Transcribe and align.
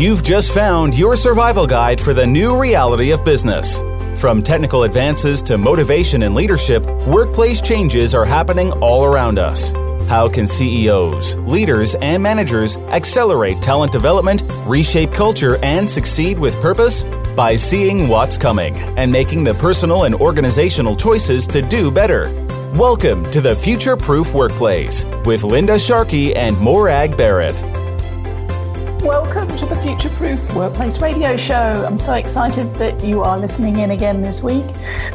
You've 0.00 0.22
just 0.22 0.54
found 0.54 0.96
your 0.96 1.14
survival 1.14 1.66
guide 1.66 2.00
for 2.00 2.14
the 2.14 2.26
new 2.26 2.58
reality 2.58 3.10
of 3.10 3.22
business. 3.22 3.82
From 4.18 4.42
technical 4.42 4.84
advances 4.84 5.42
to 5.42 5.58
motivation 5.58 6.22
and 6.22 6.34
leadership, 6.34 6.82
workplace 7.06 7.60
changes 7.60 8.14
are 8.14 8.24
happening 8.24 8.72
all 8.80 9.04
around 9.04 9.38
us. 9.38 9.72
How 10.08 10.26
can 10.26 10.46
CEOs, 10.46 11.34
leaders, 11.36 11.96
and 11.96 12.22
managers 12.22 12.78
accelerate 12.78 13.60
talent 13.60 13.92
development, 13.92 14.42
reshape 14.64 15.12
culture, 15.12 15.62
and 15.62 15.88
succeed 15.88 16.38
with 16.38 16.58
purpose? 16.62 17.04
By 17.36 17.56
seeing 17.56 18.08
what's 18.08 18.38
coming 18.38 18.74
and 18.96 19.12
making 19.12 19.44
the 19.44 19.52
personal 19.52 20.04
and 20.04 20.14
organizational 20.14 20.96
choices 20.96 21.46
to 21.48 21.60
do 21.60 21.90
better. 21.90 22.32
Welcome 22.74 23.30
to 23.32 23.42
the 23.42 23.54
Future 23.54 23.98
Proof 23.98 24.32
Workplace 24.32 25.04
with 25.26 25.44
Linda 25.44 25.78
Sharkey 25.78 26.34
and 26.34 26.58
Morag 26.58 27.18
Barrett. 27.18 27.69
Welcome 29.02 29.48
to 29.56 29.64
the 29.64 29.76
Future 29.76 30.10
Proof 30.10 30.54
Workplace 30.54 31.00
Radio 31.00 31.34
Show. 31.34 31.54
I'm 31.86 31.96
so 31.96 32.12
excited 32.12 32.66
that 32.74 33.02
you 33.02 33.22
are 33.22 33.38
listening 33.38 33.78
in 33.78 33.92
again 33.92 34.20
this 34.20 34.42
week. 34.42 34.66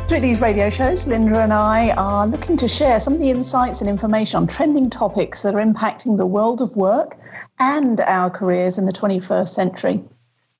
Through 0.08 0.22
these 0.22 0.42
radio 0.42 0.72
shows, 0.72 1.05
Linda 1.05 1.38
and 1.38 1.54
I 1.54 1.92
are 1.92 2.26
looking 2.26 2.58
to 2.58 2.68
share 2.68 3.00
some 3.00 3.14
of 3.14 3.20
the 3.20 3.30
insights 3.30 3.82
and 3.82 3.90
information 3.90 4.38
on 4.38 4.48
trending 4.48 4.90
topics 4.90 5.44
that 5.44 5.54
are 5.54 5.64
impacting 5.64 6.18
the 6.18 6.26
world 6.26 6.62
of 6.62 6.76
work 6.76 7.16
and 7.59 8.02
our 8.02 8.32
careers 8.32 8.80
in 8.80 8.88
the 8.88 8.92
21st 8.92 9.50
century. 9.50 10.04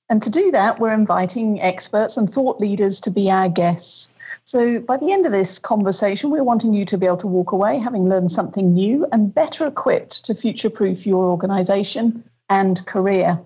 And 0.08 0.22
to 0.22 0.30
do 0.30 0.52
that, 0.52 0.80
we're 0.80 0.94
inviting 0.94 1.60
experts 1.64 2.18
and 2.18 2.30
thought 2.30 2.60
leaders 2.60 3.00
to 3.02 3.10
be 3.10 3.32
our 3.32 3.50
guests. 3.50 4.14
So 4.44 4.80
by 4.80 4.98
the 4.98 5.12
end 5.12 5.26
of 5.26 5.32
this 5.32 5.58
conversation, 5.58 6.30
we're 6.30 6.44
wanting 6.44 6.76
you 6.76 6.86
to 6.86 6.98
be 6.98 7.08
able 7.08 7.18
to 7.18 7.28
walk 7.28 7.54
away 7.54 7.80
having 7.80 8.08
learned 8.08 8.30
something 8.30 8.76
new 8.76 9.08
and 9.12 9.34
better 9.34 9.66
equipped 9.66 10.24
to 10.26 10.36
future 10.36 10.70
proof 10.70 11.08
your 11.08 11.26
organization 11.26 12.24
and 12.50 12.86
career. 12.86 13.40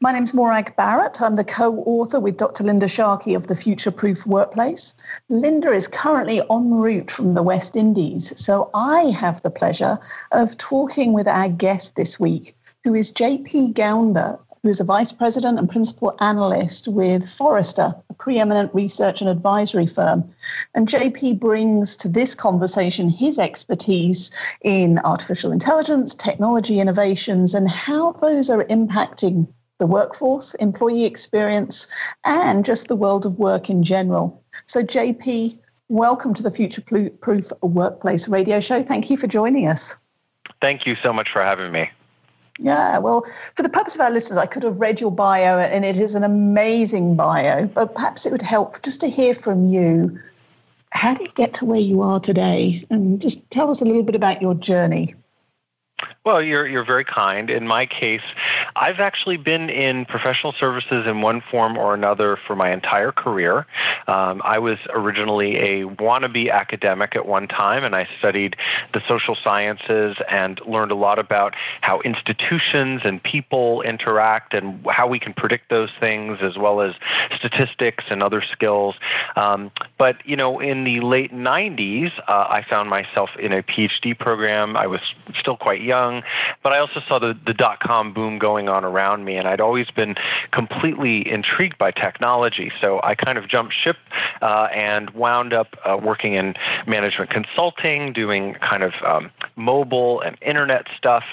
My 0.00 0.12
name's 0.12 0.32
Morag 0.32 0.76
Barrett. 0.76 1.20
I'm 1.20 1.34
the 1.34 1.42
co 1.42 1.78
author 1.78 2.20
with 2.20 2.36
Dr. 2.36 2.62
Linda 2.62 2.86
Sharkey 2.86 3.34
of 3.34 3.48
the 3.48 3.56
Future 3.56 3.90
Proof 3.90 4.24
Workplace. 4.26 4.94
Linda 5.28 5.72
is 5.72 5.88
currently 5.88 6.40
en 6.50 6.74
route 6.74 7.10
from 7.10 7.34
the 7.34 7.42
West 7.42 7.74
Indies, 7.74 8.32
so 8.40 8.70
I 8.74 9.04
have 9.06 9.42
the 9.42 9.50
pleasure 9.50 9.98
of 10.30 10.56
talking 10.56 11.12
with 11.12 11.26
our 11.26 11.48
guest 11.48 11.96
this 11.96 12.20
week, 12.20 12.56
who 12.84 12.94
is 12.94 13.10
JP 13.10 13.74
Gownder, 13.74 14.38
who 14.68 14.72
is 14.72 14.80
a 14.80 14.84
vice 14.84 15.12
president 15.12 15.58
and 15.58 15.66
principal 15.66 16.14
analyst 16.20 16.88
with 16.88 17.26
Forrester, 17.26 17.94
a 18.10 18.12
preeminent 18.12 18.74
research 18.74 19.22
and 19.22 19.30
advisory 19.30 19.86
firm. 19.86 20.30
And 20.74 20.86
JP 20.86 21.40
brings 21.40 21.96
to 21.96 22.06
this 22.06 22.34
conversation 22.34 23.08
his 23.08 23.38
expertise 23.38 24.30
in 24.60 24.98
artificial 25.04 25.52
intelligence, 25.52 26.14
technology 26.14 26.80
innovations, 26.80 27.54
and 27.54 27.66
how 27.66 28.12
those 28.20 28.50
are 28.50 28.64
impacting 28.64 29.48
the 29.78 29.86
workforce, 29.86 30.52
employee 30.56 31.06
experience, 31.06 31.90
and 32.24 32.62
just 32.62 32.88
the 32.88 32.96
world 32.96 33.24
of 33.24 33.38
work 33.38 33.70
in 33.70 33.82
general. 33.82 34.44
So, 34.66 34.82
JP, 34.82 35.58
welcome 35.88 36.34
to 36.34 36.42
the 36.42 36.50
Future 36.50 36.82
Proof 37.22 37.52
Workplace 37.62 38.28
radio 38.28 38.60
show. 38.60 38.82
Thank 38.82 39.08
you 39.08 39.16
for 39.16 39.28
joining 39.28 39.66
us. 39.66 39.96
Thank 40.60 40.84
you 40.84 40.94
so 41.02 41.10
much 41.10 41.30
for 41.32 41.42
having 41.42 41.72
me. 41.72 41.88
Yeah, 42.58 42.98
well, 42.98 43.24
for 43.54 43.62
the 43.62 43.68
purpose 43.68 43.94
of 43.94 44.00
our 44.00 44.10
listeners, 44.10 44.36
I 44.36 44.46
could 44.46 44.64
have 44.64 44.80
read 44.80 45.00
your 45.00 45.12
bio, 45.12 45.58
and 45.58 45.84
it 45.84 45.96
is 45.96 46.14
an 46.14 46.24
amazing 46.24 47.14
bio, 47.14 47.66
but 47.66 47.94
perhaps 47.94 48.26
it 48.26 48.32
would 48.32 48.42
help 48.42 48.82
just 48.82 49.00
to 49.00 49.08
hear 49.08 49.32
from 49.32 49.66
you. 49.66 50.18
How 50.90 51.14
did 51.14 51.28
you 51.28 51.32
get 51.34 51.54
to 51.54 51.64
where 51.64 51.80
you 51.80 52.02
are 52.02 52.18
today? 52.18 52.84
And 52.90 53.20
just 53.20 53.48
tell 53.50 53.70
us 53.70 53.80
a 53.80 53.84
little 53.84 54.02
bit 54.02 54.16
about 54.16 54.42
your 54.42 54.54
journey. 54.54 55.14
Well, 56.24 56.42
you're 56.42 56.66
you're 56.66 56.84
very 56.84 57.04
kind. 57.04 57.50
In 57.50 57.66
my 57.66 57.86
case, 57.86 58.22
I've 58.76 59.00
actually 59.00 59.36
been 59.36 59.70
in 59.70 60.04
professional 60.04 60.52
services 60.52 61.06
in 61.06 61.20
one 61.22 61.40
form 61.40 61.76
or 61.76 61.94
another 61.94 62.36
for 62.36 62.56
my 62.56 62.72
entire 62.72 63.12
career. 63.12 63.66
Um, 64.06 64.42
I 64.44 64.58
was 64.58 64.78
originally 64.90 65.56
a 65.56 65.84
wannabe 65.84 66.50
academic 66.50 67.16
at 67.16 67.26
one 67.26 67.48
time, 67.48 67.84
and 67.84 67.94
I 67.94 68.08
studied 68.18 68.56
the 68.92 69.00
social 69.06 69.34
sciences 69.34 70.16
and 70.28 70.60
learned 70.66 70.92
a 70.92 70.94
lot 70.94 71.18
about 71.18 71.54
how 71.80 72.00
institutions 72.00 73.02
and 73.04 73.22
people 73.22 73.82
interact 73.82 74.54
and 74.54 74.84
how 74.86 75.06
we 75.06 75.18
can 75.18 75.32
predict 75.32 75.68
those 75.68 75.90
things, 75.98 76.38
as 76.40 76.56
well 76.56 76.80
as 76.80 76.94
statistics 77.34 78.04
and 78.10 78.22
other 78.22 78.42
skills. 78.42 78.94
Um, 79.36 79.70
but 79.96 80.24
you 80.26 80.36
know, 80.36 80.60
in 80.60 80.84
the 80.84 81.00
late 81.00 81.32
'90s, 81.32 82.12
uh, 82.28 82.46
I 82.48 82.62
found 82.62 82.90
myself 82.90 83.30
in 83.38 83.52
a 83.52 83.62
PhD 83.62 84.16
program. 84.18 84.76
I 84.76 84.86
was 84.86 85.00
still 85.34 85.56
quite 85.56 85.80
young, 85.80 86.22
but 86.62 86.72
I 86.72 86.78
also 86.78 87.00
saw 87.00 87.18
the, 87.18 87.36
the 87.44 87.54
dot 87.54 87.80
com 87.80 88.12
boom 88.12 88.38
going 88.38 88.67
on 88.68 88.84
around 88.84 89.24
me, 89.24 89.36
and 89.36 89.48
I'd 89.48 89.60
always 89.60 89.90
been 89.90 90.16
completely 90.50 91.28
intrigued 91.28 91.78
by 91.78 91.90
technology. 91.90 92.70
So 92.80 93.00
I 93.02 93.14
kind 93.14 93.38
of 93.38 93.48
jumped 93.48 93.74
ship 93.74 93.96
uh, 94.42 94.68
and 94.72 95.10
wound 95.10 95.52
up 95.52 95.76
uh, 95.84 95.98
working 96.00 96.34
in 96.34 96.54
management 96.86 97.30
consulting, 97.30 98.12
doing 98.12 98.54
kind 98.54 98.82
of 98.82 98.94
um, 99.04 99.30
mobile 99.56 100.20
and 100.20 100.36
internet 100.42 100.86
stuff. 100.96 101.24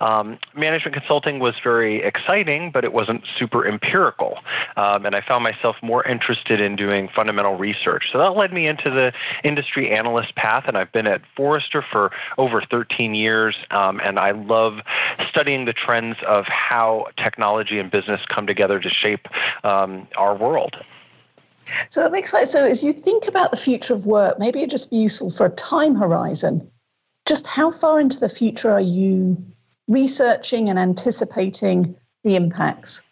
Um, 0.00 0.38
management 0.54 0.94
consulting 0.94 1.38
was 1.38 1.54
very 1.62 2.02
exciting, 2.02 2.70
but 2.70 2.84
it 2.84 2.92
wasn't 2.92 3.24
super 3.26 3.66
empirical. 3.66 4.38
Um, 4.76 5.06
and 5.06 5.14
I 5.14 5.20
found 5.20 5.44
myself 5.44 5.76
more 5.82 6.04
interested 6.04 6.60
in 6.60 6.76
doing 6.76 7.08
fundamental 7.08 7.56
research. 7.56 8.10
So 8.12 8.18
that 8.18 8.36
led 8.36 8.52
me 8.52 8.66
into 8.66 8.90
the 8.90 9.12
industry 9.42 9.90
analyst 9.90 10.34
path, 10.34 10.64
and 10.66 10.76
I've 10.76 10.92
been 10.92 11.06
at 11.06 11.22
Forrester 11.36 11.82
for 11.82 12.10
over 12.38 12.62
13 12.62 13.14
years. 13.14 13.58
Um, 13.70 14.00
and 14.02 14.18
I 14.18 14.32
love 14.32 14.80
studying 15.28 15.64
the 15.64 15.72
trends 15.72 16.16
of 16.26 16.46
how 16.46 16.73
technology 17.16 17.78
and 17.78 17.90
business 17.90 18.20
come 18.28 18.46
together 18.46 18.78
to 18.80 18.88
shape 18.88 19.28
um, 19.64 20.06
our 20.16 20.34
world. 20.34 20.76
So 21.88 22.04
it 22.04 22.12
makes 22.12 22.30
sense. 22.30 22.50
So 22.50 22.66
as 22.66 22.82
you 22.82 22.92
think 22.92 23.26
about 23.26 23.50
the 23.50 23.56
future 23.56 23.94
of 23.94 24.06
work, 24.06 24.38
maybe 24.38 24.60
it'd 24.60 24.70
just 24.70 24.90
be 24.90 24.96
useful 24.96 25.30
for 25.30 25.46
a 25.46 25.50
time 25.50 25.94
horizon. 25.94 26.70
Just 27.26 27.46
how 27.46 27.70
far 27.70 28.00
into 28.00 28.20
the 28.20 28.28
future 28.28 28.70
are 28.70 28.80
you 28.80 29.36
researching 29.88 30.68
and 30.68 30.78
anticipating 30.78 31.96
the 32.22 32.36
impacts? 32.36 33.02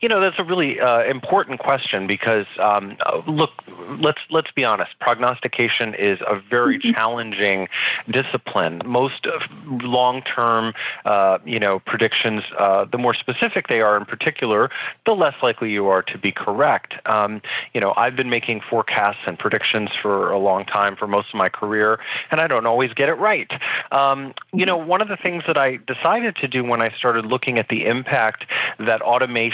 You 0.00 0.08
know, 0.08 0.20
that's 0.20 0.38
a 0.38 0.44
really 0.44 0.80
uh, 0.80 1.02
important 1.04 1.60
question 1.60 2.06
because 2.06 2.46
um, 2.58 2.96
look, 3.26 3.52
let's 3.88 4.20
let's 4.30 4.50
be 4.50 4.64
honest. 4.64 4.98
Prognostication 5.00 5.94
is 5.94 6.20
a 6.26 6.36
very 6.36 6.78
mm-hmm. 6.78 6.92
challenging 6.92 7.68
discipline. 8.10 8.82
Most 8.84 9.26
long-term, 9.66 10.74
uh, 11.04 11.38
you 11.44 11.58
know, 11.58 11.80
predictions, 11.80 12.42
uh, 12.58 12.84
the 12.84 12.98
more 12.98 13.14
specific 13.14 13.68
they 13.68 13.80
are, 13.80 13.96
in 13.96 14.04
particular, 14.04 14.70
the 15.04 15.14
less 15.14 15.34
likely 15.42 15.70
you 15.70 15.86
are 15.86 16.02
to 16.02 16.18
be 16.18 16.32
correct. 16.32 16.94
Um, 17.06 17.40
you 17.74 17.80
know, 17.80 17.94
I've 17.96 18.16
been 18.16 18.30
making 18.30 18.60
forecasts 18.60 19.20
and 19.26 19.38
predictions 19.38 19.90
for 19.94 20.30
a 20.30 20.38
long 20.38 20.64
time, 20.64 20.96
for 20.96 21.06
most 21.06 21.28
of 21.28 21.34
my 21.34 21.48
career, 21.48 21.98
and 22.30 22.40
I 22.40 22.46
don't 22.46 22.66
always 22.66 22.92
get 22.92 23.08
it 23.08 23.14
right. 23.14 23.50
Um, 23.92 24.34
you 24.52 24.66
know, 24.66 24.76
one 24.76 25.00
of 25.00 25.08
the 25.08 25.16
things 25.16 25.44
that 25.46 25.58
I 25.58 25.76
decided 25.76 26.36
to 26.36 26.48
do 26.48 26.64
when 26.64 26.82
I 26.82 26.90
started 26.90 27.26
looking 27.26 27.58
at 27.58 27.68
the 27.68 27.86
impact 27.86 28.46
that 28.78 29.02
automation 29.02 29.45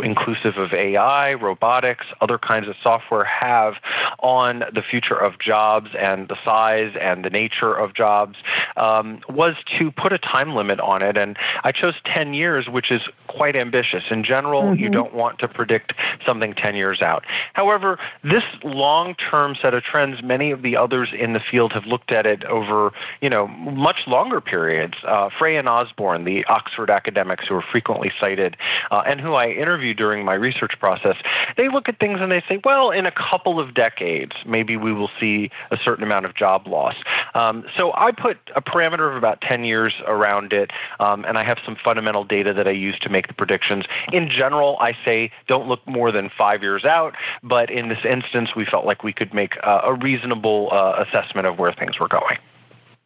inclusive 0.00 0.56
of 0.56 0.72
AI, 0.72 1.34
robotics, 1.34 2.06
other 2.20 2.38
kinds 2.38 2.68
of 2.68 2.76
software, 2.82 3.24
have 3.24 3.76
on 4.20 4.64
the 4.72 4.82
future 4.82 5.16
of 5.16 5.38
jobs 5.38 5.90
and 5.94 6.28
the 6.28 6.36
size 6.44 6.94
and 7.00 7.24
the 7.24 7.30
nature 7.30 7.74
of 7.74 7.94
jobs 7.94 8.38
um, 8.76 9.20
was 9.28 9.56
to 9.66 9.90
put 9.90 10.12
a 10.12 10.18
time 10.18 10.54
limit 10.54 10.80
on 10.80 11.02
it. 11.02 11.16
And 11.16 11.36
I 11.64 11.72
chose 11.72 11.94
10 12.04 12.34
years, 12.34 12.68
which 12.68 12.90
is 12.90 13.02
quite 13.26 13.56
ambitious. 13.56 14.04
In 14.10 14.24
general, 14.24 14.62
mm-hmm. 14.62 14.82
you 14.82 14.88
don't 14.88 15.14
want 15.14 15.38
to 15.40 15.48
predict 15.48 15.94
something 16.24 16.54
10 16.54 16.76
years 16.76 17.02
out. 17.02 17.24
However, 17.52 17.98
this 18.22 18.44
long 18.62 19.14
term 19.14 19.54
set 19.54 19.74
of 19.74 19.82
trends, 19.82 20.22
many 20.22 20.50
of 20.50 20.62
the 20.62 20.76
others 20.76 21.10
in 21.12 21.32
the 21.32 21.40
field 21.40 21.72
have 21.72 21.86
looked 21.86 22.12
at 22.12 22.26
it 22.26 22.44
over, 22.44 22.92
you 23.20 23.30
know, 23.30 23.46
much 23.48 24.06
longer 24.06 24.40
periods. 24.40 24.96
Uh, 25.04 25.28
Frey 25.30 25.56
and 25.56 25.68
Osborne, 25.68 26.24
the 26.24 26.44
Oxford 26.46 26.90
academics 26.90 27.46
who 27.46 27.54
are 27.54 27.62
frequently 27.62 28.12
cited, 28.18 28.56
uh, 28.90 29.02
and 29.06 29.17
who 29.18 29.34
I 29.34 29.48
interview 29.48 29.94
during 29.94 30.24
my 30.24 30.34
research 30.34 30.78
process, 30.78 31.16
they 31.56 31.68
look 31.68 31.88
at 31.88 31.98
things 31.98 32.20
and 32.20 32.30
they 32.30 32.42
say, 32.42 32.60
well, 32.64 32.90
in 32.90 33.06
a 33.06 33.10
couple 33.10 33.58
of 33.60 33.74
decades, 33.74 34.34
maybe 34.46 34.76
we 34.76 34.92
will 34.92 35.10
see 35.18 35.50
a 35.70 35.76
certain 35.76 36.04
amount 36.04 36.24
of 36.24 36.34
job 36.34 36.66
loss. 36.66 36.96
Um, 37.34 37.64
so 37.76 37.92
I 37.94 38.12
put 38.12 38.38
a 38.54 38.62
parameter 38.62 39.08
of 39.08 39.16
about 39.16 39.40
10 39.40 39.64
years 39.64 39.94
around 40.06 40.52
it, 40.52 40.72
um, 41.00 41.24
and 41.24 41.38
I 41.38 41.44
have 41.44 41.58
some 41.64 41.76
fundamental 41.76 42.24
data 42.24 42.52
that 42.54 42.66
I 42.66 42.72
use 42.72 42.98
to 43.00 43.08
make 43.08 43.28
the 43.28 43.34
predictions. 43.34 43.84
In 44.12 44.28
general, 44.28 44.76
I 44.80 44.96
say 45.04 45.30
don't 45.46 45.68
look 45.68 45.86
more 45.86 46.12
than 46.12 46.28
five 46.28 46.62
years 46.62 46.84
out, 46.84 47.14
but 47.42 47.70
in 47.70 47.88
this 47.88 48.04
instance, 48.04 48.54
we 48.54 48.64
felt 48.64 48.84
like 48.84 49.02
we 49.02 49.12
could 49.12 49.34
make 49.34 49.56
uh, 49.64 49.82
a 49.84 49.94
reasonable 49.94 50.68
uh, 50.72 51.04
assessment 51.06 51.46
of 51.46 51.58
where 51.58 51.72
things 51.72 51.98
were 51.98 52.08
going. 52.08 52.38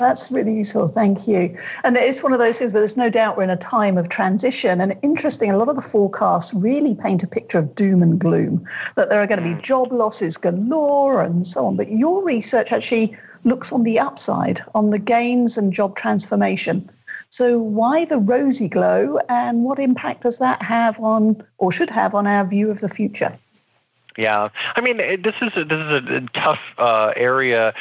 That's 0.03 0.31
really 0.31 0.55
useful. 0.57 0.89
Thank 0.89 1.29
you. 1.29 1.57
And 1.85 1.97
it's 1.97 2.23
one 2.23 2.33
of 2.33 2.39
those 2.39 2.59
things 2.59 2.73
where 2.73 2.81
there's 2.81 2.97
no 2.97 3.09
doubt 3.09 3.37
we're 3.37 3.45
in 3.45 3.51
a 3.51 3.57
time 3.57 3.97
of 3.97 4.09
transition. 4.09 4.81
And 4.81 4.99
interesting, 5.03 5.51
a 5.51 5.57
lot 5.57 5.69
of 5.69 5.77
the 5.77 5.83
forecasts 5.83 6.53
really 6.53 6.95
paint 6.95 7.23
a 7.23 7.27
picture 7.27 7.59
of 7.59 7.75
doom 7.75 8.03
and 8.03 8.19
gloom, 8.19 8.67
that 8.97 9.09
there 9.09 9.23
are 9.23 9.27
going 9.27 9.43
to 9.43 9.55
be 9.55 9.63
job 9.63 9.93
losses 9.93 10.37
galore 10.37 11.23
and 11.23 11.47
so 11.47 11.67
on. 11.67 11.77
But 11.77 11.91
your 11.93 12.23
research 12.25 12.73
actually 12.73 13.17
looks 13.45 13.73
on 13.73 13.85
the 13.85 13.99
upside, 13.99 14.61
on 14.75 14.91
the 14.91 14.99
gains 14.99 15.57
and 15.57 15.73
job 15.73 15.97
transformation. 15.97 16.91
So, 17.31 17.59
why 17.59 18.05
the 18.05 18.19
rosy 18.19 18.69
glow, 18.69 19.19
and 19.31 19.65
what 19.65 19.79
impact 19.79 20.25
does 20.25 20.39
that 20.39 20.61
have 20.61 21.01
on, 21.01 21.43
or 21.57 21.73
should 21.73 21.89
have 21.89 22.15
on, 22.15 22.27
our 22.27 22.47
view 22.47 22.71
of 22.71 22.81
the 22.81 22.91
future? 22.91 23.39
Yeah, 24.17 24.51
I 24.77 24.81
mean, 24.83 24.99
this 24.99 25.35
is 25.41 25.57
a, 25.57 25.65
this 25.65 25.79
is 25.79 26.11
a 26.11 26.21
tough 26.35 26.61
uh, 26.77 27.13
area 27.17 27.73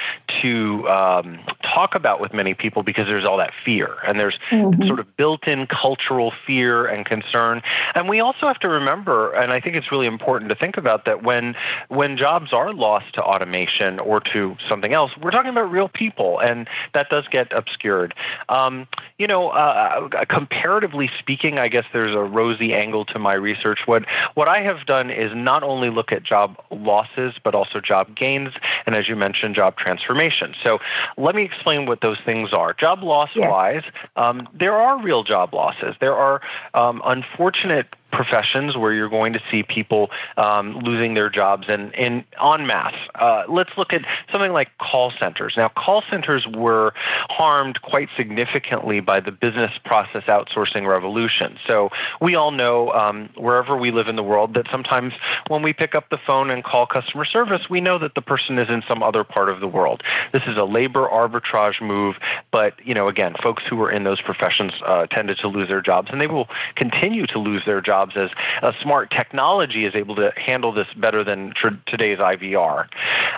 to 0.41 0.87
um, 0.89 1.39
talk 1.61 1.93
about 1.93 2.21
with 2.21 2.33
many 2.33 2.53
people 2.53 2.83
because 2.83 3.07
there's 3.07 3.25
all 3.25 3.37
that 3.37 3.51
fear 3.65 3.97
and 4.07 4.17
there's 4.17 4.39
mm-hmm. 4.49 4.87
sort 4.87 4.99
of 4.99 5.17
built-in 5.17 5.67
cultural 5.67 6.31
fear 6.45 6.85
and 6.85 7.05
concern, 7.05 7.61
and 7.95 8.07
we 8.07 8.21
also 8.21 8.47
have 8.47 8.59
to 8.59 8.69
remember, 8.69 9.33
and 9.33 9.51
I 9.51 9.59
think 9.59 9.75
it's 9.75 9.91
really 9.91 10.07
important 10.07 10.49
to 10.49 10.55
think 10.55 10.77
about 10.77 11.03
that 11.05 11.23
when 11.23 11.55
when 11.89 12.15
jobs 12.15 12.53
are 12.53 12.73
lost 12.73 13.13
to 13.15 13.23
automation 13.23 13.99
or 13.99 14.21
to 14.21 14.55
something 14.67 14.93
else, 14.93 15.15
we're 15.17 15.31
talking 15.31 15.51
about 15.51 15.69
real 15.69 15.89
people, 15.89 16.39
and 16.39 16.69
that 16.93 17.09
does 17.09 17.27
get 17.27 17.51
obscured. 17.51 18.13
Um, 18.47 18.87
you 19.17 19.27
know, 19.27 19.49
uh, 19.49 20.09
uh 20.13 20.25
comparatively 20.25 21.09
speaking, 21.19 21.59
I 21.59 21.67
guess 21.67 21.85
there's 21.91 22.15
a 22.15 22.23
rosy 22.23 22.73
angle 22.73 23.03
to 23.05 23.19
my 23.19 23.33
research. 23.33 23.85
What 23.85 24.05
what 24.35 24.47
I 24.47 24.61
have 24.61 24.85
done 24.85 25.09
is 25.09 25.35
not 25.35 25.63
only 25.63 25.89
look 25.89 26.11
at 26.11 26.20
job 26.23 26.61
losses, 26.71 27.35
but 27.43 27.55
also 27.55 27.79
job 27.79 28.15
gains, 28.15 28.53
and 28.85 28.95
as 28.95 29.07
you 29.07 29.15
mentioned, 29.15 29.55
job 29.55 29.77
transformation. 29.77 30.55
So 30.61 30.79
let 31.17 31.35
me 31.35 31.43
explain 31.43 31.85
what 31.85 32.01
those 32.01 32.19
things 32.19 32.53
are. 32.53 32.73
Job 32.73 33.03
loss 33.03 33.29
wise, 33.35 33.83
yes. 33.83 33.93
um, 34.15 34.47
there 34.53 34.75
are 34.75 35.01
real 35.01 35.23
job 35.23 35.53
losses. 35.53 35.95
There 35.99 36.15
are 36.15 36.41
um, 36.73 37.01
unfortunate 37.05 37.95
professions 38.11 38.77
where 38.77 38.93
you're 38.93 39.09
going 39.09 39.33
to 39.33 39.41
see 39.49 39.63
people 39.63 40.11
um, 40.37 40.77
losing 40.79 41.13
their 41.13 41.29
jobs 41.29 41.67
and 41.69 41.93
in 41.95 42.23
en 42.41 42.67
masse. 42.67 42.95
Uh, 43.15 43.43
let's 43.47 43.77
look 43.77 43.93
at 43.93 44.05
something 44.31 44.51
like 44.51 44.69
call 44.77 45.11
centers. 45.11 45.55
Now, 45.57 45.69
call 45.69 46.03
centers 46.09 46.47
were 46.47 46.93
harmed 47.29 47.81
quite 47.81 48.09
significantly 48.15 48.99
by 48.99 49.19
the 49.19 49.31
business 49.31 49.77
process 49.83 50.23
outsourcing 50.23 50.87
revolution. 50.87 51.57
So 51.65 51.89
we 52.19 52.35
all 52.35 52.51
know 52.51 52.91
um, 52.93 53.29
wherever 53.35 53.77
we 53.77 53.91
live 53.91 54.07
in 54.07 54.15
the 54.15 54.23
world 54.23 54.53
that 54.55 54.67
sometimes 54.69 55.13
when 55.47 55.61
we 55.61 55.73
pick 55.73 55.95
up 55.95 56.09
the 56.09 56.17
phone 56.17 56.49
and 56.49 56.63
call 56.63 56.85
customer 56.85 57.25
service, 57.25 57.69
we 57.69 57.81
know 57.81 57.97
that 57.97 58.15
the 58.15 58.21
person 58.21 58.57
is 58.59 58.69
in 58.69 58.83
some 58.87 59.03
other 59.03 59.23
part 59.23 59.49
of 59.49 59.59
the 59.59 59.67
world. 59.67 60.03
This 60.31 60.43
is 60.47 60.57
a 60.57 60.65
labor 60.65 61.07
arbitrage 61.07 61.81
move, 61.81 62.17
but 62.51 62.73
you 62.85 62.93
know, 62.93 63.07
again, 63.07 63.35
folks 63.41 63.63
who 63.63 63.81
are 63.81 63.91
in 63.91 64.03
those 64.03 64.21
professions 64.21 64.73
uh, 64.85 65.07
tended 65.07 65.37
to 65.39 65.47
lose 65.47 65.67
their 65.67 65.81
jobs, 65.81 66.09
and 66.11 66.19
they 66.19 66.27
will 66.27 66.49
continue 66.75 67.25
to 67.27 67.39
lose 67.39 67.65
their 67.65 67.81
jobs 67.81 68.00
jobs 68.01 68.17
as 68.17 68.29
a 68.61 68.73
smart 68.81 69.11
technology 69.11 69.85
is 69.85 69.95
able 69.95 70.15
to 70.15 70.31
handle 70.35 70.71
this 70.71 70.87
better 70.95 71.23
than 71.23 71.51
tr- 71.51 71.69
today's 71.85 72.17
IVR. 72.17 72.87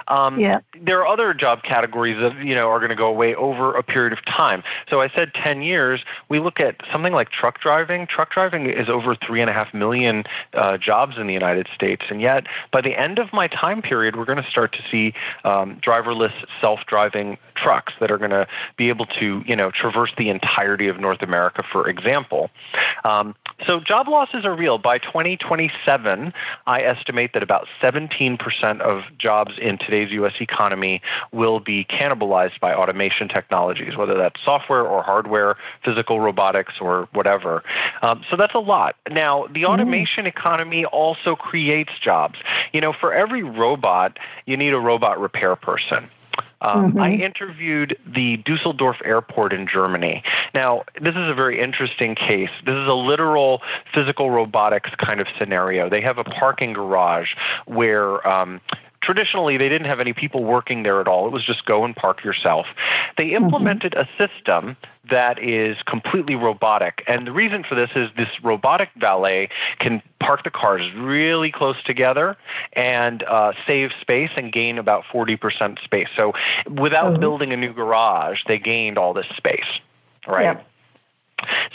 Um, 0.07 0.39
yeah. 0.39 0.60
There 0.80 1.00
are 1.00 1.07
other 1.07 1.33
job 1.33 1.63
categories 1.63 2.19
that 2.21 2.38
you 2.44 2.56
know 2.56 2.69
are 2.69 2.80
going 2.80 2.89
to 2.89 2.95
go 2.95 3.07
away 3.07 3.36
over 3.36 3.75
a 3.75 3.83
period 3.83 4.13
of 4.13 4.24
time. 4.25 4.63
So 4.89 5.01
I 5.01 5.10
said 5.10 5.33
10 5.33 5.62
years. 5.62 6.04
We 6.30 6.39
look 6.39 6.60
at 6.60 6.81
something 6.92 7.13
like 7.13 7.30
truck 7.30 7.60
driving. 7.60 8.07
Truck 8.07 8.31
driving 8.31 8.69
is 8.69 8.89
over 8.89 9.15
three 9.15 9.42
and 9.42 9.50
a 9.50 9.54
half 9.54 9.74
million 9.74 10.24
uh, 10.54 10.77
jobs 10.77 11.18
in 11.18 11.27
the 11.27 11.33
United 11.33 11.68
States, 11.74 12.06
and 12.10 12.21
yet 12.21 12.45
by 12.71 12.81
the 12.81 12.98
end 12.98 13.19
of 13.19 13.31
my 13.33 13.48
time 13.48 13.81
period, 13.81 14.15
we're 14.15 14.25
going 14.25 14.42
to 14.42 14.50
start 14.50 14.71
to 14.74 14.83
see 14.89 15.13
um, 15.44 15.80
driverless 15.80 16.33
self-driving 16.62 17.38
trucks 17.56 17.94
that 18.00 18.12
are 18.12 18.18
going 18.18 18.31
to 18.31 18.48
be 18.77 18.89
able 18.89 19.06
to 19.06 19.44
you 19.45 19.56
know 19.56 19.71
traverse 19.71 20.12
the 20.18 20.30
entirety 20.30 20.88
of 20.88 21.00
North 21.00 21.21
America, 21.21 21.63
for 21.63 21.89
example. 21.89 22.50
Um, 23.04 23.36
so 23.65 23.80
job 23.80 24.07
losses 24.07 24.45
are 24.45 24.53
real. 24.54 24.78
By 24.78 24.98
2027, 24.98 26.34
I 26.68 26.82
estimate 26.82 27.34
that 27.34 27.44
about 27.44 27.68
17% 27.82 28.82
of 28.82 29.04
jobs 29.18 29.58
in 29.58 29.78
today's 29.78 30.12
U.S. 30.12 30.34
economy 30.40 31.02
will 31.32 31.60
be 31.60 31.86
cannibalized 31.86 32.60
by 32.60 32.74
automation 32.74 33.28
technologies, 33.28 33.96
whether 33.96 34.16
that's 34.16 34.42
software 34.42 34.86
or 34.86 35.04
hardware, 35.04 35.58
physical 35.84 36.20
robotics, 36.20 36.80
or 36.80 37.08
whatever. 37.14 37.64
Um, 38.02 38.24
so 38.30 38.36
that's 38.36 38.54
a 38.54 38.60
lot. 38.60 38.96
Now, 39.10 39.48
the 39.48 39.62
mm-hmm. 39.62 39.72
automation 39.72 40.26
mm. 40.26 40.30
economy 40.30 40.86
also 40.86 41.36
creates 41.36 41.98
jobs. 42.00 42.40
You 42.72 42.82
know, 42.82 42.94
for 42.94 43.14
every 43.14 43.44
robot, 43.44 44.18
you 44.46 44.58
need 44.58 44.74
a 44.74 44.80
robot 44.80 45.20
repair 45.20 45.56
person. 45.56 46.10
Um, 46.63 46.92
mm-hmm. 46.92 47.01
I 47.01 47.12
interviewed 47.12 47.98
the 48.06 48.38
Dusseldorf 48.38 48.98
airport 49.04 49.54
in 49.54 49.68
Germany. 49.68 50.24
Now, 50.56 50.83
this 51.00 51.15
is 51.15 51.30
a 51.30 51.33
very 51.33 51.60
interesting 51.60 52.15
case. 52.15 52.50
This 52.65 52.75
is 52.75 52.88
a 52.88 52.94
literal 52.94 53.62
physical 53.94 54.31
robotics 54.31 54.89
kind 54.95 55.19
of 55.19 55.27
scenario. 55.38 55.89
They 55.89 56.01
have 56.01 56.18
a 56.18 56.24
parking 56.24 56.74
garage 56.74 57.36
where 57.65 58.25
um, 58.27 58.62
traditionally 59.04 59.58
they 59.58 59.70
didn't 59.70 59.88
have 59.88 60.00
any 60.00 60.14
people 60.14 60.44
working 60.44 60.84
there 60.84 61.02
at 61.02 61.08
all. 61.08 61.28
It 61.28 61.32
was 61.32 61.44
just 61.44 61.66
go 61.66 61.84
and 61.84 61.96
park 61.96 62.24
yourself. 62.24 62.68
They 63.18 63.30
mm-hmm. 63.30 63.44
implemented 63.44 63.92
mm-hmm. 63.92 64.10
a 64.10 64.28
system 64.28 64.78
that 65.10 65.38
is 65.38 65.78
completely 65.84 66.36
robotic. 66.36 67.04
And 67.06 67.28
the 67.28 67.34
reason 67.34 67.64
for 67.66 67.76
this 67.76 67.92
is 67.96 68.10
this 68.16 68.30
robotic 68.42 68.90
valet 68.96 69.50
can 69.80 70.02
park 70.20 70.46
the 70.46 70.50
cars 70.50 70.92
really 70.94 71.52
close 71.52 71.82
together 71.84 72.38
and 72.72 73.24
uh, 73.24 73.52
save 73.68 73.92
space 74.00 74.32
and 74.38 74.54
gain 74.54 74.78
about 74.78 75.04
40% 75.04 75.84
space. 75.84 76.08
So 76.16 76.34
without 76.70 77.12
mm-hmm. 77.12 77.20
building 77.20 77.52
a 77.52 77.58
new 77.58 77.74
garage, 77.74 78.44
they 78.48 78.58
gained 78.58 78.98
all 78.98 79.14
this 79.14 79.28
space, 79.36 79.82
right? 80.26 80.44
Yep. 80.44 80.68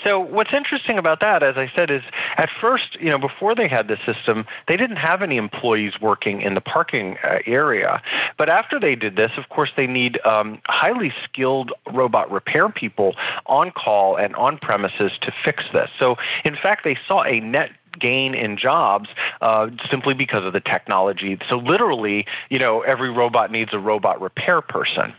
So 0.05 0.19
what's 0.21 0.53
interesting 0.53 0.99
about 0.99 1.21
that, 1.21 1.43
as 1.43 1.57
I 1.57 1.71
said, 1.75 1.91
is 1.91 2.03
at 2.37 2.49
first, 2.61 3.01
you 3.01 3.11
know, 3.11 3.19
before 3.19 3.55
they 3.55 3.69
had 3.69 3.89
this 3.89 4.01
system, 4.07 4.47
they 4.67 4.77
didn't 4.77 4.97
have 4.97 5.23
any 5.23 5.37
employees 5.37 6.01
working 6.01 6.41
in 6.43 6.55
the 6.55 6.61
parking 6.61 7.17
uh, 7.25 7.41
area. 7.47 8.03
But 8.37 8.49
after 8.49 8.79
they 8.79 8.95
did 8.95 9.17
this, 9.17 9.33
of 9.37 9.49
course, 9.49 9.73
they 9.77 9.87
need 9.87 10.25
um, 10.25 10.61
highly 10.67 11.13
skilled 11.25 11.73
robot 11.93 12.31
repair 12.31 12.69
people 12.69 13.17
on 13.47 13.71
call 13.71 14.17
and 14.17 14.35
on 14.37 14.59
premises 14.59 15.19
to 15.19 15.33
fix 15.33 15.65
this. 15.73 15.91
So 15.99 16.17
in 16.45 16.57
fact, 16.57 16.85
they 16.85 16.99
saw 17.07 17.23
a 17.25 17.41
net 17.41 17.71
gain 17.99 18.35
in 18.35 18.57
jobs 18.57 19.09
uh, 19.41 19.71
simply 19.91 20.15
because 20.15 20.45
of 20.45 20.53
the 20.53 20.61
technology. 20.61 21.39
So 21.49 21.59
literally, 21.59 22.27
you 22.51 22.59
know, 22.59 22.83
every 22.83 23.11
robot 23.11 23.51
needs 23.51 23.73
a 23.73 23.79
robot 23.79 24.21
repair 24.21 24.61
person. 24.61 25.13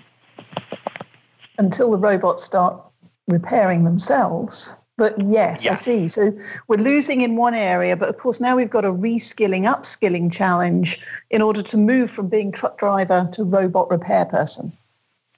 Until 1.58 1.92
the 1.92 1.98
robots 1.98 2.44
start 2.44 2.82
repairing 3.30 3.84
themselves. 3.84 4.74
But 4.98 5.16
yes, 5.18 5.66
I 5.66 5.76
see. 5.76 6.10
So 6.10 6.34
we're 6.68 6.76
losing 6.76 7.22
in 7.22 7.38
one 7.38 7.54
area, 7.54 7.96
but 7.96 8.10
of 8.10 8.18
course 8.18 8.42
now 8.42 8.58
we've 8.58 8.70
got 8.70 8.84
a 8.84 8.92
reskilling, 8.92 9.64
upskilling 9.64 10.30
challenge 10.30 11.00
in 11.30 11.42
order 11.42 11.64
to 11.64 11.78
move 11.78 12.12
from 12.12 12.28
being 12.28 12.52
truck 12.52 12.78
driver 12.78 13.30
to 13.32 13.46
robot 13.46 13.90
repair 13.90 14.26
person. 14.26 14.74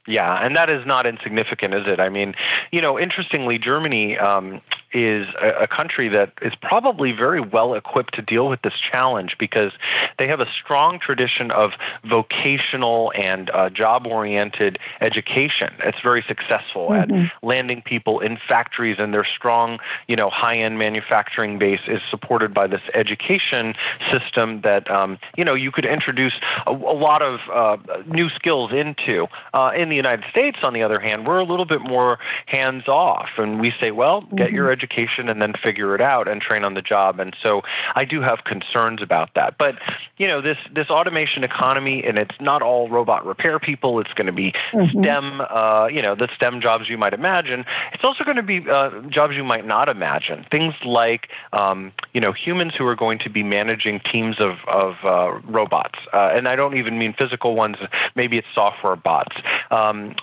Yeah, 0.07 0.43
and 0.43 0.55
that 0.55 0.71
is 0.71 0.83
not 0.87 1.05
insignificant, 1.05 1.75
is 1.75 1.87
it? 1.87 1.99
I 1.99 2.09
mean, 2.09 2.33
you 2.71 2.81
know, 2.81 2.99
interestingly, 2.99 3.59
Germany 3.59 4.17
um, 4.17 4.61
is 4.93 5.27
a, 5.41 5.63
a, 5.63 5.67
country 5.67 6.09
that 6.09 6.33
is 6.41 6.53
probably 6.55 7.11
very 7.11 7.39
well 7.39 7.73
equipped 7.73 8.13
to 8.13 8.21
deal 8.21 8.49
with 8.49 8.61
this 8.61 8.73
challenge 8.73 9.37
because 9.37 9.71
they 10.17 10.27
have 10.27 10.39
a 10.41 10.49
strong 10.49 10.99
tradition 10.99 11.49
of 11.51 11.73
vocational 12.03 13.11
and 13.15 13.49
uh, 13.51 13.69
job 13.69 14.05
oriented 14.05 14.77
education. 14.99 15.73
It's 15.79 16.01
very 16.01 16.21
successful 16.21 16.89
mm-hmm. 16.89 17.25
at 17.25 17.31
landing 17.41 17.81
people 17.81 18.19
in 18.19 18.37
factories, 18.37 18.97
and 18.99 19.13
their 19.13 19.23
strong, 19.23 19.79
you 20.07 20.15
know, 20.15 20.29
high 20.29 20.57
end 20.57 20.77
manufacturing 20.77 21.57
base 21.57 21.81
is 21.87 22.01
supported 22.09 22.53
by 22.53 22.67
this 22.67 22.81
education 22.93 23.75
system 24.09 24.61
that, 24.61 24.89
um, 24.91 25.17
you 25.37 25.45
know, 25.45 25.53
you 25.53 25.71
could 25.71 25.85
introduce 25.85 26.37
a, 26.67 26.71
a 26.71 26.73
lot 26.73 27.21
of 27.21 27.39
uh, 27.49 27.77
new 28.05 28.29
skills 28.29 28.71
into. 28.73 29.27
Uh, 29.53 29.71
in 29.75 29.89
the 29.89 29.95
United 29.95 30.25
States, 30.29 30.59
on 30.63 30.73
the 30.73 30.83
other 30.83 30.99
hand, 30.99 31.25
we're 31.25 31.39
a 31.39 31.45
little 31.45 31.65
bit 31.65 31.81
more 31.81 32.19
hands 32.45 32.87
off, 32.87 33.29
and 33.37 33.61
we 33.61 33.71
say, 33.79 33.91
well, 33.91 34.21
get 34.21 34.47
mm-hmm. 34.47 34.55
your 34.55 34.71
education 34.71 34.80
and 35.29 35.41
then 35.41 35.53
figure 35.53 35.95
it 35.95 36.01
out 36.01 36.27
and 36.27 36.41
train 36.41 36.63
on 36.63 36.73
the 36.73 36.81
job. 36.81 37.19
And 37.19 37.35
so 37.41 37.63
I 37.95 38.05
do 38.05 38.21
have 38.21 38.43
concerns 38.43 39.01
about 39.01 39.33
that. 39.35 39.57
But 39.57 39.77
you 40.17 40.27
know, 40.27 40.41
this 40.41 40.57
this 40.71 40.89
automation 40.89 41.43
economy, 41.43 42.03
and 42.03 42.17
it's 42.17 42.39
not 42.39 42.61
all 42.61 42.89
robot 42.89 43.25
repair 43.25 43.59
people. 43.59 43.99
It's 43.99 44.13
going 44.13 44.27
to 44.27 44.33
be 44.33 44.53
mm-hmm. 44.71 45.01
STEM, 45.01 45.41
uh, 45.49 45.89
you 45.91 46.01
know, 46.01 46.15
the 46.15 46.29
STEM 46.35 46.61
jobs 46.61 46.89
you 46.89 46.97
might 46.97 47.13
imagine. 47.13 47.65
It's 47.93 48.03
also 48.03 48.23
going 48.23 48.37
to 48.37 48.43
be 48.43 48.69
uh, 48.69 49.01
jobs 49.01 49.35
you 49.35 49.43
might 49.43 49.65
not 49.65 49.89
imagine. 49.89 50.45
Things 50.51 50.73
like 50.85 51.29
um, 51.53 51.91
you 52.13 52.21
know 52.21 52.31
humans 52.31 52.75
who 52.75 52.85
are 52.87 52.95
going 52.95 53.19
to 53.19 53.29
be 53.29 53.43
managing 53.43 53.99
teams 53.99 54.39
of 54.39 54.59
of 54.67 54.97
uh, 55.03 55.39
robots, 55.45 55.99
uh, 56.13 56.31
and 56.33 56.47
I 56.47 56.55
don't 56.55 56.75
even 56.75 56.97
mean 56.97 57.13
physical 57.13 57.55
ones. 57.55 57.77
Maybe 58.15 58.37
it's 58.37 58.47
software 58.53 58.95
bots. 58.95 59.37
Um, 59.69 60.15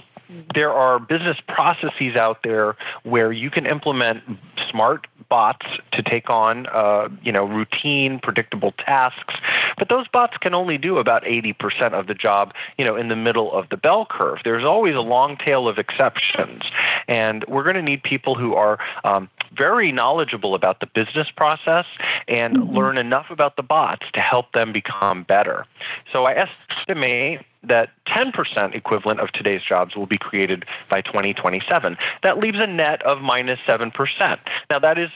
there 0.55 0.73
are 0.73 0.99
business 0.99 1.39
processes 1.47 2.17
out 2.17 2.43
there 2.43 2.77
where 3.03 3.33
you 3.33 3.51
can 3.51 3.67
implement 3.67 4.23
smart 4.71 5.07
bots 5.29 5.67
to 5.93 6.03
take 6.03 6.31
on 6.31 6.67
uh, 6.69 7.09
you 7.23 7.33
know 7.33 7.45
routine 7.45 8.19
predictable 8.19 8.73
tasks. 8.73 9.35
But 9.77 9.89
those 9.89 10.09
bots 10.09 10.39
can 10.39 10.55
only 10.55 10.79
do 10.79 10.99
about 10.99 11.23
80% 11.25 11.93
of 11.93 12.07
the 12.07 12.15
job 12.15 12.55
you 12.77 12.85
know 12.85 12.97
in 12.97 13.09
the 13.09 13.17
middle 13.17 13.53
of 13.53 13.69
the 13.69 13.77
bell 13.77 14.07
curve. 14.07 14.41
There's 14.45 14.65
always 14.65 14.95
a 14.95 15.01
long 15.01 15.37
tail 15.37 15.69
of 15.69 15.79
exceptions. 15.79 16.71
And 17.07 17.45
we're 17.47 17.63
going 17.63 17.77
to 17.77 17.83
need 17.83 18.03
people 18.03 18.35
who 18.35 18.55
are 18.55 18.79
um, 19.05 19.29
very 19.53 19.93
knowledgeable 19.93 20.55
about 20.55 20.81
the 20.81 20.87
business 20.87 21.31
process 21.31 21.87
and 22.27 22.57
mm-hmm. 22.57 22.77
learn 22.77 22.99
enough 22.99 23.31
about 23.31 23.57
the 23.57 23.63
bots 23.63 24.07
to 24.13 24.21
help 24.21 24.53
them 24.53 24.73
become 24.73 25.23
better. 25.23 25.67
So 26.13 26.25
I 26.25 26.47
estimate 26.71 27.41
that 27.63 27.91
10% 28.07 28.75
equivalent 28.75 29.21
of 29.21 29.33
today's 29.33 29.63
jobs 29.63 29.97
will 29.97 30.07
be 30.07 30.19
created 30.19 30.65
by 30.89 31.01
2027. 31.01 31.97
That 32.23 32.39
leaves 32.39 32.59
a 32.59 32.67
net 32.67 33.03
of 33.03 33.21
minus 33.21 33.59
7%. 33.61 34.39
Now, 34.71 34.79
that 34.79 34.99
is 34.99 35.11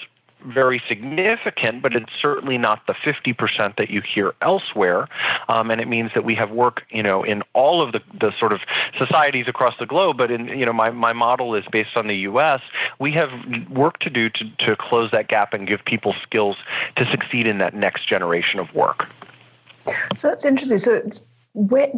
very 0.44 0.82
significant, 0.88 1.82
but 1.82 1.94
it's 1.94 2.12
certainly 2.20 2.58
not 2.58 2.87
the 2.87 2.92
50% 2.92 3.76
that 3.76 3.90
you 3.90 4.00
hear 4.00 4.34
elsewhere. 4.40 5.08
Um, 5.49 5.70
and 5.70 5.80
it 5.80 5.88
means 5.88 6.12
that 6.14 6.25
we 6.25 6.34
have 6.34 6.50
work, 6.50 6.84
you 6.90 7.02
know, 7.02 7.22
in 7.22 7.42
all 7.52 7.80
of 7.80 7.92
the, 7.92 8.02
the 8.14 8.32
sort 8.32 8.52
of 8.52 8.61
societies 8.99 9.49
across 9.49 9.78
the 9.78 9.87
globe. 9.87 10.16
But 10.16 10.30
in, 10.30 10.49
you 10.49 10.66
know, 10.66 10.72
my, 10.72 10.90
my 10.90 11.12
model 11.12 11.54
is 11.54 11.64
based 11.66 11.96
on 11.96 12.06
the 12.06 12.16
U.S. 12.18 12.61
We 12.99 13.12
have 13.12 13.30
work 13.70 13.99
to 14.00 14.11
do 14.11 14.28
to, 14.30 14.49
to 14.50 14.76
close 14.76 15.11
that 15.11 15.28
gap 15.28 15.54
and 15.54 15.66
give 15.66 15.84
people 15.84 16.14
skills 16.22 16.56
to 16.96 17.08
succeed 17.11 17.46
in 17.46 17.58
that 17.58 17.75
next 17.75 18.06
generation 18.06 18.61
of 18.61 18.75
work. 18.75 19.08
So 20.16 20.28
that's 20.28 20.44
interesting. 20.44 20.78
So, 20.78 21.02
where, 21.54 21.90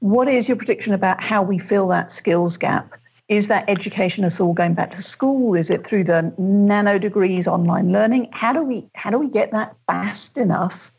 what 0.00 0.28
is 0.28 0.48
your 0.48 0.56
prediction 0.56 0.92
about 0.92 1.22
how 1.22 1.42
we 1.42 1.58
fill 1.58 1.88
that 1.88 2.10
skills 2.10 2.56
gap? 2.56 2.94
Is 3.28 3.48
that 3.48 3.64
education 3.68 4.24
us 4.24 4.40
all 4.40 4.54
going 4.54 4.74
back 4.74 4.90
to 4.92 5.02
school? 5.02 5.54
Is 5.54 5.68
it 5.68 5.86
through 5.86 6.04
the 6.04 6.32
nano 6.38 6.98
degrees 6.98 7.46
online 7.46 7.92
learning? 7.92 8.28
How 8.32 8.52
do 8.52 8.62
we 8.62 8.88
how 8.94 9.10
do 9.10 9.18
we 9.18 9.28
get 9.28 9.52
that 9.52 9.76
fast 9.86 10.38
enough 10.38 10.92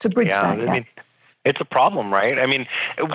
to 0.00 0.10
bridge 0.10 0.28
yeah, 0.28 0.54
that 0.54 0.58
gap? 0.58 0.68
I 0.68 0.72
mean, 0.74 0.86
it's 1.44 1.60
a 1.60 1.64
problem, 1.64 2.12
right? 2.12 2.38
I 2.38 2.44
mean, 2.44 2.66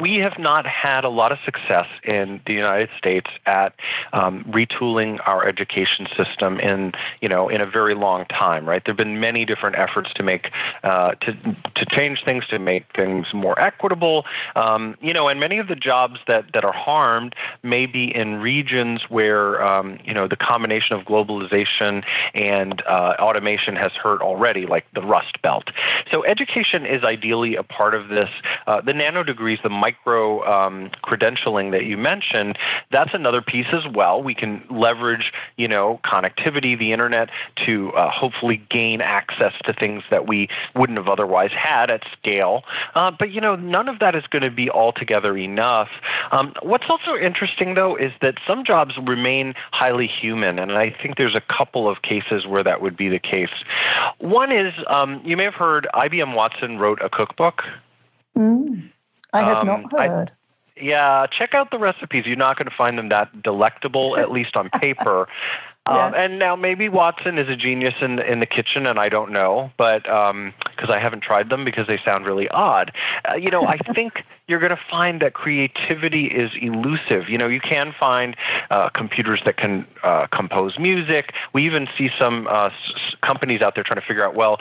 we 0.02 0.16
have 0.16 0.40
not 0.40 0.66
had 0.66 1.04
a 1.04 1.10
lot 1.10 1.32
of 1.32 1.38
success 1.46 1.88
in 2.04 2.42
the 2.48 2.54
United 2.54 2.90
States 2.98 3.30
at 3.46 3.76
um, 4.14 4.44
retooling 4.46 5.20
our 5.28 5.46
education 5.46 6.08
system 6.18 6.60
in 6.60 6.94
you 7.22 7.30
know 7.30 7.50
in 7.50 7.62
a 7.62 7.68
very 7.68 7.94
long 7.94 8.26
time, 8.26 8.68
right? 8.68 8.84
There've 8.84 8.98
been 8.98 9.20
many 9.20 9.46
different 9.46 9.78
efforts 9.78 10.12
to 10.16 10.24
make 10.24 10.52
uh, 10.84 11.14
to 11.22 11.38
to 11.76 11.86
change 11.86 12.26
things, 12.26 12.48
to 12.48 12.58
make 12.58 12.92
things 12.94 13.32
more 13.32 13.60
equitable, 13.62 14.26
um, 14.56 14.96
you 15.02 15.14
know, 15.14 15.28
and 15.28 15.40
many 15.40 15.60
of 15.60 15.68
the 15.68 15.76
jobs 15.76 16.20
that 16.26 16.52
that 16.54 16.66
are 16.66 16.74
harmed 16.74 17.36
may 17.62 17.86
be 17.86 18.06
in 18.16 18.42
regions 18.42 19.04
where 19.04 19.64
um, 19.64 20.00
you 20.04 20.16
know 20.16 20.28
the 20.28 20.36
combination 20.36 20.96
of 20.96 21.06
globalization 21.06 22.04
and 22.34 22.82
uh, 22.88 23.16
automation 23.20 23.76
has 23.76 23.92
hurt 23.92 24.22
already, 24.22 24.66
like 24.66 24.88
the 24.94 25.02
Rust 25.04 25.44
Belt. 25.44 25.70
So 26.12 26.26
education 26.26 26.88
is 26.88 27.04
ideally 27.04 27.56
a 27.56 27.62
part 27.62 27.94
of 27.94 28.15
this. 28.16 28.30
Uh, 28.66 28.82
the 28.82 28.94
nano 28.94 29.22
degrees, 29.22 29.60
the 29.62 29.70
micro 29.70 30.44
um, 30.52 30.90
credentialing 31.04 31.72
that 31.72 31.86
you 31.86 31.98
mentioned, 31.98 32.58
that's 32.90 33.14
another 33.14 33.42
piece 33.42 33.68
as 33.72 33.88
well. 33.88 34.24
We 34.24 34.34
can 34.34 34.64
leverage, 34.70 35.32
you 35.58 35.68
know, 35.68 36.00
connectivity, 36.04 36.78
the 36.78 36.92
internet, 36.92 37.30
to 37.58 37.92
uh, 37.94 38.10
hopefully 38.10 38.58
gain 38.70 39.02
access 39.02 39.54
to 39.66 39.74
things 39.74 40.04
that 40.10 40.28
we 40.28 40.50
wouldn't 40.74 40.98
have 40.98 41.10
otherwise 41.10 41.52
had 41.52 41.92
at 41.92 42.04
scale. 42.14 42.64
Uh, 42.96 43.12
but 43.12 43.32
you 43.32 43.42
know, 43.42 43.56
none 43.56 43.88
of 43.88 44.00
that 44.00 44.16
is 44.16 44.26
going 44.28 44.42
to 44.44 44.50
be 44.50 44.70
altogether 44.70 45.38
enough. 45.38 45.90
Um, 46.32 46.54
what's 46.64 46.90
also 46.90 47.16
interesting, 47.16 47.76
though, 47.76 47.96
is 47.96 48.12
that 48.22 48.36
some 48.48 48.64
jobs 48.64 48.98
remain 48.98 49.54
highly 49.72 50.08
human, 50.08 50.58
and 50.60 50.72
I 50.72 50.90
think 50.90 51.18
there's 51.18 51.36
a 51.36 51.42
couple 51.42 51.88
of 51.88 52.02
cases 52.02 52.48
where 52.48 52.64
that 52.64 52.82
would 52.82 52.98
be 52.98 53.10
the 53.10 53.20
case. 53.20 53.50
One 54.20 54.52
is 54.52 54.74
um, 54.88 55.22
you 55.26 55.38
may 55.38 55.44
have 55.44 55.56
heard 55.56 55.88
IBM 55.94 56.34
Watson 56.34 56.80
wrote 56.80 57.02
a 57.02 57.10
cookbook. 57.10 57.66
Mm, 58.38 58.90
I 59.34 59.42
have 59.42 59.58
um, 59.58 59.68
not 59.68 59.92
heard. 59.92 60.32
I, 60.32 60.82
yeah, 60.82 61.26
check 61.28 61.54
out 61.54 61.72
the 61.72 61.80
recipes. 61.80 62.26
You're 62.26 62.36
not 62.36 62.58
going 62.58 62.70
to 62.70 62.76
find 62.76 62.98
them 62.98 63.10
that 63.10 63.42
delectable, 63.42 64.18
at 64.18 64.32
least 64.32 64.58
on 64.58 64.70
paper. 64.70 65.28
Yeah. 65.88 66.08
Um, 66.08 66.14
and 66.16 66.40
now 66.40 66.56
maybe 66.56 66.90
Watson 66.90 67.38
is 67.38 67.48
a 67.48 67.56
genius 67.56 67.94
in 68.02 68.18
in 68.20 68.40
the 68.40 68.48
kitchen, 68.48 68.88
and 68.88 69.00
I 69.00 69.08
don't 69.08 69.32
know, 69.32 69.72
but 69.78 70.04
because 70.04 70.30
um, 70.32 70.54
I 70.90 70.98
haven't 70.98 71.22
tried 71.22 71.50
them 71.50 71.64
because 71.64 71.86
they 71.86 72.00
sound 72.00 72.26
really 72.26 72.50
odd. 72.50 72.92
Uh, 73.30 73.36
you 73.36 73.52
know, 73.52 73.68
I 73.68 73.78
think 73.78 74.24
you're 74.48 74.60
going 74.60 74.76
to 74.76 74.82
find 74.90 75.22
that 75.22 75.34
creativity 75.34 76.26
is 76.26 76.52
elusive. 76.56 77.30
You 77.30 77.38
know, 77.38 77.48
you 77.48 77.60
can 77.60 77.92
find 77.92 78.36
uh, 78.70 78.90
computers 78.90 79.44
that 79.46 79.58
can 79.58 79.88
uh, 80.04 80.28
compose 80.28 80.78
music. 80.78 81.34
We 81.54 81.66
even 81.66 81.88
see 81.98 82.12
some 82.18 82.48
uh, 82.48 82.70
s- 82.70 83.16
companies 83.22 83.62
out 83.62 83.74
there 83.76 83.84
trying 83.84 84.00
to 84.00 84.06
figure 84.06 84.24
out, 84.24 84.36
well, 84.36 84.60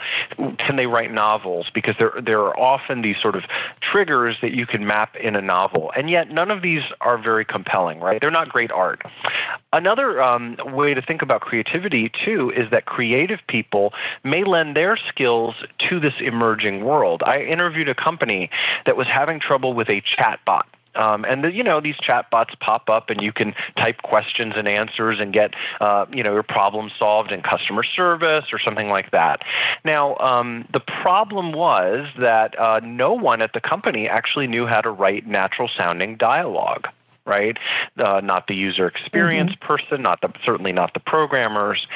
can 0.57 0.75
they 0.75 0.87
write 0.87 1.11
novels? 1.11 1.71
Because 1.71 1.95
there 1.97 2.13
there 2.21 2.41
are 2.41 2.59
often 2.59 3.01
these 3.01 3.17
sort 3.17 3.35
of 3.35 3.45
triggers 3.79 4.37
that 4.41 4.53
you 4.53 4.65
can 4.67 4.85
map 4.85 5.15
in 5.15 5.35
a 5.35 5.41
novel, 5.41 5.91
and 5.95 6.07
yet 6.09 6.29
none 6.29 6.51
of 6.51 6.61
these 6.61 6.83
are 7.01 7.17
very 7.17 7.45
compelling, 7.45 7.99
right? 7.99 8.21
They're 8.21 8.29
not 8.29 8.49
great 8.49 8.71
art. 8.71 9.01
Another 9.73 10.21
um, 10.21 10.57
way 10.65 10.93
to 10.93 11.01
think 11.01 11.14
about 11.21 11.41
creativity 11.41 12.09
too 12.09 12.51
is 12.51 12.69
that 12.71 12.85
creative 12.85 13.39
people 13.47 13.93
may 14.23 14.43
lend 14.43 14.75
their 14.75 14.97
skills 14.97 15.55
to 15.79 15.99
this 15.99 16.15
emerging 16.19 16.83
world. 16.83 17.23
I 17.23 17.41
interviewed 17.41 17.89
a 17.89 17.95
company 17.95 18.49
that 18.85 18.97
was 18.97 19.07
having 19.07 19.39
trouble 19.39 19.73
with 19.73 19.89
a 19.89 20.01
chatbot. 20.01 20.63
Um, 20.95 21.25
and 21.25 21.43
the, 21.43 21.51
you 21.51 21.63
know 21.63 21.81
these 21.81 21.97
chatbots 21.97 22.57
pop 22.59 22.89
up, 22.89 23.09
and 23.09 23.21
you 23.21 23.31
can 23.31 23.53
type 23.75 24.01
questions 24.01 24.53
and 24.55 24.67
answers 24.67 25.19
and 25.19 25.33
get 25.33 25.53
uh, 25.81 26.05
you 26.11 26.23
know 26.23 26.33
your 26.33 26.43
problem 26.43 26.89
solved 26.97 27.31
in 27.31 27.41
customer 27.41 27.83
service 27.83 28.53
or 28.53 28.59
something 28.59 28.89
like 28.89 29.11
that. 29.11 29.43
Now 29.83 30.15
um, 30.17 30.65
the 30.71 30.79
problem 30.79 31.51
was 31.51 32.07
that 32.17 32.57
uh, 32.57 32.79
no 32.83 33.13
one 33.13 33.41
at 33.41 33.53
the 33.53 33.61
company 33.61 34.07
actually 34.07 34.47
knew 34.47 34.65
how 34.65 34.81
to 34.81 34.89
write 34.89 35.27
natural 35.27 35.67
sounding 35.67 36.15
dialogue 36.15 36.87
right? 37.25 37.57
Uh, 37.97 38.21
not 38.23 38.47
the 38.47 38.55
user 38.55 38.87
experience 38.87 39.51
mm-hmm. 39.51 39.65
person, 39.65 40.01
not 40.01 40.21
the 40.21 40.31
certainly 40.43 40.71
not 40.71 40.93
the 40.93 40.99
programmers. 40.99 41.87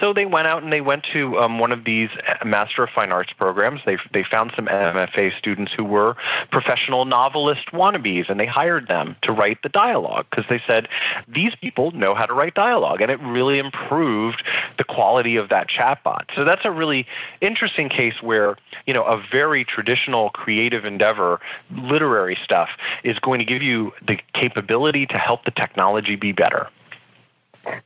So 0.00 0.12
they 0.12 0.24
went 0.24 0.46
out 0.46 0.62
and 0.62 0.72
they 0.72 0.80
went 0.80 1.04
to 1.04 1.38
um, 1.38 1.58
one 1.58 1.72
of 1.72 1.84
these 1.84 2.08
uh, 2.26 2.44
Master 2.44 2.84
of 2.84 2.90
Fine 2.90 3.12
Arts 3.12 3.32
programs. 3.32 3.80
They 3.84 3.98
they 4.12 4.24
found 4.24 4.52
some 4.56 4.66
MFA 4.66 5.36
students 5.36 5.72
who 5.72 5.84
were 5.84 6.16
professional 6.50 7.04
novelist 7.04 7.66
wannabes, 7.72 8.30
and 8.30 8.40
they 8.40 8.46
hired 8.46 8.88
them 8.88 9.16
to 9.22 9.32
write 9.32 9.62
the 9.62 9.68
dialogue 9.68 10.26
because 10.30 10.46
they 10.48 10.62
said 10.66 10.88
these 11.26 11.54
people 11.54 11.90
know 11.90 12.14
how 12.14 12.24
to 12.24 12.32
write 12.32 12.54
dialogue, 12.54 13.00
and 13.00 13.10
it 13.10 13.20
really 13.20 13.58
improved 13.58 14.42
the 14.78 14.84
quality 14.84 15.36
of 15.36 15.50
that 15.50 15.68
chatbot. 15.68 16.34
So 16.34 16.44
that's 16.44 16.64
a 16.64 16.70
really 16.70 17.06
interesting 17.42 17.90
case 17.90 18.22
where 18.22 18.56
you 18.86 18.94
know 18.94 19.04
a 19.04 19.22
very 19.30 19.64
traditional 19.64 20.30
creative 20.30 20.86
endeavor, 20.86 21.40
literary 21.76 22.38
stuff, 22.42 22.70
is 23.04 23.18
going 23.18 23.38
to 23.38 23.44
give 23.44 23.62
you 23.62 23.92
the 24.06 24.18
capability 24.32 24.77
ability 24.78 25.06
to 25.06 25.18
help 25.18 25.44
the 25.44 25.50
technology 25.50 26.14
be 26.14 26.32
better. 26.32 26.68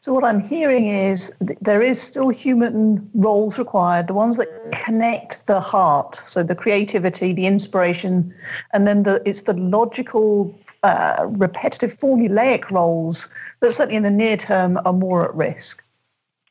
So, 0.00 0.12
what 0.12 0.24
I'm 0.24 0.40
hearing 0.40 0.86
is 0.86 1.32
there 1.40 1.82
is 1.82 2.00
still 2.00 2.28
human 2.28 3.08
roles 3.14 3.58
required, 3.58 4.06
the 4.06 4.14
ones 4.14 4.36
that 4.36 4.48
connect 4.84 5.46
the 5.46 5.60
heart, 5.60 6.14
so 6.14 6.42
the 6.42 6.54
creativity, 6.54 7.32
the 7.32 7.46
inspiration, 7.46 8.32
and 8.72 8.86
then 8.86 9.02
the, 9.02 9.22
it's 9.28 9.42
the 9.42 9.54
logical, 9.54 10.54
uh, 10.82 11.24
repetitive, 11.26 11.92
formulaic 11.94 12.70
roles 12.70 13.32
that 13.60 13.72
certainly 13.72 13.96
in 13.96 14.02
the 14.02 14.10
near 14.10 14.36
term 14.36 14.78
are 14.84 14.92
more 14.92 15.24
at 15.24 15.34
risk. 15.34 15.82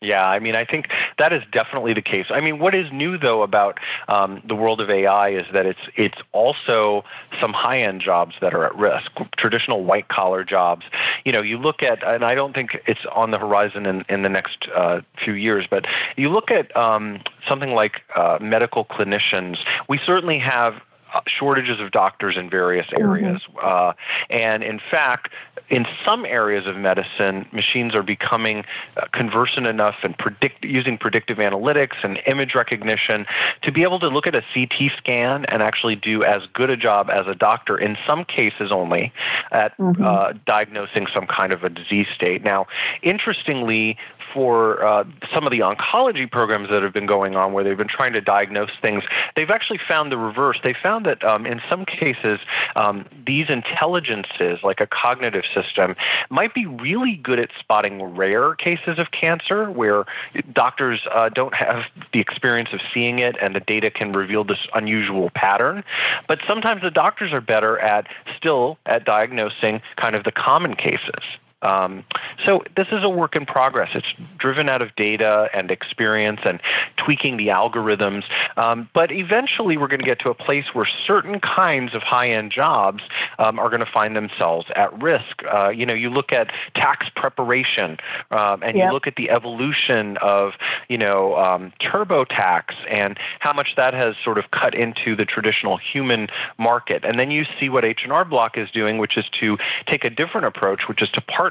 Yeah, 0.03 0.27
I 0.27 0.39
mean, 0.39 0.55
I 0.55 0.65
think 0.65 0.89
that 1.19 1.31
is 1.31 1.43
definitely 1.51 1.93
the 1.93 2.01
case. 2.01 2.25
I 2.31 2.41
mean, 2.41 2.57
what 2.57 2.73
is 2.73 2.91
new 2.91 3.19
though 3.19 3.43
about 3.43 3.79
um, 4.07 4.41
the 4.43 4.55
world 4.55 4.81
of 4.81 4.89
AI 4.89 5.29
is 5.29 5.45
that 5.53 5.67
it's 5.67 5.79
it's 5.95 6.17
also 6.31 7.05
some 7.39 7.53
high 7.53 7.81
end 7.83 8.01
jobs 8.01 8.35
that 8.41 8.55
are 8.55 8.65
at 8.65 8.75
risk. 8.75 9.11
Traditional 9.37 9.83
white 9.83 10.07
collar 10.07 10.43
jobs. 10.43 10.87
You 11.23 11.31
know, 11.31 11.43
you 11.43 11.59
look 11.59 11.83
at, 11.83 12.03
and 12.03 12.25
I 12.25 12.33
don't 12.33 12.53
think 12.53 12.81
it's 12.87 13.05
on 13.11 13.29
the 13.29 13.37
horizon 13.37 13.85
in, 13.85 14.03
in 14.09 14.23
the 14.23 14.29
next 14.29 14.67
uh, 14.69 15.01
few 15.17 15.33
years, 15.33 15.67
but 15.69 15.85
you 16.17 16.29
look 16.29 16.49
at 16.49 16.75
um, 16.75 17.19
something 17.47 17.75
like 17.75 18.01
uh, 18.15 18.39
medical 18.41 18.85
clinicians. 18.85 19.63
We 19.87 19.99
certainly 19.99 20.39
have 20.39 20.81
shortages 21.27 21.79
of 21.79 21.91
doctors 21.91 22.37
in 22.37 22.49
various 22.49 22.87
mm-hmm. 22.87 23.03
areas. 23.03 23.41
Mm-hmm. 23.43 23.59
Uh, 23.61 23.93
and 24.29 24.63
in 24.63 24.79
fact, 24.79 25.31
in 25.69 25.87
some 26.03 26.25
areas 26.25 26.65
of 26.67 26.75
medicine, 26.77 27.47
machines 27.53 27.95
are 27.95 28.03
becoming 28.03 28.65
uh, 28.97 29.05
conversant 29.13 29.67
enough 29.67 29.95
and 30.03 30.17
predict 30.17 30.65
using 30.65 30.97
predictive 30.97 31.37
analytics 31.37 32.03
and 32.03 32.21
image 32.25 32.55
recognition 32.55 33.25
to 33.61 33.71
be 33.71 33.83
able 33.83 33.99
to 33.99 34.09
look 34.09 34.27
at 34.27 34.35
a 34.35 34.43
CT 34.53 34.91
scan 34.97 35.45
and 35.45 35.63
actually 35.63 35.95
do 35.95 36.23
as 36.23 36.45
good 36.47 36.69
a 36.69 36.77
job 36.77 37.09
as 37.09 37.25
a 37.27 37.35
doctor, 37.35 37.77
in 37.77 37.97
some 38.05 38.25
cases 38.25 38.71
only, 38.71 39.13
at 39.51 39.77
mm-hmm. 39.77 40.03
uh, 40.03 40.33
diagnosing 40.45 41.07
some 41.07 41.25
kind 41.25 41.53
of 41.53 41.63
a 41.63 41.69
disease 41.69 42.07
state. 42.13 42.43
Now, 42.43 42.67
interestingly, 43.01 43.97
for 44.33 44.83
uh, 44.83 45.03
some 45.33 45.45
of 45.45 45.51
the 45.51 45.59
oncology 45.59 46.29
programs 46.29 46.69
that 46.69 46.83
have 46.83 46.93
been 46.93 47.05
going 47.05 47.35
on 47.35 47.53
where 47.53 47.63
they've 47.63 47.77
been 47.77 47.87
trying 47.87 48.13
to 48.13 48.21
diagnose 48.21 48.71
things, 48.81 49.03
they've 49.35 49.49
actually 49.49 49.79
found 49.79 50.11
the 50.11 50.17
reverse. 50.17 50.59
They 50.63 50.73
found 50.73 51.05
that 51.05 51.23
um, 51.23 51.45
in 51.45 51.61
some 51.69 51.85
cases, 51.85 52.39
um, 52.75 53.05
these 53.25 53.49
intelligences, 53.49 54.63
like 54.63 54.79
a 54.79 54.87
cognitive 54.87 55.45
system, 55.53 55.95
might 56.29 56.53
be 56.53 56.65
really 56.65 57.15
good 57.15 57.39
at 57.39 57.49
spotting 57.57 58.01
rare 58.01 58.55
cases 58.55 58.99
of 58.99 59.11
cancer 59.11 59.71
where 59.71 60.05
doctors 60.53 61.01
uh, 61.11 61.29
don't 61.29 61.53
have 61.53 61.85
the 62.11 62.19
experience 62.19 62.73
of 62.73 62.81
seeing 62.93 63.19
it 63.19 63.35
and 63.41 63.55
the 63.55 63.59
data 63.59 63.89
can 63.89 64.11
reveal 64.11 64.43
this 64.43 64.67
unusual 64.73 65.29
pattern. 65.31 65.83
But 66.27 66.39
sometimes 66.47 66.81
the 66.81 66.91
doctors 66.91 67.33
are 67.33 67.41
better 67.41 67.79
at 67.79 68.07
still 68.35 68.77
at 68.85 69.05
diagnosing 69.05 69.81
kind 69.95 70.15
of 70.15 70.23
the 70.23 70.31
common 70.31 70.75
cases. 70.75 71.23
Um, 71.61 72.03
so 72.43 72.63
this 72.75 72.87
is 72.91 73.03
a 73.03 73.09
work 73.09 73.35
in 73.35 73.45
progress. 73.45 73.91
It's 73.93 74.13
driven 74.37 74.69
out 74.69 74.81
of 74.81 74.95
data 74.95 75.49
and 75.53 75.71
experience 75.71 76.41
and 76.43 76.59
tweaking 76.97 77.37
the 77.37 77.47
algorithms. 77.47 78.23
Um, 78.57 78.89
but 78.93 79.11
eventually, 79.11 79.77
we're 79.77 79.87
going 79.87 79.99
to 79.99 80.05
get 80.05 80.19
to 80.19 80.29
a 80.29 80.33
place 80.33 80.73
where 80.73 80.85
certain 80.85 81.39
kinds 81.39 81.93
of 81.93 82.01
high-end 82.01 82.51
jobs 82.51 83.03
um, 83.39 83.59
are 83.59 83.69
going 83.69 83.79
to 83.79 83.91
find 83.91 84.15
themselves 84.15 84.67
at 84.75 85.01
risk. 85.01 85.43
Uh, 85.45 85.69
you 85.69 85.85
know, 85.85 85.93
you 85.93 86.09
look 86.09 86.33
at 86.33 86.51
tax 86.73 87.09
preparation, 87.09 87.97
um, 88.31 88.63
and 88.63 88.75
yep. 88.75 88.87
you 88.87 88.93
look 88.93 89.07
at 89.07 89.15
the 89.15 89.29
evolution 89.29 90.17
of 90.17 90.53
you 90.89 90.97
know 90.97 91.35
um, 91.37 91.71
TurboTax 91.79 92.75
and 92.89 93.19
how 93.39 93.53
much 93.53 93.75
that 93.75 93.93
has 93.93 94.15
sort 94.23 94.37
of 94.37 94.49
cut 94.51 94.73
into 94.73 95.15
the 95.15 95.25
traditional 95.25 95.77
human 95.77 96.27
market. 96.57 97.05
And 97.05 97.19
then 97.19 97.31
you 97.31 97.45
see 97.59 97.69
what 97.69 97.85
H&R 97.85 98.25
Block 98.25 98.57
is 98.57 98.71
doing, 98.71 98.97
which 98.97 99.17
is 99.17 99.29
to 99.29 99.57
take 99.85 100.03
a 100.03 100.09
different 100.09 100.47
approach, 100.47 100.87
which 100.87 101.01
is 101.01 101.09
to 101.09 101.21
partner 101.21 101.50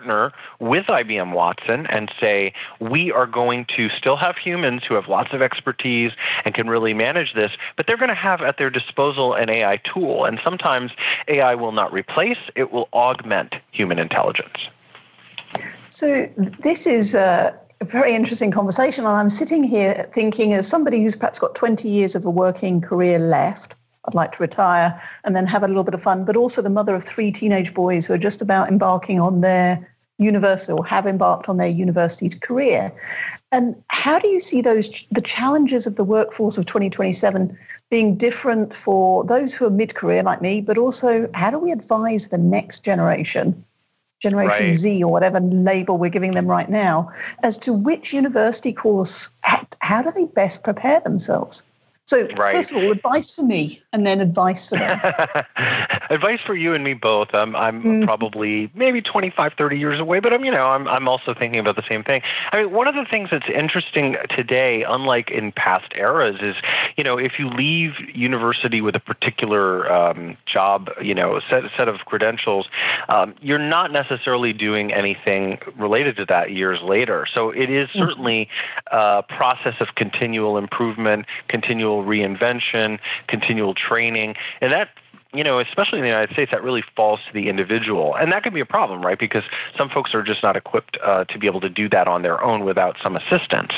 with 0.58 0.86
IBM 0.86 1.32
Watson 1.32 1.86
and 1.86 2.12
say, 2.20 2.52
we 2.78 3.12
are 3.12 3.26
going 3.26 3.64
to 3.66 3.88
still 3.88 4.16
have 4.16 4.36
humans 4.36 4.84
who 4.84 4.94
have 4.94 5.08
lots 5.08 5.32
of 5.32 5.42
expertise 5.42 6.12
and 6.44 6.54
can 6.54 6.68
really 6.68 6.94
manage 6.94 7.34
this, 7.34 7.52
but 7.76 7.86
they're 7.86 7.96
going 7.96 8.08
to 8.08 8.14
have 8.14 8.42
at 8.42 8.56
their 8.56 8.70
disposal 8.70 9.34
an 9.34 9.50
AI 9.50 9.76
tool. 9.78 10.24
And 10.24 10.40
sometimes 10.42 10.92
AI 11.28 11.54
will 11.54 11.72
not 11.72 11.92
replace, 11.92 12.38
it 12.54 12.72
will 12.72 12.88
augment 12.92 13.56
human 13.72 13.98
intelligence. 13.98 14.68
So 15.88 16.28
this 16.36 16.86
is 16.86 17.14
a 17.14 17.58
very 17.82 18.14
interesting 18.14 18.50
conversation. 18.50 19.06
And 19.06 19.16
I'm 19.16 19.30
sitting 19.30 19.64
here 19.64 20.08
thinking, 20.12 20.54
as 20.54 20.68
somebody 20.68 21.02
who's 21.02 21.16
perhaps 21.16 21.38
got 21.38 21.54
20 21.54 21.88
years 21.88 22.14
of 22.14 22.24
a 22.24 22.30
working 22.30 22.80
career 22.80 23.18
left, 23.18 23.74
I'd 24.04 24.14
like 24.14 24.32
to 24.32 24.42
retire 24.42 25.00
and 25.24 25.36
then 25.36 25.46
have 25.46 25.62
a 25.62 25.68
little 25.68 25.84
bit 25.84 25.94
of 25.94 26.02
fun, 26.02 26.24
but 26.24 26.36
also 26.36 26.62
the 26.62 26.70
mother 26.70 26.94
of 26.94 27.04
three 27.04 27.30
teenage 27.30 27.74
boys 27.74 28.06
who 28.06 28.14
are 28.14 28.18
just 28.18 28.40
about 28.40 28.68
embarking 28.68 29.20
on 29.20 29.40
their 29.40 29.89
university 30.20 30.72
or 30.72 30.86
have 30.86 31.06
embarked 31.06 31.48
on 31.48 31.56
their 31.56 31.68
university 31.68 32.28
career. 32.38 32.92
And 33.50 33.74
how 33.88 34.18
do 34.20 34.28
you 34.28 34.38
see 34.38 34.60
those 34.60 34.88
the 35.10 35.20
challenges 35.20 35.86
of 35.86 35.96
the 35.96 36.04
workforce 36.04 36.56
of 36.58 36.66
2027 36.66 37.58
being 37.90 38.16
different 38.16 38.72
for 38.72 39.24
those 39.24 39.52
who 39.52 39.66
are 39.66 39.70
mid-career 39.70 40.22
like 40.22 40.40
me, 40.40 40.60
but 40.60 40.78
also 40.78 41.28
how 41.34 41.50
do 41.50 41.58
we 41.58 41.72
advise 41.72 42.28
the 42.28 42.38
next 42.38 42.84
generation, 42.84 43.64
Generation 44.20 44.66
right. 44.66 44.76
Z 44.76 45.02
or 45.02 45.10
whatever 45.10 45.40
label 45.40 45.96
we're 45.96 46.10
giving 46.10 46.32
them 46.32 46.46
right 46.46 46.68
now, 46.68 47.10
as 47.42 47.56
to 47.58 47.72
which 47.72 48.12
university 48.12 48.72
course, 48.72 49.30
how 49.80 50.02
do 50.02 50.10
they 50.12 50.26
best 50.26 50.62
prepare 50.62 51.00
themselves? 51.00 51.64
So, 52.10 52.26
right. 52.36 52.52
first 52.52 52.72
of 52.72 52.78
all, 52.78 52.90
advice 52.90 53.30
for 53.30 53.44
me, 53.44 53.80
and 53.92 54.04
then 54.04 54.20
advice 54.20 54.68
for 54.68 54.78
them. 54.78 54.98
advice 56.10 56.40
for 56.44 56.56
you 56.56 56.74
and 56.74 56.82
me 56.82 56.92
both. 56.92 57.32
I'm, 57.32 57.54
I'm 57.54 57.84
mm. 57.84 58.04
probably 58.04 58.68
maybe 58.74 59.00
25, 59.00 59.52
30 59.52 59.78
years 59.78 60.00
away, 60.00 60.18
but 60.18 60.32
I'm, 60.32 60.44
you 60.44 60.50
know, 60.50 60.66
I'm, 60.66 60.88
I'm 60.88 61.06
also 61.06 61.34
thinking 61.34 61.60
about 61.60 61.76
the 61.76 61.84
same 61.88 62.02
thing. 62.02 62.22
I 62.50 62.64
mean, 62.64 62.72
one 62.72 62.88
of 62.88 62.96
the 62.96 63.04
things 63.04 63.28
that's 63.30 63.48
interesting 63.48 64.16
today, 64.28 64.82
unlike 64.82 65.30
in 65.30 65.52
past 65.52 65.92
eras, 65.94 66.40
is, 66.40 66.56
you 66.96 67.04
know, 67.04 67.16
if 67.16 67.38
you 67.38 67.48
leave 67.48 67.94
university 68.12 68.80
with 68.80 68.96
a 68.96 69.00
particular 69.00 69.88
um, 69.92 70.36
job, 70.46 70.90
you 71.00 71.14
know, 71.14 71.38
set 71.48 71.62
set 71.76 71.86
of 71.86 72.06
credentials, 72.06 72.68
um, 73.08 73.36
you're 73.40 73.56
not 73.56 73.92
necessarily 73.92 74.52
doing 74.52 74.92
anything 74.92 75.60
related 75.76 76.16
to 76.16 76.26
that 76.26 76.50
years 76.50 76.82
later. 76.82 77.24
So 77.26 77.50
it 77.50 77.70
is 77.70 77.88
mm-hmm. 77.90 78.00
certainly 78.00 78.48
a 78.88 79.22
process 79.22 79.76
of 79.78 79.94
continual 79.94 80.58
improvement, 80.58 81.26
continual 81.46 81.99
reinvention, 82.02 82.98
continual 83.26 83.74
training, 83.74 84.36
and 84.60 84.72
that 84.72 84.90
you 85.32 85.44
know, 85.44 85.60
especially 85.60 85.98
in 85.98 86.02
the 86.02 86.08
United 86.08 86.32
States, 86.32 86.50
that 86.50 86.62
really 86.62 86.82
falls 86.96 87.20
to 87.26 87.32
the 87.32 87.48
individual. 87.48 88.16
And 88.16 88.32
that 88.32 88.42
can 88.42 88.52
be 88.52 88.60
a 88.60 88.66
problem, 88.66 89.00
right? 89.00 89.18
Because 89.18 89.44
some 89.76 89.88
folks 89.88 90.12
are 90.12 90.22
just 90.22 90.42
not 90.42 90.56
equipped 90.56 90.98
uh, 91.02 91.24
to 91.26 91.38
be 91.38 91.46
able 91.46 91.60
to 91.60 91.68
do 91.68 91.88
that 91.90 92.08
on 92.08 92.22
their 92.22 92.42
own 92.42 92.64
without 92.64 92.96
some 93.00 93.14
assistance. 93.14 93.72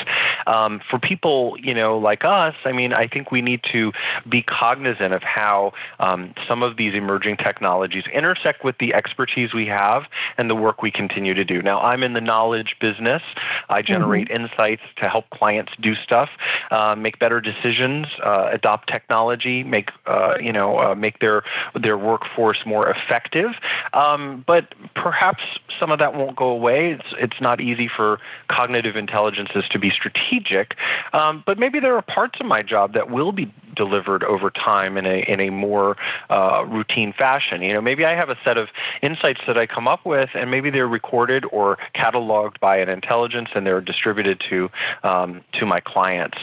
Um, 0.47 0.81
for 0.89 0.97
people, 0.97 1.55
you 1.59 1.75
know, 1.75 1.97
like 1.97 2.25
us, 2.25 2.55
I 2.65 2.71
mean, 2.71 2.91
I 2.91 3.07
think 3.07 3.31
we 3.31 3.41
need 3.43 3.61
to 3.63 3.93
be 4.27 4.41
cognizant 4.41 5.13
of 5.13 5.21
how 5.21 5.73
um, 5.99 6.33
some 6.47 6.63
of 6.63 6.77
these 6.77 6.95
emerging 6.95 7.37
technologies 7.37 8.05
intersect 8.11 8.63
with 8.63 8.79
the 8.79 8.95
expertise 8.95 9.53
we 9.53 9.67
have 9.67 10.07
and 10.39 10.49
the 10.49 10.55
work 10.55 10.81
we 10.81 10.89
continue 10.89 11.35
to 11.35 11.45
do. 11.45 11.61
Now, 11.61 11.79
I'm 11.81 12.01
in 12.01 12.13
the 12.13 12.21
knowledge 12.21 12.77
business. 12.79 13.21
I 13.69 13.83
generate 13.83 14.29
mm-hmm. 14.29 14.45
insights 14.45 14.83
to 14.95 15.07
help 15.07 15.29
clients 15.29 15.73
do 15.79 15.93
stuff, 15.93 16.31
uh, 16.71 16.95
make 16.95 17.19
better 17.19 17.39
decisions, 17.39 18.07
uh, 18.23 18.49
adopt 18.51 18.89
technology, 18.89 19.63
make, 19.63 19.91
uh, 20.07 20.35
you 20.41 20.51
know, 20.51 20.79
uh, 20.79 20.95
make 20.95 21.19
their 21.19 21.42
their 21.73 21.97
workforce 21.97 22.65
more 22.65 22.89
effective. 22.89 23.55
Um, 23.93 24.43
but 24.45 24.73
perhaps 24.93 25.43
some 25.79 25.91
of 25.91 25.99
that 25.99 26.15
won't 26.15 26.35
go 26.35 26.47
away. 26.47 26.91
It's 26.91 27.13
it's 27.17 27.41
not 27.41 27.61
easy 27.61 27.87
for 27.87 28.19
cognitive 28.47 28.95
intelligences 28.95 29.67
to 29.69 29.79
be 29.79 29.89
strategic. 29.89 30.75
Um, 31.13 31.43
but 31.45 31.57
maybe 31.57 31.79
there 31.79 31.95
are 31.95 32.01
parts 32.01 32.39
of 32.39 32.45
my 32.45 32.61
job 32.61 32.93
that 32.93 33.09
will 33.09 33.31
be 33.31 33.51
delivered 33.73 34.23
over 34.23 34.49
time 34.49 34.97
in 34.97 35.05
a 35.05 35.23
in 35.27 35.39
a 35.39 35.49
more 35.49 35.97
uh, 36.29 36.65
routine 36.67 37.13
fashion. 37.13 37.61
You 37.61 37.73
know, 37.73 37.81
maybe 37.81 38.05
I 38.05 38.15
have 38.15 38.29
a 38.29 38.37
set 38.43 38.57
of 38.57 38.69
insights 39.01 39.41
that 39.47 39.57
I 39.57 39.65
come 39.65 39.87
up 39.87 40.05
with, 40.05 40.29
and 40.33 40.51
maybe 40.51 40.69
they're 40.69 40.87
recorded 40.87 41.45
or 41.51 41.77
cataloged 41.93 42.59
by 42.59 42.77
an 42.77 42.89
intelligence, 42.89 43.49
and 43.55 43.65
they're 43.65 43.81
distributed 43.81 44.39
to 44.41 44.69
um, 45.03 45.41
to 45.53 45.65
my 45.65 45.79
clients. 45.79 46.37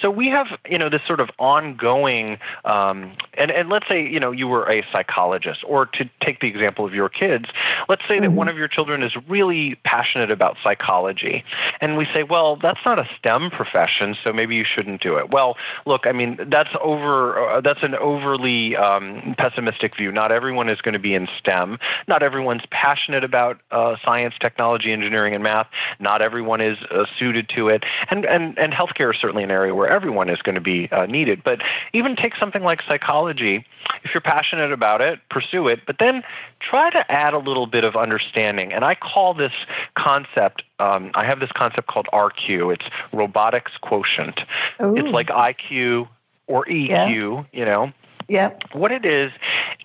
So 0.00 0.10
we 0.10 0.28
have 0.28 0.58
you 0.68 0.78
know 0.78 0.88
this 0.88 1.02
sort 1.04 1.20
of 1.20 1.30
ongoing, 1.38 2.38
um, 2.64 3.12
and 3.34 3.50
and 3.50 3.68
let's 3.68 3.88
say 3.88 4.06
you 4.06 4.20
know 4.20 4.30
you 4.30 4.43
were 4.44 4.70
a 4.70 4.84
psychologist, 4.92 5.64
or 5.66 5.86
to 5.86 6.08
take 6.20 6.40
the 6.40 6.48
example 6.48 6.84
of 6.84 6.94
your 6.94 7.08
kids, 7.08 7.48
let's 7.88 8.02
say 8.02 8.14
mm-hmm. 8.14 8.24
that 8.24 8.30
one 8.32 8.48
of 8.48 8.56
your 8.56 8.68
children 8.68 9.02
is 9.02 9.16
really 9.28 9.74
passionate 9.76 10.30
about 10.30 10.56
psychology, 10.62 11.44
and 11.80 11.96
we 11.96 12.06
say, 12.06 12.22
well, 12.22 12.56
that's 12.56 12.80
not 12.84 12.98
a 12.98 13.08
STEM 13.18 13.50
profession, 13.50 14.16
so 14.22 14.32
maybe 14.32 14.54
you 14.54 14.64
shouldn't 14.64 15.00
do 15.00 15.16
it. 15.16 15.30
Well, 15.30 15.56
look, 15.86 16.06
I 16.06 16.12
mean 16.12 16.38
that's 16.48 16.70
over. 16.80 17.38
Uh, 17.38 17.60
that's 17.60 17.82
an 17.82 17.94
overly 17.94 18.76
um, 18.76 19.34
pessimistic 19.38 19.96
view. 19.96 20.12
Not 20.12 20.32
everyone 20.32 20.68
is 20.68 20.80
going 20.80 20.92
to 20.92 20.98
be 20.98 21.14
in 21.14 21.28
STEM. 21.38 21.78
Not 22.08 22.22
everyone's 22.22 22.64
passionate 22.70 23.24
about 23.24 23.60
uh, 23.70 23.96
science, 24.04 24.34
technology, 24.38 24.92
engineering, 24.92 25.34
and 25.34 25.42
math. 25.42 25.68
Not 25.98 26.22
everyone 26.22 26.60
is 26.60 26.78
uh, 26.90 27.06
suited 27.18 27.48
to 27.50 27.68
it. 27.68 27.84
And 28.10 28.24
and 28.26 28.58
and 28.58 28.72
healthcare 28.72 29.12
is 29.12 29.20
certainly 29.20 29.44
an 29.44 29.50
area 29.50 29.74
where 29.74 29.88
everyone 29.88 30.28
is 30.28 30.42
going 30.42 30.54
to 30.54 30.60
be 30.60 30.88
uh, 30.90 31.06
needed. 31.06 31.42
But 31.44 31.62
even 31.92 32.16
take 32.16 32.36
something 32.36 32.62
like 32.62 32.82
psychology. 32.82 33.66
If 34.02 34.12
you're 34.14 34.20
passionate 34.20 34.72
about 34.72 35.00
it, 35.00 35.20
pursue 35.28 35.68
it. 35.68 35.80
But 35.86 35.98
then 35.98 36.22
try 36.60 36.90
to 36.90 37.10
add 37.10 37.34
a 37.34 37.38
little 37.38 37.66
bit 37.66 37.84
of 37.84 37.96
understanding. 37.96 38.72
And 38.72 38.84
I 38.84 38.94
call 38.94 39.34
this 39.34 39.52
concept 39.94 40.62
um, 40.80 41.12
I 41.14 41.24
have 41.24 41.40
this 41.40 41.52
concept 41.52 41.86
called 41.86 42.08
RQ. 42.12 42.74
It's 42.74 42.86
robotics 43.12 43.72
quotient. 43.80 44.44
Ooh. 44.82 44.96
It's 44.96 45.08
like 45.08 45.28
IQ 45.28 46.08
or 46.46 46.64
EQ, 46.66 46.88
yeah. 46.88 47.42
you 47.52 47.64
know. 47.64 47.92
Yeah. 48.28 48.52
What 48.72 48.90
it 48.90 49.04
is, 49.04 49.32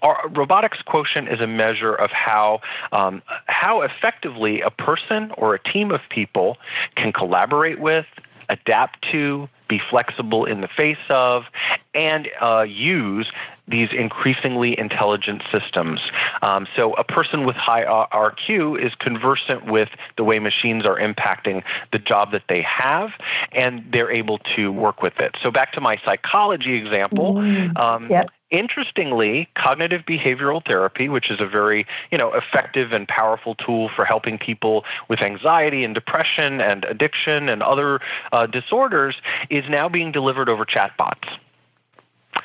our 0.02 0.30
robotics 0.30 0.82
quotient 0.82 1.28
is 1.28 1.42
a 1.42 1.48
measure 1.48 1.94
of 1.94 2.10
how 2.12 2.62
um, 2.92 3.22
how 3.48 3.82
effectively 3.82 4.62
a 4.62 4.70
person 4.70 5.32
or 5.38 5.54
a 5.54 5.60
team 5.60 5.92
of 5.92 6.02
people 6.10 6.58
can 6.96 7.12
collaborate 7.12 7.80
with, 7.80 8.06
adapt 8.48 9.02
to, 9.12 9.50
be 9.70 9.80
flexible 9.80 10.44
in 10.44 10.60
the 10.60 10.68
face 10.68 10.98
of, 11.10 11.46
and 11.94 12.28
uh, 12.42 12.66
use 12.68 13.32
these 13.70 13.94
increasingly 13.94 14.78
intelligent 14.78 15.44
systems. 15.52 16.12
Um, 16.42 16.68
so 16.76 16.94
a 16.94 17.04
person 17.04 17.46
with 17.46 17.56
high 17.56 17.86
RQ 17.86 18.82
is 18.82 18.96
conversant 18.96 19.66
with 19.66 19.90
the 20.18 20.24
way 20.24 20.40
machines 20.40 20.86
are 20.86 20.98
impacting 20.98 21.64
the 21.92 22.00
job 22.00 22.32
that 22.32 22.44
they 22.50 22.62
have, 22.64 23.12
and 23.52 23.86
they're 23.92 24.12
able 24.12 24.40
to 24.56 24.72
work 24.72 25.02
with 25.02 25.20
it. 25.20 25.38
So 25.42 25.52
back 25.52 25.72
to 25.74 25.82
my 25.82 25.98
psychology 26.04 26.74
example. 26.74 27.36
Mm, 27.36 27.78
um, 27.78 28.10
yep. 28.10 28.30
Interestingly, 28.52 29.48
cognitive 29.54 30.06
behavioral 30.06 30.66
therapy, 30.66 31.08
which 31.08 31.30
is 31.30 31.40
a 31.40 31.46
very 31.46 31.86
you 32.12 32.18
know 32.18 32.34
effective 32.34 32.92
and 32.92 33.08
powerful 33.08 33.56
tool 33.56 33.90
for 33.90 34.06
helping 34.06 34.38
people 34.38 34.86
with 35.08 35.22
anxiety 35.22 35.84
and 35.84 35.94
depression 35.94 36.60
and 36.62 36.86
addiction 36.86 37.50
and 37.50 37.62
other 37.62 38.00
uh, 38.32 38.48
disorders, 38.48 39.22
is 39.50 39.70
now 39.70 39.88
being 39.88 40.12
delivered 40.12 40.50
over 40.50 40.66
chatbots. 40.66 41.38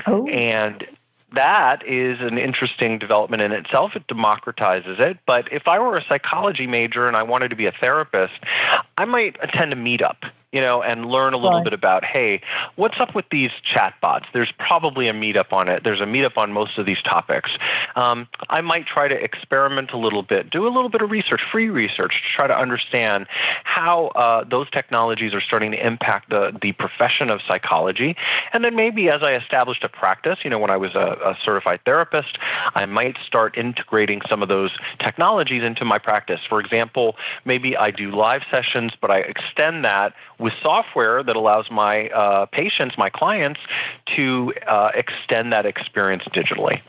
Oh. 0.06 0.26
And 0.28 0.86
that 1.34 1.86
is 1.86 2.20
an 2.20 2.38
interesting 2.38 2.98
development 2.98 3.42
in 3.42 3.52
itself. 3.52 3.96
It 3.96 4.06
democratizes 4.06 5.00
it. 5.00 5.18
But 5.26 5.52
if 5.52 5.66
I 5.68 5.78
were 5.78 5.96
a 5.96 6.04
psychology 6.04 6.66
major 6.66 7.08
and 7.08 7.16
I 7.16 7.22
wanted 7.22 7.48
to 7.48 7.56
be 7.56 7.66
a 7.66 7.72
therapist, 7.72 8.34
I 8.96 9.04
might 9.04 9.36
attend 9.40 9.72
a 9.72 9.76
meetup 9.76 10.30
you 10.54 10.60
know, 10.60 10.82
and 10.82 11.06
learn 11.06 11.34
a 11.34 11.36
little 11.36 11.58
Right. 11.58 11.64
bit 11.64 11.72
about, 11.72 12.04
hey, 12.04 12.40
what's 12.76 13.00
up 13.00 13.12
with 13.14 13.28
these 13.30 13.50
chatbots? 13.64 14.26
There's 14.32 14.52
probably 14.52 15.08
a 15.08 15.12
meetup 15.12 15.52
on 15.52 15.68
it. 15.68 15.82
There's 15.82 16.00
a 16.00 16.06
meetup 16.06 16.38
on 16.38 16.52
most 16.52 16.78
of 16.78 16.86
these 16.86 17.02
topics. 17.02 17.58
Um, 17.96 18.28
I 18.50 18.60
might 18.60 18.86
try 18.86 19.08
to 19.08 19.20
experiment 19.22 19.90
a 19.90 19.96
little 19.96 20.22
bit, 20.22 20.50
do 20.50 20.66
a 20.66 20.70
little 20.70 20.88
bit 20.88 21.02
of 21.02 21.10
research, 21.10 21.42
free 21.42 21.68
research, 21.68 22.22
to 22.22 22.28
try 22.28 22.46
to 22.46 22.56
understand 22.56 23.26
how 23.64 24.06
uh, 24.14 24.44
those 24.44 24.70
technologies 24.70 25.34
are 25.34 25.40
starting 25.40 25.72
to 25.72 25.86
impact 25.86 26.30
the, 26.30 26.56
the 26.60 26.70
profession 26.72 27.30
of 27.30 27.42
psychology. 27.42 28.16
And 28.52 28.64
then 28.64 28.76
maybe 28.76 29.10
as 29.10 29.24
I 29.24 29.34
established 29.34 29.82
a 29.82 29.88
practice, 29.88 30.38
you 30.44 30.50
know, 30.50 30.60
when 30.60 30.70
I 30.70 30.76
was 30.76 30.94
a, 30.94 31.18
a 31.24 31.36
certified 31.42 31.80
therapist, 31.84 32.38
I 32.76 32.86
might 32.86 33.18
start 33.18 33.58
integrating 33.58 34.20
some 34.28 34.40
of 34.40 34.48
those 34.48 34.70
technologies 35.00 35.64
into 35.64 35.84
my 35.84 35.98
practice. 35.98 36.40
For 36.48 36.60
example, 36.60 37.16
maybe 37.44 37.76
I 37.76 37.90
do 37.90 38.12
live 38.12 38.42
sessions, 38.50 38.92
but 39.00 39.10
I 39.10 39.18
extend 39.18 39.84
that 39.84 40.14
with 40.44 40.52
software 40.62 41.22
that 41.22 41.36
allows 41.36 41.70
my 41.70 42.10
uh, 42.10 42.44
patients, 42.44 42.98
my 42.98 43.08
clients, 43.08 43.60
to 44.04 44.52
uh, 44.66 44.90
extend 44.94 45.50
that 45.54 45.64
experience 45.64 46.22
digitally. 46.24 46.82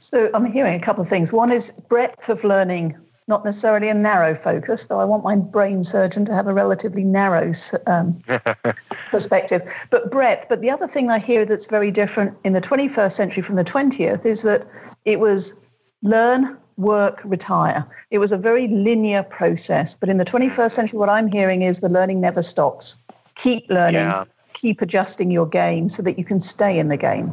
So 0.00 0.30
I'm 0.34 0.44
hearing 0.44 0.74
a 0.74 0.84
couple 0.84 1.00
of 1.00 1.08
things. 1.08 1.32
One 1.32 1.50
is 1.50 1.72
breadth 1.88 2.28
of 2.28 2.44
learning, 2.44 2.94
not 3.26 3.42
necessarily 3.42 3.88
a 3.88 3.94
narrow 3.94 4.34
focus, 4.34 4.84
though 4.84 5.00
I 5.00 5.06
want 5.06 5.24
my 5.24 5.34
brain 5.36 5.82
surgeon 5.82 6.26
to 6.26 6.34
have 6.34 6.46
a 6.46 6.52
relatively 6.52 7.04
narrow 7.04 7.52
um, 7.86 8.22
perspective, 9.10 9.62
but 9.88 10.10
breadth. 10.10 10.44
But 10.50 10.60
the 10.60 10.68
other 10.68 10.86
thing 10.86 11.08
I 11.08 11.18
hear 11.18 11.46
that's 11.46 11.66
very 11.66 11.90
different 11.90 12.36
in 12.44 12.52
the 12.52 12.60
21st 12.60 13.12
century 13.12 13.42
from 13.42 13.56
the 13.56 13.64
20th 13.64 14.26
is 14.26 14.42
that 14.42 14.66
it 15.06 15.20
was 15.20 15.56
learn, 16.02 16.58
work, 16.76 17.20
retire. 17.24 17.84
It 18.10 18.18
was 18.18 18.32
a 18.32 18.36
very 18.38 18.68
linear 18.68 19.22
process. 19.22 19.94
But 19.94 20.08
in 20.08 20.18
the 20.18 20.24
21st 20.24 20.70
century, 20.70 20.98
what 20.98 21.08
I'm 21.08 21.28
hearing 21.28 21.62
is 21.62 21.80
the 21.80 21.88
learning 21.88 22.20
never 22.20 22.42
stops. 22.42 23.00
Keep 23.36 23.68
learning, 23.70 24.06
Yeah. 24.06 24.24
keep 24.52 24.82
adjusting 24.82 25.30
your 25.30 25.46
game 25.46 25.88
so 25.88 26.02
that 26.02 26.18
you 26.18 26.24
can 26.24 26.40
stay 26.40 26.78
in 26.78 26.88
the 26.88 26.96
game. 26.96 27.32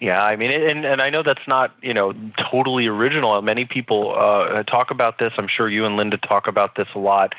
Yeah, 0.00 0.22
I 0.22 0.36
mean, 0.36 0.50
and, 0.50 0.84
and 0.84 1.02
I 1.02 1.10
know 1.10 1.22
that's 1.22 1.46
not 1.46 1.72
you 1.82 1.94
know 1.94 2.12
totally 2.36 2.86
original. 2.86 3.40
Many 3.42 3.64
people 3.64 4.14
uh, 4.16 4.62
talk 4.64 4.90
about 4.90 5.18
this. 5.18 5.32
I'm 5.36 5.48
sure 5.48 5.68
you 5.68 5.84
and 5.84 5.96
Linda 5.96 6.16
talk 6.16 6.46
about 6.46 6.74
this 6.74 6.88
a 6.94 6.98
lot, 6.98 7.34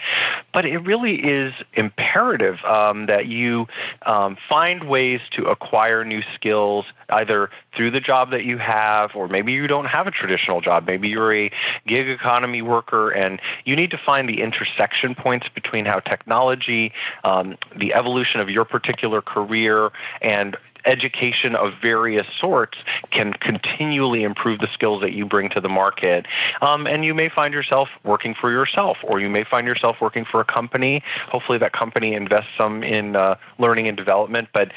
but 0.52 0.66
it 0.66 0.80
really 0.80 1.16
is 1.16 1.54
imperative 1.74 2.64
um, 2.66 3.06
that 3.08 3.28
you 3.28 3.68
um, 4.06 4.38
find 4.48 4.84
ways 4.86 5.22
to 5.32 5.46
acquire 5.46 6.04
new 6.04 6.22
skills, 6.34 6.86
either 7.10 7.50
through 7.74 7.92
the 7.92 8.00
job 8.00 8.32
that 8.32 8.44
you 8.44 8.58
have, 8.58 9.16
or 9.16 9.28
maybe 9.28 9.54
you 9.54 9.68
don't 9.68 9.86
have 9.86 10.08
a 10.08 10.12
traditional 10.12 10.62
job. 10.62 10.86
Maybe 10.86 11.10
you're 11.10 11.34
a 11.34 11.52
gig 11.88 12.10
economy 12.10 12.62
worker, 12.62 13.10
and 13.10 13.40
you 13.66 13.76
need 13.76 13.92
to 13.92 13.98
find 13.98 14.28
the 14.28 14.42
intersection 14.42 15.16
points 15.16 15.48
between 15.50 15.86
how 15.86 16.00
technology, 16.00 16.94
um, 17.24 17.58
the 17.76 17.94
evolution 17.94 18.42
of 18.42 18.50
your 18.50 18.66
particular 18.66 19.22
career, 19.22 19.92
and 20.22 20.58
education 20.86 21.56
of 21.56 21.74
various 21.82 22.28
sorts 22.36 22.78
can 23.10 23.34
continually 23.34 24.24
improve 24.24 24.60
the 24.60 24.68
skills 24.68 25.02
that 25.02 25.14
you 25.14 25.26
bring 25.26 25.50
to 25.50 25.62
the 25.62 25.70
market. 25.70 26.26
Um, 26.62 26.88
and 26.88 27.06
you 27.06 27.14
may 27.14 27.30
find 27.30 27.54
yourself 27.54 27.90
working 28.04 28.34
for 28.34 28.52
yourself, 28.52 28.98
or 29.04 29.20
you 29.20 29.30
may 29.30 29.44
find 29.44 29.68
yourself 29.68 30.02
working 30.02 30.26
for 30.26 30.42
a 30.42 30.46
company. 30.46 31.04
Hopefully, 31.30 31.58
that 31.58 31.74
company 31.74 32.14
invests 32.14 32.52
some 32.58 32.84
in 32.84 33.16
uh, 33.16 33.36
learning 33.60 33.88
and 33.88 33.98
development, 33.98 34.50
but 34.54 34.72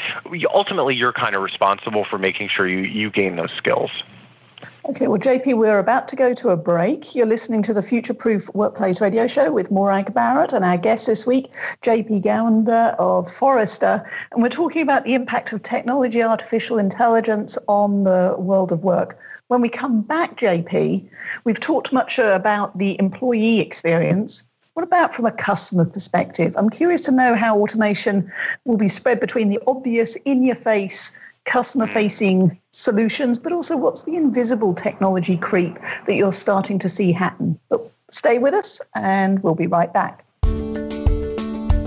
ultimately, 0.53 0.95
you're 0.95 1.12
kind 1.12 1.35
of 1.35 1.43
responsible 1.43 2.05
for 2.05 2.19
making 2.19 2.49
sure 2.49 2.67
you, 2.69 2.79
you 2.79 3.11
gain 3.11 3.37
those 3.37 3.53
skills. 3.53 3.90
Okay, 4.87 5.09
well, 5.09 5.18
JP, 5.18 5.57
we're 5.57 5.79
about 5.79 6.09
to 6.09 6.16
go 6.16 6.35
to 6.35 6.51
a 6.51 6.59
break. 6.59 7.14
You're 7.14 7.25
listening 7.25 7.62
to 7.62 7.73
the 7.73 7.81
Future 7.81 8.12
Proof 8.12 8.55
Workplace 8.55 9.01
Radio 9.01 9.27
Show 9.27 9.51
with 9.51 9.70
Morag 9.70 10.12
Barrett 10.12 10.53
and 10.53 10.62
our 10.62 10.77
guest 10.77 11.07
this 11.07 11.27
week, 11.27 11.51
JP 11.81 12.23
Gownder 12.23 12.94
of 12.99 13.33
Forrester. 13.33 14.05
And 14.31 14.42
we're 14.42 14.51
talking 14.51 14.83
about 14.83 15.05
the 15.05 15.14
impact 15.14 15.55
of 15.55 15.62
technology, 15.62 16.23
artificial 16.23 16.79
intelligence 16.79 17.57
on 17.66 18.05
the 18.05 18.35
world 18.37 18.73
of 18.73 18.85
work. 18.85 19.18
When 19.49 19.62
we 19.62 19.70
come 19.70 20.03
back, 20.03 20.38
JP, 20.38 21.09
we've 21.44 21.61
talked 21.61 21.90
much 21.90 22.18
about 22.18 22.77
the 22.77 22.99
employee 23.01 23.61
experience. 23.61 24.47
What 24.75 24.83
about 24.83 25.14
from 25.14 25.25
a 25.25 25.33
customer 25.33 25.87
perspective? 25.87 26.55
I'm 26.59 26.68
curious 26.68 27.01
to 27.07 27.12
know 27.12 27.35
how 27.35 27.59
automation 27.59 28.31
will 28.66 28.77
be 28.77 28.88
spread 28.88 29.18
between 29.18 29.49
the 29.49 29.61
obvious, 29.66 30.16
in 30.27 30.42
your 30.42 30.57
face, 30.57 31.18
customer 31.44 31.87
facing 31.87 32.59
solutions, 32.70 33.38
but 33.38 33.52
also 33.52 33.76
what's 33.76 34.02
the 34.02 34.16
invisible 34.16 34.74
technology 34.74 35.37
creep 35.37 35.78
that 36.07 36.14
you're 36.14 36.33
starting 36.33 36.78
to 36.80 36.88
see 36.88 37.12
happen. 37.12 37.59
But 37.68 37.90
stay 38.11 38.38
with 38.38 38.54
us 38.54 38.80
and 38.94 39.42
we'll 39.42 39.54
be 39.54 39.66
right 39.66 39.92
back. 39.92 40.24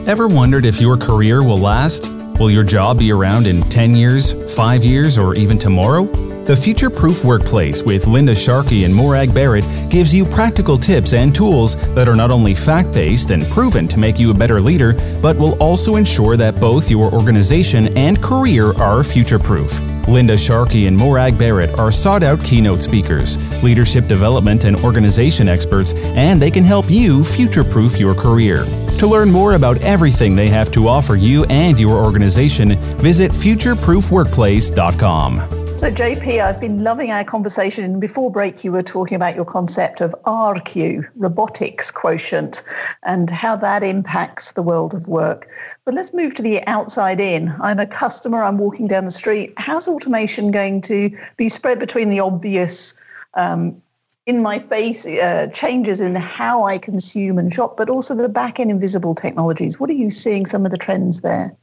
Ever 0.07 0.27
wondered 0.27 0.63
if 0.63 0.79
your 0.79 0.95
career 0.95 1.43
will 1.43 1.57
last? 1.57 2.11
Will 2.39 2.51
your 2.51 2.63
job 2.63 2.99
be 2.99 3.11
around 3.11 3.47
in 3.47 3.61
10 3.61 3.95
years, 3.95 4.55
5 4.55 4.83
years, 4.83 5.17
or 5.17 5.33
even 5.35 5.57
tomorrow? 5.57 6.05
The 6.47 6.55
Future 6.55 6.89
Proof 6.89 7.23
Workplace 7.25 7.83
with 7.83 8.07
Linda 8.07 8.33
Sharkey 8.33 8.86
and 8.86 8.95
Morag 8.95 9.33
Barrett 9.33 9.65
gives 9.89 10.15
you 10.15 10.23
practical 10.23 10.77
tips 10.77 11.12
and 11.12 11.36
tools 11.36 11.75
that 11.93 12.07
are 12.07 12.15
not 12.15 12.31
only 12.31 12.55
fact 12.55 12.93
based 12.93 13.31
and 13.31 13.43
proven 13.47 13.86
to 13.89 13.99
make 13.99 14.17
you 14.17 14.31
a 14.31 14.33
better 14.33 14.62
leader, 14.62 14.93
but 15.21 15.36
will 15.36 15.62
also 15.62 15.97
ensure 15.97 16.38
that 16.38 16.57
both 16.62 16.89
your 16.89 17.13
organization 17.13 17.89
and 17.97 18.23
career 18.23 18.71
are 18.77 19.03
future 19.03 19.38
proof. 19.38 19.81
Linda 20.07 20.38
Sharkey 20.38 20.88
and 20.88 20.95
Morag 20.95 21.38
Barrett 21.38 21.77
are 21.77 21.91
sought 21.91 22.23
out 22.23 22.41
keynote 22.41 22.81
speakers, 22.81 23.36
leadership 23.62 24.07
development 24.07 24.63
and 24.63 24.77
organization 24.86 25.49
experts, 25.49 25.93
and 26.15 26.41
they 26.41 26.49
can 26.49 26.63
help 26.63 26.86
you 26.88 27.25
future 27.25 27.65
proof 27.65 27.99
your 27.99 28.15
career. 28.15 28.63
To 28.99 29.05
learn 29.05 29.29
more 29.29 29.55
about 29.55 29.81
everything 29.81 30.33
they 30.33 30.47
have 30.47 30.71
to 30.71 30.88
offer 30.88 31.17
you 31.17 31.43
and 31.49 31.77
your 31.77 32.01
organization, 32.01 32.77
visit 32.99 33.33
futureproofworkplace.com. 33.33 35.66
So, 35.77 35.91
JP, 35.91 36.43
I've 36.43 36.59
been 36.59 36.83
loving 36.83 37.11
our 37.11 37.23
conversation. 37.23 37.99
Before 37.99 38.31
break, 38.31 38.63
you 38.63 38.71
were 38.71 38.81
talking 38.81 39.15
about 39.15 39.35
your 39.35 39.45
concept 39.45 40.01
of 40.01 40.15
RQ, 40.25 41.07
robotics 41.15 41.91
quotient, 41.91 42.63
and 43.03 43.29
how 43.29 43.55
that 43.57 43.83
impacts 43.83 44.53
the 44.53 44.63
world 44.63 44.95
of 44.95 45.07
work. 45.07 45.47
But 45.85 45.93
let's 45.93 46.15
move 46.15 46.33
to 46.33 46.41
the 46.41 46.65
outside 46.65 47.21
in. 47.21 47.53
I'm 47.61 47.77
a 47.77 47.85
customer, 47.85 48.43
I'm 48.43 48.57
walking 48.57 48.87
down 48.87 49.05
the 49.05 49.11
street. 49.11 49.53
How's 49.57 49.87
automation 49.87 50.49
going 50.49 50.81
to 50.81 51.15
be 51.37 51.47
spread 51.47 51.77
between 51.77 52.09
the 52.09 52.21
obvious, 52.21 52.99
um, 53.35 53.79
in 54.25 54.41
my 54.41 54.57
face 54.57 55.05
uh, 55.05 55.45
changes 55.53 56.01
in 56.01 56.15
how 56.15 56.63
I 56.63 56.79
consume 56.79 57.37
and 57.37 57.53
shop, 57.53 57.77
but 57.77 57.87
also 57.87 58.15
the 58.15 58.27
back 58.27 58.59
end 58.59 58.71
invisible 58.71 59.13
technologies? 59.13 59.79
What 59.79 59.91
are 59.91 59.93
you 59.93 60.09
seeing 60.09 60.47
some 60.47 60.65
of 60.65 60.71
the 60.71 60.77
trends 60.79 61.21
there? 61.21 61.55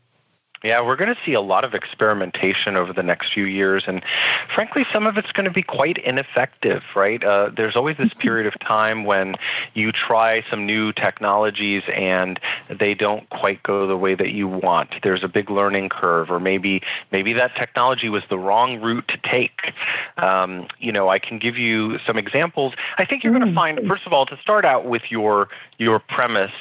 Yeah, 0.65 0.81
we're 0.81 0.97
going 0.97 1.15
to 1.15 1.21
see 1.27 1.35
a 1.35 1.43
lot 1.43 1.63
of 1.67 1.75
experimentation 1.75 2.75
over 2.75 2.95
the 2.95 3.03
next 3.03 3.35
few 3.35 3.45
years, 3.45 3.85
and 3.87 4.03
frankly, 4.49 4.87
some 4.91 5.07
of 5.07 5.19
it's 5.19 5.31
going 5.31 5.45
to 5.45 5.51
be 5.51 5.63
quite 5.63 5.99
ineffective, 5.99 6.83
right? 6.97 7.23
Uh, 7.23 7.51
there's 7.55 7.77
always 7.77 7.99
this 7.99 8.15
period 8.15 8.47
of 8.47 8.59
time 8.61 9.05
when 9.05 9.37
you 9.75 9.93
try 9.93 10.43
some 10.49 10.65
new 10.65 10.91
technologies 10.91 11.83
and 11.95 12.41
they 12.69 12.95
don't 12.95 13.29
quite 13.29 13.63
go 13.63 13.87
the 13.87 13.99
way 13.99 14.15
that 14.15 14.33
you 14.33 14.49
want. 14.49 14.95
There's 15.03 15.23
a 15.23 15.29
big 15.29 15.51
learning 15.51 15.91
curve, 15.91 16.31
or 16.31 16.41
maybe 16.41 16.81
maybe 17.13 17.35
that 17.35 17.55
technology 17.57 18.09
was 18.09 18.23
the 18.31 18.39
wrong 18.39 18.81
route 18.81 19.07
to 19.09 19.19
take. 19.19 19.75
Um, 20.17 20.67
you 20.79 20.93
know, 20.93 21.11
I 21.11 21.19
can 21.19 21.39
give 21.39 21.59
you 21.59 21.99
some 22.07 22.17
examples. 22.17 22.73
I 22.97 23.05
think 23.05 23.23
you're 23.23 23.35
going 23.35 23.47
to 23.47 23.55
find, 23.55 23.79
first 23.87 24.07
of 24.07 24.15
all, 24.15 24.25
to 24.25 24.37
start 24.39 24.65
out 24.65 24.87
with 24.87 25.11
your 25.11 25.51
your 25.77 25.99
premise, 25.99 26.53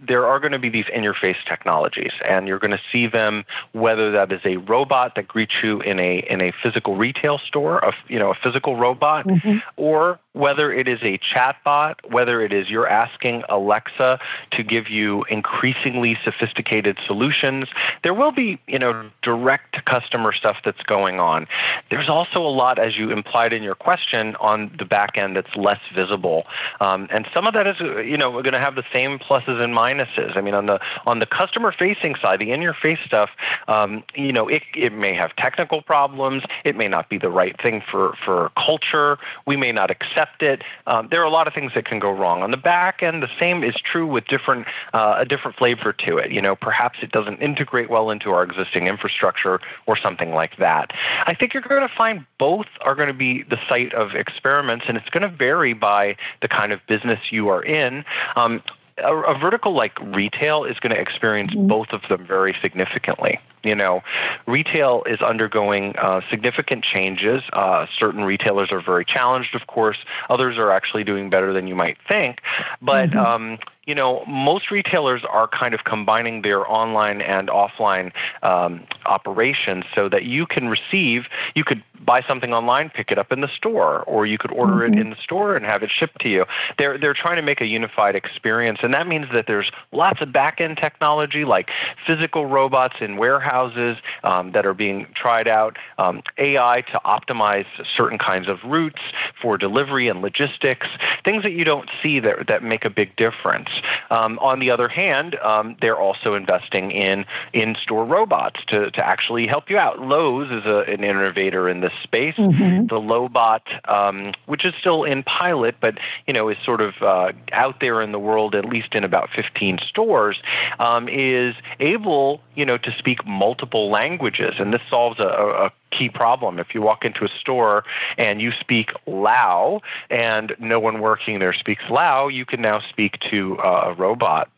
there 0.00 0.26
are 0.26 0.38
going 0.40 0.52
to 0.52 0.58
be 0.58 0.68
these 0.68 0.86
in-your-face 0.92 1.38
technologies, 1.46 2.12
and 2.24 2.46
you're 2.46 2.58
going 2.58 2.70
to 2.70 2.80
see 2.90 3.06
them 3.06 3.44
whether 3.72 4.10
that 4.12 4.32
is 4.32 4.40
a 4.44 4.56
robot 4.58 5.14
that 5.14 5.28
greets 5.28 5.62
you 5.62 5.80
in 5.80 5.98
a 6.00 6.18
in 6.18 6.42
a 6.42 6.52
physical 6.62 6.96
retail 6.96 7.38
store, 7.38 7.78
a 7.78 7.94
you 8.08 8.18
know 8.18 8.30
a 8.30 8.34
physical 8.34 8.76
robot, 8.76 9.26
mm-hmm. 9.26 9.58
or 9.76 10.18
whether 10.32 10.72
it 10.72 10.86
is 10.86 11.00
a 11.02 11.18
chatbot, 11.18 11.94
whether 12.08 12.40
it 12.40 12.52
is 12.52 12.70
you're 12.70 12.86
asking 12.86 13.42
Alexa 13.48 14.20
to 14.52 14.62
give 14.62 14.88
you 14.88 15.24
increasingly 15.24 16.16
sophisticated 16.22 16.98
solutions, 17.04 17.66
there 18.02 18.14
will 18.14 18.30
be, 18.30 18.58
you 18.68 18.78
know, 18.78 19.10
direct 19.22 19.84
customer 19.86 20.32
stuff 20.32 20.58
that's 20.64 20.82
going 20.84 21.18
on. 21.18 21.48
There's 21.90 22.08
also 22.08 22.46
a 22.46 22.48
lot, 22.48 22.78
as 22.78 22.96
you 22.96 23.10
implied 23.10 23.52
in 23.52 23.62
your 23.62 23.74
question, 23.74 24.36
on 24.36 24.70
the 24.78 24.84
back 24.84 25.18
end 25.18 25.34
that's 25.34 25.54
less 25.56 25.80
visible, 25.92 26.46
um, 26.80 27.08
and 27.10 27.26
some 27.34 27.46
of 27.46 27.54
that 27.54 27.66
is, 27.66 27.80
you 27.80 28.16
know, 28.16 28.30
we're 28.30 28.42
going 28.42 28.52
to 28.52 28.60
have 28.60 28.76
the 28.76 28.84
same 28.92 29.18
pluses 29.18 29.60
and 29.60 29.74
minuses. 29.74 30.36
I 30.36 30.40
mean, 30.40 30.54
on 30.54 30.66
the 30.66 30.80
on 31.06 31.18
the 31.18 31.26
customer 31.26 31.72
facing 31.72 32.14
side, 32.14 32.38
the 32.38 32.52
in 32.52 32.62
your 32.62 32.74
face 32.74 33.00
stuff, 33.04 33.30
um, 33.66 34.04
you 34.14 34.32
know, 34.32 34.46
it 34.46 34.62
it 34.76 34.92
may 34.92 35.12
have 35.14 35.34
technical 35.34 35.82
problems. 35.82 36.44
It 36.64 36.76
may 36.76 36.86
not 36.88 37.08
be 37.08 37.18
the 37.18 37.30
right 37.30 37.60
thing 37.60 37.80
for 37.80 38.14
for 38.24 38.50
culture. 38.56 39.18
We 39.46 39.56
may 39.56 39.72
not 39.72 39.90
accept 40.20 40.42
it. 40.42 40.62
Um, 40.86 41.08
there 41.10 41.20
are 41.20 41.24
a 41.24 41.30
lot 41.30 41.46
of 41.46 41.54
things 41.54 41.72
that 41.74 41.84
can 41.84 41.98
go 41.98 42.10
wrong. 42.10 42.42
On 42.42 42.50
the 42.50 42.56
back 42.56 43.02
end, 43.02 43.22
the 43.22 43.30
same 43.38 43.64
is 43.64 43.74
true 43.76 44.06
with 44.06 44.26
different 44.26 44.66
uh, 44.92 45.16
a 45.18 45.24
different 45.24 45.56
flavor 45.56 45.92
to 45.92 46.18
it. 46.18 46.30
You 46.30 46.42
know, 46.42 46.56
perhaps 46.56 46.98
it 47.02 47.12
doesn't 47.12 47.40
integrate 47.40 47.90
well 47.90 48.10
into 48.10 48.30
our 48.30 48.42
existing 48.42 48.86
infrastructure 48.86 49.60
or 49.86 49.96
something 49.96 50.32
like 50.34 50.56
that. 50.56 50.92
I 51.26 51.34
think 51.34 51.54
you're 51.54 51.62
going 51.62 51.86
to 51.86 51.94
find 51.94 52.24
both 52.38 52.66
are 52.82 52.94
going 52.94 53.08
to 53.08 53.14
be 53.14 53.42
the 53.42 53.58
site 53.68 53.92
of 53.94 54.14
experiments, 54.14 54.86
and 54.88 54.96
it's 54.96 55.08
going 55.10 55.22
to 55.22 55.28
vary 55.28 55.72
by 55.72 56.16
the 56.40 56.48
kind 56.48 56.72
of 56.72 56.84
business 56.86 57.32
you 57.32 57.48
are 57.48 57.62
in. 57.62 58.04
Um, 58.36 58.62
a, 59.02 59.14
a 59.14 59.38
vertical 59.38 59.72
like 59.72 59.98
retail 60.00 60.64
is 60.64 60.78
going 60.78 60.94
to 60.94 61.00
experience 61.00 61.52
mm-hmm. 61.52 61.66
both 61.66 61.92
of 61.92 62.06
them 62.08 62.24
very 62.24 62.54
significantly. 62.60 63.40
You 63.62 63.74
know, 63.74 64.02
retail 64.46 65.02
is 65.04 65.20
undergoing 65.20 65.94
uh, 65.98 66.22
significant 66.30 66.82
changes. 66.82 67.42
Uh, 67.52 67.86
certain 67.92 68.24
retailers 68.24 68.72
are 68.72 68.80
very 68.80 69.04
challenged, 69.04 69.54
of 69.54 69.66
course. 69.66 69.98
Others 70.30 70.56
are 70.56 70.70
actually 70.70 71.04
doing 71.04 71.28
better 71.28 71.52
than 71.52 71.66
you 71.66 71.74
might 71.74 71.98
think. 72.08 72.40
But 72.80 73.10
mm-hmm. 73.10 73.18
um, 73.18 73.58
you 73.86 73.94
know, 73.94 74.24
most 74.26 74.70
retailers 74.70 75.24
are 75.24 75.48
kind 75.48 75.74
of 75.74 75.84
combining 75.84 76.42
their 76.42 76.70
online 76.70 77.20
and 77.20 77.48
offline 77.48 78.12
um, 78.42 78.84
operations 79.06 79.84
so 79.94 80.08
that 80.08 80.24
you 80.24 80.46
can 80.46 80.68
receive, 80.68 81.26
you 81.54 81.64
could 81.64 81.82
buy 82.04 82.22
something 82.26 82.52
online, 82.52 82.90
pick 82.90 83.12
it 83.12 83.18
up 83.18 83.32
in 83.32 83.40
the 83.40 83.48
store, 83.48 84.02
or 84.04 84.26
you 84.26 84.38
could 84.38 84.52
order 84.52 84.72
mm-hmm. 84.72 84.94
it 84.94 84.98
in 84.98 85.10
the 85.10 85.16
store 85.16 85.56
and 85.56 85.64
have 85.64 85.82
it 85.82 85.90
shipped 85.90 86.20
to 86.22 86.28
you. 86.28 86.44
They're 86.78 86.98
they're 86.98 87.14
trying 87.14 87.36
to 87.36 87.42
make 87.42 87.60
a 87.60 87.66
unified 87.66 88.14
experience, 88.14 88.80
and 88.82 88.94
that 88.94 89.06
means 89.06 89.26
that 89.32 89.46
there's 89.46 89.70
lots 89.92 90.20
of 90.20 90.32
back 90.32 90.60
end 90.60 90.76
technology 90.76 91.44
like 91.44 91.70
physical 92.06 92.46
robots 92.46 92.96
in 93.00 93.16
warehouses 93.16 93.98
um, 94.24 94.52
that 94.52 94.66
are 94.66 94.74
being 94.74 95.06
tried 95.14 95.48
out, 95.48 95.78
um, 95.98 96.22
AI 96.38 96.82
to 96.82 97.00
optimize 97.04 97.66
certain 97.84 98.18
kinds 98.18 98.48
of 98.48 98.62
routes 98.64 99.00
for 99.40 99.56
delivery 99.56 100.08
and 100.08 100.22
logistics, 100.22 100.88
things 101.24 101.42
that 101.42 101.52
you 101.52 101.64
don't 101.64 101.90
see 102.02 102.20
that 102.20 102.46
that 102.46 102.62
make 102.62 102.84
a 102.84 102.90
big 102.90 103.14
difference. 103.16 103.70
Um, 104.10 104.38
on 104.40 104.58
the 104.58 104.70
other 104.70 104.88
hand, 104.88 105.36
um, 105.36 105.76
they're 105.80 105.98
also 105.98 106.34
investing 106.34 106.90
in 106.90 107.24
in-store 107.52 108.04
robots 108.04 108.64
to, 108.66 108.90
to 108.90 109.06
actually 109.06 109.46
help 109.46 109.70
you 109.70 109.78
out. 109.78 110.00
Lowe's 110.00 110.50
is 110.50 110.64
a, 110.66 110.78
an 110.90 111.04
innovator 111.04 111.68
in 111.68 111.80
this 111.80 111.89
space. 112.02 112.36
Mm-hmm. 112.36 112.86
The 112.86 113.00
LoweBot, 113.00 113.88
um, 113.90 114.32
which 114.46 114.64
is 114.64 114.74
still 114.74 115.04
in 115.04 115.22
pilot, 115.22 115.76
but 115.80 115.98
you 116.26 116.32
know 116.32 116.48
is 116.48 116.58
sort 116.58 116.80
of 116.80 117.00
uh, 117.02 117.32
out 117.52 117.80
there 117.80 118.00
in 118.00 118.12
the 118.12 118.18
world, 118.18 118.54
at 118.54 118.64
least 118.64 118.94
in 118.94 119.04
about 119.04 119.30
15 119.30 119.78
stores, 119.78 120.42
um, 120.78 121.08
is 121.08 121.54
able 121.78 122.40
you 122.54 122.64
know 122.64 122.78
to 122.78 122.92
speak 122.92 123.26
multiple 123.26 123.90
languages, 123.90 124.54
and 124.58 124.72
this 124.72 124.82
solves 124.88 125.18
a, 125.20 125.24
a 125.26 125.72
key 125.90 126.08
problem. 126.08 126.58
If 126.58 126.74
you 126.74 126.82
walk 126.82 127.04
into 127.04 127.24
a 127.24 127.28
store 127.28 127.84
and 128.16 128.40
you 128.40 128.52
speak 128.52 128.92
Lao 129.06 129.80
and 130.08 130.54
no 130.58 130.78
one 130.80 131.00
working 131.00 131.38
there 131.38 131.52
speaks 131.52 131.84
Lao, 131.90 132.28
you 132.28 132.44
can 132.44 132.60
now 132.60 132.80
speak 132.80 133.18
to 133.20 133.58
uh, 133.58 133.82
a 133.86 133.94
robot. 133.94 134.48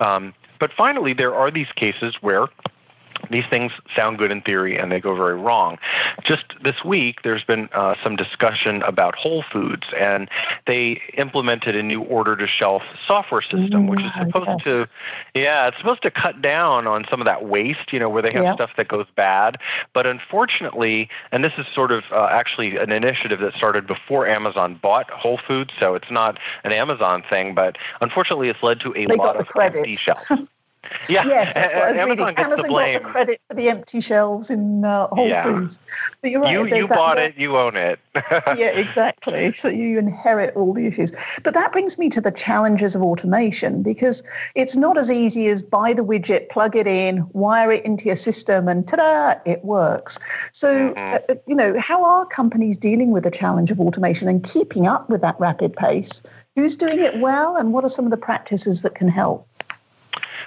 Um, 0.00 0.34
but 0.58 0.72
finally, 0.72 1.12
there 1.12 1.34
are 1.34 1.50
these 1.50 1.70
cases 1.74 2.16
where 2.20 2.46
these 3.30 3.44
things 3.48 3.72
sound 3.94 4.18
good 4.18 4.30
in 4.30 4.42
theory 4.42 4.76
and 4.76 4.90
they 4.90 5.00
go 5.00 5.14
very 5.14 5.34
wrong. 5.34 5.78
Just 6.22 6.54
this 6.62 6.84
week, 6.84 7.22
there's 7.22 7.44
been 7.44 7.68
uh, 7.72 7.94
some 8.02 8.16
discussion 8.16 8.82
about 8.82 9.14
Whole 9.14 9.42
Foods, 9.42 9.86
and 9.96 10.28
they 10.66 11.00
implemented 11.14 11.76
a 11.76 11.82
new 11.82 12.02
order 12.02 12.36
to 12.36 12.46
shelf 12.46 12.82
software 13.06 13.42
system, 13.42 13.86
which 13.86 14.00
is 14.00 14.10
mm, 14.12 14.26
supposed 14.26 14.66
yes. 14.66 14.82
to, 14.82 14.88
yeah, 15.34 15.68
it's 15.68 15.76
supposed 15.78 16.02
to 16.02 16.10
cut 16.10 16.42
down 16.42 16.86
on 16.86 17.06
some 17.10 17.20
of 17.20 17.24
that 17.24 17.44
waste, 17.46 17.92
you 17.92 17.98
know, 17.98 18.08
where 18.08 18.22
they 18.22 18.32
have 18.32 18.44
yep. 18.44 18.54
stuff 18.54 18.70
that 18.76 18.88
goes 18.88 19.06
bad. 19.14 19.58
But 19.92 20.06
unfortunately, 20.06 21.08
and 21.30 21.44
this 21.44 21.52
is 21.58 21.66
sort 21.74 21.92
of 21.92 22.04
uh, 22.12 22.28
actually 22.30 22.76
an 22.76 22.92
initiative 22.92 23.40
that 23.40 23.54
started 23.54 23.86
before 23.86 24.26
Amazon 24.26 24.74
bought 24.80 25.10
Whole 25.10 25.38
Foods, 25.38 25.72
so 25.78 25.94
it's 25.94 26.10
not 26.10 26.38
an 26.64 26.72
Amazon 26.72 27.22
thing, 27.28 27.54
but 27.54 27.78
unfortunately, 28.00 28.48
it's 28.48 28.62
led 28.62 28.80
to 28.80 28.90
a 28.96 29.06
they 29.06 29.16
lot 29.16 29.36
of 29.36 29.48
empty 29.60 29.92
shelves. 29.92 30.30
Yeah, 31.08 31.24
yes, 31.26 31.54
that's 31.54 31.74
what 31.74 31.82
I 31.82 31.90
was 31.90 31.98
Amazon 31.98 32.26
reading. 32.28 32.44
Amazon 32.44 32.66
the 32.66 32.72
got 32.72 32.92
the 32.92 33.00
credit 33.00 33.40
for 33.48 33.54
the 33.54 33.68
empty 33.68 34.00
shelves 34.00 34.50
in 34.50 34.84
uh, 34.84 35.06
Whole 35.08 35.28
yeah. 35.28 35.42
Foods. 35.44 35.78
But 36.20 36.30
you're 36.30 36.40
right. 36.40 36.52
You, 36.52 36.66
you 36.66 36.88
bought 36.88 37.18
it, 37.18 37.36
you 37.36 37.56
own 37.56 37.76
it. 37.76 38.00
yeah, 38.56 38.70
exactly. 38.70 39.52
So 39.52 39.68
you 39.68 39.98
inherit 39.98 40.56
all 40.56 40.72
the 40.74 40.86
issues. 40.86 41.12
But 41.44 41.54
that 41.54 41.72
brings 41.72 41.98
me 41.98 42.08
to 42.10 42.20
the 42.20 42.32
challenges 42.32 42.96
of 42.96 43.02
automation 43.02 43.82
because 43.82 44.22
it's 44.56 44.76
not 44.76 44.98
as 44.98 45.10
easy 45.10 45.48
as 45.48 45.62
buy 45.62 45.92
the 45.92 46.04
widget, 46.04 46.48
plug 46.48 46.74
it 46.74 46.88
in, 46.88 47.28
wire 47.32 47.70
it 47.70 47.84
into 47.84 48.06
your 48.06 48.16
system, 48.16 48.66
and 48.66 48.86
ta-da, 48.86 49.40
it 49.44 49.64
works. 49.64 50.18
So, 50.50 50.94
mm-hmm. 50.94 51.16
uh, 51.30 51.34
you 51.46 51.54
know, 51.54 51.78
how 51.78 52.04
are 52.04 52.26
companies 52.26 52.76
dealing 52.76 53.12
with 53.12 53.22
the 53.22 53.30
challenge 53.30 53.70
of 53.70 53.80
automation 53.80 54.28
and 54.28 54.42
keeping 54.42 54.86
up 54.86 55.08
with 55.08 55.20
that 55.20 55.38
rapid 55.38 55.74
pace? 55.76 56.22
Who's 56.54 56.76
doing 56.76 57.00
it 57.00 57.18
well, 57.18 57.56
and 57.56 57.72
what 57.72 57.82
are 57.82 57.88
some 57.88 58.04
of 58.04 58.10
the 58.10 58.18
practices 58.18 58.82
that 58.82 58.94
can 58.94 59.08
help? 59.08 59.48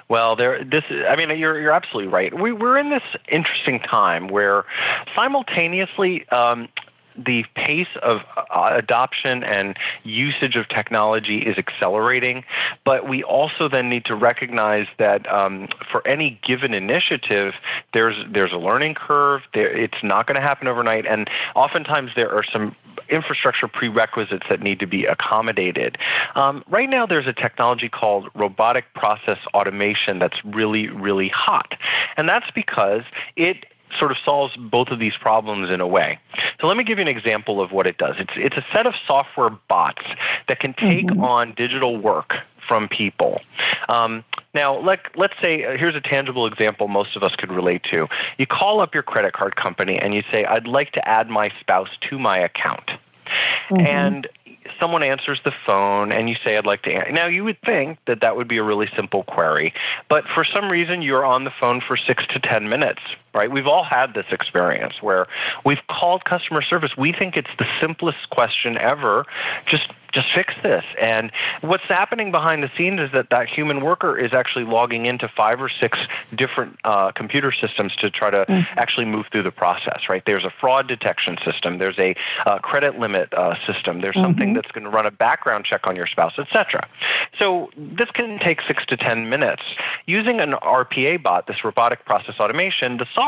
Well, 0.08 0.36
there. 0.36 0.64
This. 0.64 0.84
I 0.90 1.16
mean, 1.16 1.36
you're 1.38 1.60
you're 1.60 1.72
absolutely 1.72 2.12
right. 2.12 2.34
We 2.34 2.52
we're 2.52 2.78
in 2.78 2.90
this 2.90 3.04
interesting 3.28 3.80
time 3.80 4.28
where 4.28 4.66
simultaneously. 5.16 6.28
Um, 6.30 6.70
the 7.18 7.46
pace 7.56 7.88
of 8.04 8.24
uh, 8.36 8.72
adoption 8.72 9.42
and 9.44 9.78
usage 10.04 10.58
of 10.58 10.68
technology 10.68 11.40
is 11.40 11.58
accelerating, 11.58 12.44
but 12.84 13.08
we 13.08 13.24
also 13.24 13.70
then 13.70 13.90
need 13.90 14.04
to 14.04 14.16
recognize 14.16 14.88
that 14.98 15.32
um, 15.32 15.70
for 15.90 16.06
any 16.06 16.32
given 16.42 16.74
initiative, 16.74 17.56
there's 17.94 18.18
there's 18.28 18.52
a 18.52 18.58
learning 18.58 18.96
curve. 18.96 19.44
There, 19.54 19.70
it's 19.70 20.04
not 20.04 20.28
going 20.28 20.36
to 20.36 20.42
happen 20.42 20.68
overnight, 20.68 21.06
and 21.06 21.30
oftentimes 21.56 22.12
there 22.16 22.32
are 22.36 22.44
some 22.44 22.76
infrastructure 23.10 23.68
prerequisites 23.68 24.46
that 24.50 24.62
need 24.62 24.80
to 24.80 24.88
be 24.88 25.06
accommodated. 25.06 25.98
Um, 26.36 26.64
right 26.68 26.90
now, 26.90 27.06
there's 27.06 27.28
a 27.28 27.34
technology 27.34 27.90
called 27.90 28.30
robotic 28.36 28.94
process 28.94 29.40
automation 29.54 30.20
that's 30.20 30.44
really, 30.46 30.90
really 30.90 31.30
hot. 31.30 31.76
And 32.18 32.28
that's 32.28 32.50
because 32.52 33.04
it 33.36 33.66
sort 33.98 34.12
of 34.12 34.18
solves 34.18 34.56
both 34.58 34.90
of 34.90 35.00
these 35.00 35.16
problems 35.16 35.70
in 35.70 35.82
a 35.82 35.88
way. 35.88 36.20
So 36.60 36.68
let 36.68 36.78
me 36.78 36.84
give 36.84 36.98
you 36.98 37.04
an 37.04 37.08
example 37.08 37.62
of 37.62 37.72
what 37.72 37.88
it 37.88 37.98
does. 37.98 38.16
It's 38.18 38.34
it's 38.36 38.58
a 38.58 38.66
set 38.72 38.86
of 38.86 38.96
software 39.08 39.50
bots 39.50 40.04
that 40.48 40.60
can 40.60 40.74
take 40.74 41.08
mm-hmm. 41.08 41.24
on 41.24 41.54
digital 41.54 41.98
work 41.98 42.40
from 42.68 42.88
people. 42.88 43.42
Um, 43.90 44.24
now, 44.56 44.78
let, 44.80 45.02
let's 45.18 45.36
say 45.42 45.66
uh, 45.66 45.78
here's 45.78 45.96
a 45.96 46.02
tangible 46.02 46.48
example 46.48 46.88
most 46.88 47.16
of 47.16 47.24
us 47.24 47.36
could 47.36 47.52
relate 47.52 47.84
to. 47.84 48.08
You 48.38 48.48
call 48.48 48.80
up 48.80 48.94
your 48.94 49.04
credit 49.04 49.34
card 49.34 49.58
company 49.58 50.00
and 50.00 50.14
you 50.14 50.24
say, 50.32 50.46
I'd 50.46 50.66
like 50.66 50.92
to 50.94 51.08
add 51.08 51.30
my 51.30 51.52
spouse 51.60 51.90
to 52.02 52.18
my 52.18 52.40
account. 52.40 52.92
Mm-hmm. 53.70 53.86
And 53.86 54.28
someone 54.80 55.04
answers 55.04 55.42
the 55.44 55.52
phone 55.66 56.12
and 56.12 56.30
you 56.30 56.36
say, 56.36 56.58
I'd 56.58 56.66
like 56.66 56.84
to. 56.84 56.94
Add. 56.94 57.14
Now, 57.14 57.28
you 57.28 57.44
would 57.44 57.62
think 57.62 58.00
that 58.06 58.22
that 58.22 58.38
would 58.38 58.48
be 58.48 58.58
a 58.58 58.64
really 58.64 58.90
simple 58.96 59.24
query, 59.24 59.74
but 60.08 60.26
for 60.26 60.44
some 60.44 60.72
reason, 60.72 61.02
you're 61.02 61.26
on 61.26 61.44
the 61.44 61.52
phone 61.52 61.82
for 61.82 61.98
six 61.98 62.26
to 62.28 62.40
10 62.40 62.70
minutes, 62.70 63.02
right? 63.36 63.52
We've 63.52 63.68
all 63.68 63.84
had 63.84 64.14
this 64.14 64.26
experience 64.32 65.02
where 65.02 65.28
we've 65.64 65.86
called 65.88 66.26
customer 66.26 66.62
service. 66.62 66.98
We 66.98 67.12
think 67.12 67.38
it's 67.38 67.56
the 67.58 67.68
simplest 67.80 68.30
question 68.30 68.78
ever. 68.78 69.26
Just 69.66 69.92
just 70.16 70.32
fix 70.32 70.54
this. 70.64 70.86
And 71.00 71.30
what's 71.60 71.84
happening 71.84 72.32
behind 72.32 72.64
the 72.64 72.72
scenes 72.78 73.02
is 73.02 73.12
that 73.12 73.32
that 73.32 73.50
human 73.50 73.82
worker 73.82 74.18
is 74.18 74.34
actually 74.34 74.64
logging 74.64 75.06
into 75.06 75.28
five 75.28 75.62
or 75.62 75.68
six 75.68 76.00
different 76.34 76.80
uh, 76.86 77.12
computer 77.12 77.52
systems 77.52 77.98
to 77.98 78.10
try 78.10 78.30
to 78.30 78.46
mm-hmm. 78.46 78.80
actually 78.80 79.06
move 79.06 79.28
through 79.28 79.44
the 79.44 79.52
process, 79.52 80.08
right? 80.08 80.24
There's 80.26 80.46
a 80.46 80.50
fraud 80.50 80.88
detection 80.88 81.38
system, 81.44 81.80
there's 81.80 82.00
a 82.00 82.16
uh, 82.46 82.60
credit 82.60 82.98
limit 82.98 83.34
uh, 83.34 83.56
system, 83.66 84.00
there's 84.00 84.16
mm-hmm. 84.16 84.24
something 84.24 84.54
that's 84.54 84.72
going 84.72 84.86
to 84.86 84.90
run 84.90 85.06
a 85.06 85.12
background 85.12 85.66
check 85.66 85.86
on 85.86 85.98
your 85.98 86.08
spouse, 86.08 86.40
etc. 86.40 86.88
So 87.38 87.70
this 87.76 88.10
can 88.10 88.40
take 88.40 88.62
six 88.62 88.86
to 88.86 88.96
10 88.96 89.28
minutes. 89.28 89.64
Using 90.06 90.40
an 90.40 90.54
RPA 90.54 91.22
bot, 91.22 91.48
this 91.48 91.66
robotic 91.66 92.06
process 92.06 92.40
automation, 92.40 92.98
the 92.98 93.08
software 93.14 93.25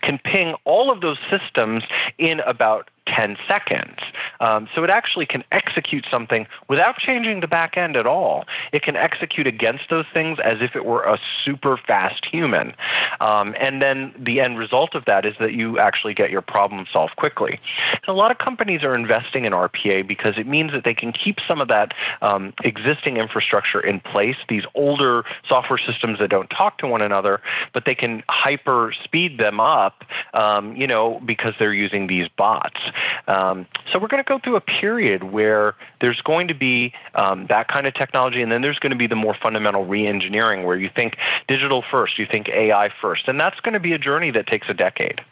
can 0.00 0.18
ping 0.18 0.54
all 0.64 0.90
of 0.90 1.00
those 1.00 1.18
systems 1.30 1.84
in 2.18 2.40
about 2.40 2.90
10 3.12 3.36
seconds. 3.46 3.98
Um, 4.40 4.68
so 4.74 4.82
it 4.84 4.90
actually 4.90 5.26
can 5.26 5.44
execute 5.52 6.06
something 6.10 6.46
without 6.68 6.96
changing 6.96 7.40
the 7.40 7.46
back 7.46 7.76
end 7.76 7.94
at 7.94 8.06
all. 8.06 8.46
It 8.72 8.82
can 8.82 8.96
execute 8.96 9.46
against 9.46 9.90
those 9.90 10.06
things 10.12 10.38
as 10.40 10.62
if 10.62 10.74
it 10.74 10.86
were 10.86 11.02
a 11.02 11.18
super 11.44 11.76
fast 11.76 12.24
human. 12.24 12.74
Um, 13.20 13.54
and 13.58 13.82
then 13.82 14.14
the 14.18 14.40
end 14.40 14.58
result 14.58 14.94
of 14.94 15.04
that 15.04 15.26
is 15.26 15.36
that 15.38 15.52
you 15.52 15.78
actually 15.78 16.14
get 16.14 16.30
your 16.30 16.40
problem 16.40 16.86
solved 16.90 17.16
quickly. 17.16 17.60
A 18.08 18.12
lot 18.12 18.30
of 18.30 18.38
companies 18.38 18.82
are 18.82 18.94
investing 18.94 19.44
in 19.44 19.52
RPA 19.52 20.06
because 20.06 20.38
it 20.38 20.46
means 20.46 20.72
that 20.72 20.84
they 20.84 20.94
can 20.94 21.12
keep 21.12 21.38
some 21.40 21.60
of 21.60 21.68
that 21.68 21.92
um, 22.22 22.54
existing 22.64 23.18
infrastructure 23.18 23.80
in 23.80 24.00
place, 24.00 24.36
these 24.48 24.64
older 24.74 25.24
software 25.46 25.78
systems 25.78 26.18
that 26.18 26.28
don't 26.28 26.48
talk 26.48 26.78
to 26.78 26.86
one 26.86 27.02
another, 27.02 27.40
but 27.72 27.84
they 27.84 27.94
can 27.94 28.22
hyper 28.30 28.92
speed 28.92 29.38
them 29.38 29.60
up, 29.60 30.04
um, 30.32 30.74
you 30.74 30.86
know, 30.86 31.20
because 31.26 31.54
they're 31.58 31.74
using 31.74 32.06
these 32.06 32.28
bots. 32.28 32.80
Um, 33.28 33.66
so 33.90 33.98
we're 33.98 34.08
going 34.08 34.22
to 34.22 34.28
go 34.28 34.38
through 34.38 34.56
a 34.56 34.60
period 34.60 35.24
where 35.24 35.74
there's 36.00 36.20
going 36.20 36.48
to 36.48 36.54
be 36.54 36.92
um, 37.14 37.46
that 37.46 37.68
kind 37.68 37.86
of 37.86 37.94
technology, 37.94 38.42
and 38.42 38.50
then 38.50 38.62
there's 38.62 38.78
going 38.78 38.90
to 38.90 38.96
be 38.96 39.06
the 39.06 39.16
more 39.16 39.34
fundamental 39.34 39.84
re-engineering 39.84 40.64
where 40.64 40.76
you 40.76 40.88
think 40.88 41.16
digital 41.48 41.82
first, 41.82 42.18
you 42.18 42.26
think 42.26 42.48
AI 42.48 42.88
first, 43.00 43.28
and 43.28 43.40
that's 43.40 43.60
going 43.60 43.74
to 43.74 43.80
be 43.80 43.92
a 43.92 43.98
journey 43.98 44.30
that 44.30 44.46
takes 44.46 44.68
a 44.68 44.74
decade. 44.74 45.22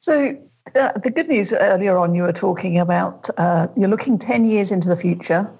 So 0.00 0.36
uh, 0.74 0.92
the 1.02 1.10
good 1.10 1.28
news 1.28 1.52
earlier 1.52 1.96
on, 1.96 2.14
you 2.14 2.22
were 2.22 2.32
talking 2.32 2.78
about 2.78 3.28
uh, 3.38 3.68
you're 3.76 3.88
looking 3.88 4.18
10 4.18 4.44
years 4.44 4.72
into 4.72 4.88
the 4.88 4.96
future. 4.96 5.50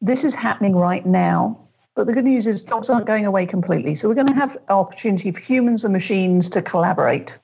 This 0.00 0.24
is 0.24 0.34
happening 0.34 0.76
right 0.76 1.04
now. 1.04 1.58
But 1.96 2.06
the 2.06 2.14
good 2.14 2.24
news 2.24 2.46
is 2.46 2.62
jobs 2.62 2.88
aren't 2.88 3.06
going 3.06 3.26
away 3.26 3.46
completely. 3.46 3.94
So 3.94 4.08
we're 4.08 4.14
going 4.14 4.28
to 4.28 4.32
have 4.32 4.56
opportunity 4.68 5.32
for 5.32 5.40
humans 5.40 5.84
and 5.84 5.92
machines 5.92 6.48
to 6.50 6.62
collaborate. 6.62 7.36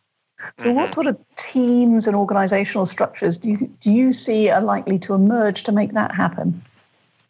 So, 0.58 0.68
mm-hmm. 0.68 0.76
what 0.76 0.92
sort 0.92 1.06
of 1.06 1.18
teams 1.36 2.06
and 2.06 2.16
organizational 2.16 2.86
structures 2.86 3.38
do 3.38 3.50
you, 3.50 3.56
do 3.80 3.92
you 3.92 4.12
see 4.12 4.50
are 4.50 4.60
likely 4.60 4.98
to 5.00 5.14
emerge 5.14 5.62
to 5.64 5.72
make 5.72 5.92
that 5.92 6.14
happen? 6.14 6.62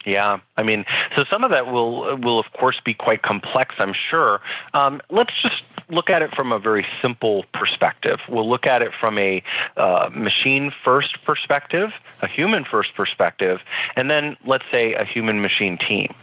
Yeah, 0.07 0.39
I 0.57 0.63
mean, 0.63 0.87
so 1.17 1.25
some 1.25 1.43
of 1.43 1.51
that 1.51 1.67
will 1.67 2.17
will 2.19 2.39
of 2.39 2.53
course 2.53 2.79
be 2.79 2.95
quite 2.95 3.23
complex, 3.23 3.75
I'm 3.79 3.93
sure. 3.93 4.41
Um, 4.73 5.03
let's 5.11 5.37
just 5.37 5.65
look 5.89 6.11
at 6.11 6.23
it 6.23 6.33
from 6.33 6.53
a 6.53 6.61
very 6.61 6.87
simple 7.03 7.45
perspective. 7.53 8.21
We'll 8.29 8.49
look 8.49 8.69
at 8.69 8.83
it 8.83 8.93
from 8.95 9.19
a 9.19 9.43
uh, 9.77 10.09
machine 10.15 10.73
first 10.85 11.25
perspective, 11.25 11.93
a 12.23 12.29
human 12.29 12.65
first 12.65 12.95
perspective, 12.95 13.61
and 13.97 14.09
then 14.09 14.37
let's 14.47 14.65
say 14.71 14.95
a 14.95 15.05
human 15.05 15.43
machine 15.43 15.77
team. 15.77 16.15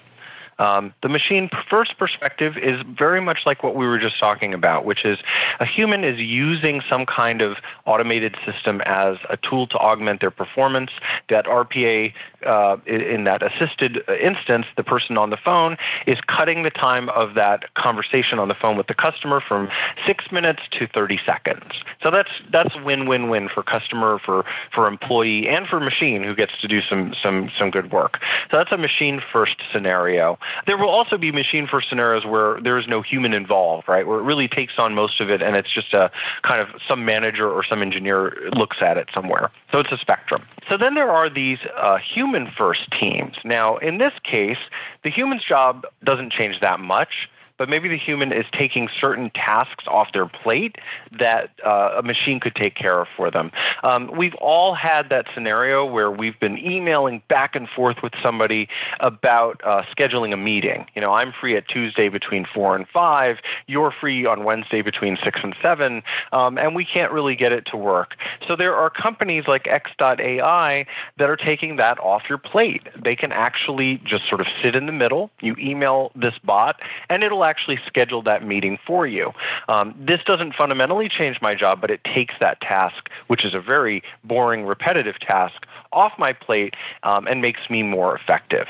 Um, 0.59 0.93
the 1.01 1.09
machine 1.09 1.49
first 1.69 1.97
perspective 1.97 2.57
is 2.57 2.81
very 2.83 3.21
much 3.21 3.45
like 3.45 3.63
what 3.63 3.75
we 3.75 3.87
were 3.87 3.99
just 3.99 4.19
talking 4.19 4.53
about, 4.53 4.85
which 4.85 5.05
is 5.05 5.19
a 5.59 5.65
human 5.65 6.03
is 6.03 6.19
using 6.19 6.81
some 6.89 7.05
kind 7.05 7.41
of 7.41 7.57
automated 7.85 8.35
system 8.45 8.81
as 8.81 9.17
a 9.29 9.37
tool 9.37 9.67
to 9.67 9.77
augment 9.77 10.21
their 10.21 10.31
performance. 10.31 10.91
That 11.29 11.45
RPA, 11.45 12.13
uh, 12.45 12.77
in 12.85 13.23
that 13.23 13.41
assisted 13.41 14.03
instance, 14.09 14.67
the 14.75 14.83
person 14.83 15.17
on 15.17 15.29
the 15.29 15.37
phone 15.37 15.77
is 16.05 16.19
cutting 16.21 16.63
the 16.63 16.69
time 16.69 17.09
of 17.09 17.33
that 17.33 17.73
conversation 17.73 18.39
on 18.39 18.47
the 18.47 18.55
phone 18.55 18.77
with 18.77 18.87
the 18.87 18.93
customer 18.93 19.39
from 19.39 19.69
six 20.05 20.31
minutes 20.31 20.63
to 20.71 20.87
30 20.87 21.19
seconds. 21.25 21.83
So 22.01 22.11
that's 22.11 22.31
that's 22.49 22.75
win-win-win 22.81 23.49
for 23.49 23.63
customer, 23.63 24.19
for 24.19 24.45
for 24.71 24.87
employee, 24.87 25.47
and 25.47 25.67
for 25.67 25.79
machine 25.79 26.23
who 26.23 26.35
gets 26.35 26.59
to 26.61 26.67
do 26.67 26.81
some 26.81 27.13
some 27.13 27.49
some 27.49 27.71
good 27.71 27.91
work. 27.91 28.19
So 28.51 28.57
that's 28.57 28.71
a 28.71 28.77
machine 28.77 29.21
first 29.31 29.63
scenario. 29.71 30.37
There 30.65 30.77
will 30.77 30.89
also 30.89 31.17
be 31.17 31.31
machine 31.31 31.67
first 31.67 31.89
scenarios 31.89 32.25
where 32.25 32.59
there 32.61 32.77
is 32.77 32.87
no 32.87 33.01
human 33.01 33.33
involved, 33.33 33.87
right? 33.87 34.05
Where 34.05 34.19
it 34.19 34.23
really 34.23 34.47
takes 34.47 34.77
on 34.77 34.93
most 34.93 35.19
of 35.19 35.29
it 35.29 35.41
and 35.41 35.55
it's 35.55 35.71
just 35.71 35.93
a 35.93 36.11
kind 36.41 36.61
of 36.61 36.69
some 36.87 37.05
manager 37.05 37.49
or 37.49 37.63
some 37.63 37.81
engineer 37.81 38.49
looks 38.55 38.81
at 38.81 38.97
it 38.97 39.09
somewhere. 39.13 39.51
So 39.71 39.79
it's 39.79 39.91
a 39.91 39.97
spectrum. 39.97 40.43
So 40.69 40.77
then 40.77 40.95
there 40.95 41.11
are 41.11 41.29
these 41.29 41.59
uh, 41.75 41.97
human 41.97 42.49
first 42.49 42.89
teams. 42.91 43.35
Now, 43.43 43.77
in 43.77 43.97
this 43.97 44.13
case, 44.23 44.59
the 45.03 45.09
human's 45.09 45.43
job 45.43 45.85
doesn't 46.03 46.31
change 46.31 46.59
that 46.61 46.79
much 46.79 47.29
but 47.57 47.69
maybe 47.69 47.87
the 47.87 47.97
human 47.97 48.31
is 48.31 48.45
taking 48.51 48.89
certain 48.99 49.29
tasks 49.31 49.85
off 49.87 50.11
their 50.13 50.25
plate 50.25 50.77
that 51.11 51.51
uh, 51.63 51.95
a 51.97 52.03
machine 52.03 52.39
could 52.39 52.55
take 52.55 52.75
care 52.75 53.01
of 53.01 53.07
for 53.15 53.29
them. 53.29 53.51
Um, 53.83 54.11
we've 54.15 54.35
all 54.35 54.73
had 54.73 55.09
that 55.09 55.27
scenario 55.33 55.85
where 55.85 56.11
we've 56.11 56.39
been 56.39 56.57
emailing 56.57 57.21
back 57.27 57.55
and 57.55 57.69
forth 57.69 58.01
with 58.01 58.13
somebody 58.21 58.67
about 58.99 59.61
uh, 59.63 59.83
scheduling 59.83 60.33
a 60.33 60.37
meeting. 60.37 60.87
You 60.95 61.01
know, 61.01 61.13
I'm 61.13 61.31
free 61.31 61.55
at 61.55 61.67
Tuesday 61.67 62.09
between 62.09 62.45
4 62.45 62.75
and 62.75 62.87
5, 62.87 63.39
you're 63.67 63.91
free 63.91 64.25
on 64.25 64.43
Wednesday 64.43 64.81
between 64.81 65.17
6 65.17 65.39
and 65.43 65.55
7, 65.61 66.03
um, 66.31 66.57
and 66.57 66.75
we 66.75 66.85
can't 66.85 67.11
really 67.11 67.35
get 67.35 67.51
it 67.51 67.65
to 67.65 67.77
work. 67.77 68.15
So 68.47 68.55
there 68.55 68.75
are 68.75 68.89
companies 68.89 69.47
like 69.47 69.67
X.AI 69.67 70.85
that 71.17 71.29
are 71.29 71.37
taking 71.37 71.75
that 71.77 71.99
off 71.99 72.23
your 72.27 72.37
plate. 72.37 72.87
They 72.95 73.15
can 73.15 73.31
actually 73.31 73.97
just 74.03 74.27
sort 74.27 74.41
of 74.41 74.47
sit 74.61 74.75
in 74.75 74.85
the 74.85 74.91
middle. 74.91 75.29
You 75.41 75.55
email 75.59 76.11
this 76.15 76.37
bot, 76.43 76.81
and 77.09 77.23
it'll 77.23 77.42
actually 77.43 77.79
schedule 77.85 78.21
that 78.23 78.45
meeting 78.45 78.77
for 78.85 79.07
you. 79.07 79.33
Um, 79.69 79.93
this 79.97 80.23
doesn't 80.23 80.53
fundamentally 80.53 81.09
change 81.09 81.41
my 81.41 81.55
job, 81.55 81.81
but 81.81 81.91
it 81.91 82.03
takes 82.03 82.35
that 82.39 82.61
task, 82.61 83.09
which 83.27 83.45
is 83.45 83.53
a 83.53 83.59
very 83.59 84.03
boring, 84.23 84.65
repetitive 84.65 85.19
task, 85.19 85.65
off 85.91 86.13
my 86.17 86.33
plate 86.33 86.75
um, 87.03 87.27
and 87.27 87.41
makes 87.41 87.69
me 87.69 87.83
more 87.83 88.15
effective. 88.15 88.67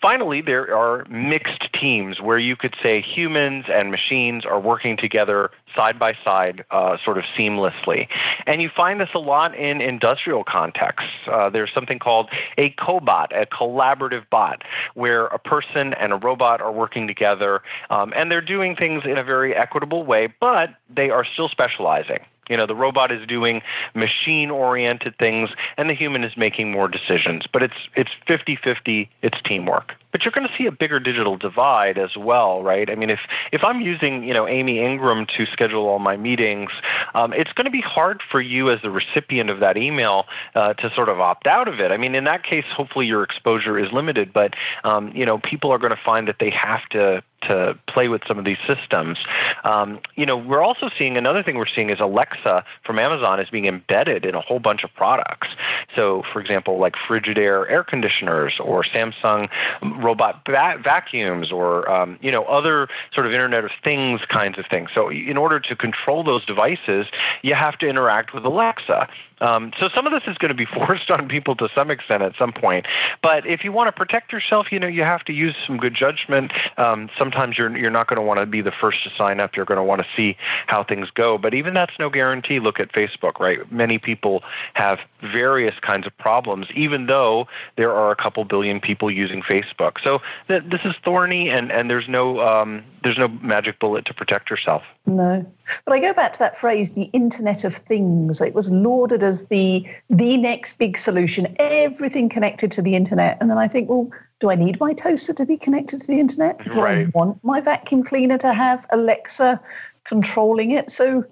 Finally, 0.00 0.40
there 0.40 0.76
are 0.76 1.04
mixed 1.08 1.72
teams 1.72 2.20
where 2.20 2.38
you 2.38 2.56
could 2.56 2.74
say 2.82 3.00
humans 3.00 3.66
and 3.68 3.90
machines 3.90 4.44
are 4.44 4.60
working 4.60 4.96
together 4.96 5.50
side 5.74 5.98
by 5.98 6.16
side, 6.24 6.64
uh, 6.70 6.96
sort 7.04 7.18
of 7.18 7.24
seamlessly. 7.36 8.08
And 8.46 8.62
you 8.62 8.68
find 8.68 9.00
this 9.00 9.10
a 9.14 9.18
lot 9.18 9.54
in 9.54 9.80
industrial 9.80 10.44
contexts. 10.44 11.10
Uh, 11.26 11.50
there's 11.50 11.72
something 11.72 11.98
called 11.98 12.30
a 12.56 12.70
cobot, 12.70 13.28
a 13.32 13.46
collaborative 13.46 14.28
bot, 14.30 14.62
where 14.94 15.26
a 15.26 15.38
person 15.38 15.94
and 15.94 16.12
a 16.12 16.16
robot 16.16 16.60
are 16.60 16.72
working 16.72 17.06
together, 17.06 17.62
um, 17.90 18.12
and 18.16 18.30
they're 18.30 18.40
doing 18.40 18.76
things 18.76 19.04
in 19.04 19.18
a 19.18 19.24
very 19.24 19.54
equitable 19.54 20.04
way, 20.04 20.28
but 20.40 20.74
they 20.88 21.10
are 21.10 21.24
still 21.24 21.48
specializing. 21.48 22.20
You 22.48 22.56
know, 22.56 22.66
the 22.66 22.74
robot 22.74 23.10
is 23.12 23.26
doing 23.26 23.62
machine-oriented 23.94 25.16
things, 25.18 25.50
and 25.76 25.88
the 25.88 25.94
human 25.94 26.24
is 26.24 26.36
making 26.36 26.70
more 26.70 26.88
decisions. 26.88 27.46
But 27.46 27.62
it's 27.62 27.88
it's 27.94 28.10
50-50. 28.26 29.08
It's 29.22 29.40
teamwork. 29.42 29.94
But 30.10 30.24
you're 30.24 30.32
going 30.32 30.48
to 30.48 30.54
see 30.54 30.66
a 30.66 30.72
bigger 30.72 30.98
digital 30.98 31.36
divide 31.36 31.98
as 31.98 32.16
well, 32.16 32.62
right? 32.62 32.90
I 32.90 32.94
mean, 32.94 33.10
if 33.10 33.20
if 33.52 33.62
I'm 33.62 33.80
using 33.80 34.24
you 34.24 34.32
know 34.32 34.48
Amy 34.48 34.80
Ingram 34.80 35.26
to 35.26 35.44
schedule 35.46 35.86
all 35.86 35.98
my 35.98 36.16
meetings, 36.16 36.70
um, 37.14 37.32
it's 37.34 37.52
going 37.52 37.66
to 37.66 37.70
be 37.70 37.82
hard 37.82 38.22
for 38.22 38.40
you 38.40 38.70
as 38.70 38.80
the 38.80 38.90
recipient 38.90 39.50
of 39.50 39.60
that 39.60 39.76
email 39.76 40.26
uh, 40.54 40.72
to 40.74 40.90
sort 40.94 41.10
of 41.10 41.20
opt 41.20 41.46
out 41.46 41.68
of 41.68 41.78
it. 41.78 41.92
I 41.92 41.98
mean, 41.98 42.14
in 42.14 42.24
that 42.24 42.42
case, 42.42 42.64
hopefully 42.70 43.06
your 43.06 43.22
exposure 43.22 43.78
is 43.78 43.92
limited, 43.92 44.32
but 44.32 44.56
um, 44.84 45.12
you 45.14 45.26
know 45.26 45.38
people 45.38 45.70
are 45.70 45.78
going 45.78 45.94
to 45.94 46.02
find 46.02 46.26
that 46.26 46.38
they 46.38 46.50
have 46.50 46.88
to 46.90 47.22
to 47.42 47.78
play 47.86 48.08
with 48.08 48.22
some 48.26 48.38
of 48.38 48.44
these 48.44 48.58
systems. 48.66 49.24
Um, 49.64 50.00
you 50.16 50.26
know, 50.26 50.36
we're 50.36 50.62
also 50.62 50.90
seeing 50.96 51.16
another 51.16 51.42
thing 51.42 51.56
we're 51.56 51.66
seeing 51.66 51.90
is 51.90 52.00
Alexa 52.00 52.64
from 52.84 52.98
Amazon 52.98 53.40
is 53.40 53.48
being 53.50 53.66
embedded 53.66 54.26
in 54.26 54.34
a 54.34 54.40
whole 54.40 54.58
bunch 54.58 54.84
of 54.84 54.92
products. 54.94 55.48
So, 55.94 56.22
for 56.32 56.40
example, 56.40 56.78
like 56.78 56.96
Frigidaire 56.96 57.70
air 57.70 57.84
conditioners 57.84 58.58
or 58.60 58.82
Samsung 58.82 59.48
robot 59.82 60.44
va- 60.46 60.80
vacuums 60.82 61.52
or 61.52 61.90
um, 61.90 62.18
you 62.20 62.32
know 62.32 62.44
other 62.44 62.88
sort 63.12 63.26
of 63.26 63.32
Internet 63.32 63.64
of 63.64 63.70
Things 63.82 64.20
kinds 64.28 64.58
of 64.58 64.66
things. 64.66 64.90
So 64.94 65.10
in 65.10 65.36
order 65.36 65.60
to 65.60 65.76
control 65.76 66.22
those 66.22 66.44
devices, 66.44 67.06
you 67.42 67.54
have 67.54 67.78
to 67.78 67.88
interact 67.88 68.34
with 68.34 68.44
Alexa. 68.44 69.08
Um, 69.40 69.72
so 69.78 69.88
some 69.88 70.06
of 70.06 70.12
this 70.12 70.22
is 70.26 70.38
going 70.38 70.50
to 70.50 70.54
be 70.54 70.64
forced 70.86 71.10
on 71.10 71.28
people 71.28 71.54
to 71.56 71.68
some 71.74 71.90
extent 71.90 72.22
at 72.22 72.36
some 72.36 72.52
point. 72.52 72.86
But 73.22 73.46
if 73.46 73.64
you 73.64 73.72
want 73.72 73.88
to 73.88 73.92
protect 73.92 74.32
yourself, 74.32 74.72
you 74.72 74.78
know 74.78 74.86
you 74.86 75.02
have 75.02 75.24
to 75.24 75.32
use 75.32 75.54
some 75.66 75.76
good 75.76 75.94
judgment. 75.94 76.52
Um, 76.76 77.10
sometimes 77.18 77.58
you're 77.58 77.76
you're 77.76 77.90
not 77.90 78.06
going 78.06 78.18
to 78.18 78.22
want 78.22 78.40
to 78.40 78.46
be 78.46 78.60
the 78.60 78.72
first 78.72 79.04
to 79.04 79.10
sign 79.10 79.40
up. 79.40 79.56
You're 79.56 79.66
going 79.66 79.76
to 79.76 79.82
want 79.82 80.02
to 80.02 80.06
see 80.16 80.36
how 80.66 80.82
things 80.82 81.10
go. 81.10 81.38
But 81.38 81.54
even 81.54 81.74
that's 81.74 81.98
no 81.98 82.10
guarantee. 82.10 82.60
Look 82.60 82.80
at 82.80 82.92
Facebook, 82.92 83.38
right? 83.40 83.70
Many 83.70 83.98
people 83.98 84.42
have 84.74 85.00
various 85.20 85.78
kinds 85.80 86.06
of 86.06 86.16
problems, 86.18 86.66
even 86.74 87.06
though 87.06 87.48
there 87.76 87.92
are 87.92 88.10
a 88.10 88.16
couple 88.16 88.44
billion 88.44 88.80
people 88.80 89.10
using 89.10 89.42
Facebook. 89.42 90.02
So 90.02 90.22
th- 90.48 90.64
this 90.66 90.80
is 90.84 90.94
thorny, 91.04 91.50
and 91.50 91.70
and 91.72 91.90
there's 91.90 92.08
no 92.08 92.40
um, 92.40 92.84
there's 93.02 93.18
no 93.18 93.28
magic 93.28 93.78
bullet 93.78 94.04
to 94.06 94.14
protect 94.14 94.50
yourself. 94.50 94.82
No. 95.06 95.46
But 95.84 95.94
I 95.94 96.00
go 96.00 96.12
back 96.12 96.32
to 96.34 96.38
that 96.40 96.56
phrase, 96.56 96.94
the 96.94 97.10
Internet 97.12 97.64
of 97.64 97.74
Things. 97.74 98.40
It 98.40 98.54
was 98.54 98.70
lauded 98.70 99.22
as 99.28 99.46
the 99.46 99.86
the 100.10 100.36
next 100.36 100.78
big 100.78 100.98
solution, 100.98 101.54
everything 101.58 102.28
connected 102.28 102.72
to 102.72 102.82
the 102.82 102.94
internet. 102.96 103.38
And 103.40 103.50
then 103.50 103.58
I 103.58 103.68
think, 103.68 103.88
well, 103.88 104.10
do 104.40 104.50
I 104.50 104.54
need 104.54 104.80
my 104.80 104.92
toaster 104.92 105.34
to 105.34 105.46
be 105.46 105.56
connected 105.56 106.00
to 106.00 106.06
the 106.06 106.20
internet? 106.20 106.58
Do 106.64 106.80
right. 106.80 107.06
I 107.06 107.10
want 107.14 107.42
my 107.44 107.60
vacuum 107.60 108.02
cleaner 108.02 108.38
to 108.38 108.52
have 108.52 108.86
Alexa 108.90 109.60
controlling 110.08 110.70
it? 110.72 110.90
So 110.90 111.24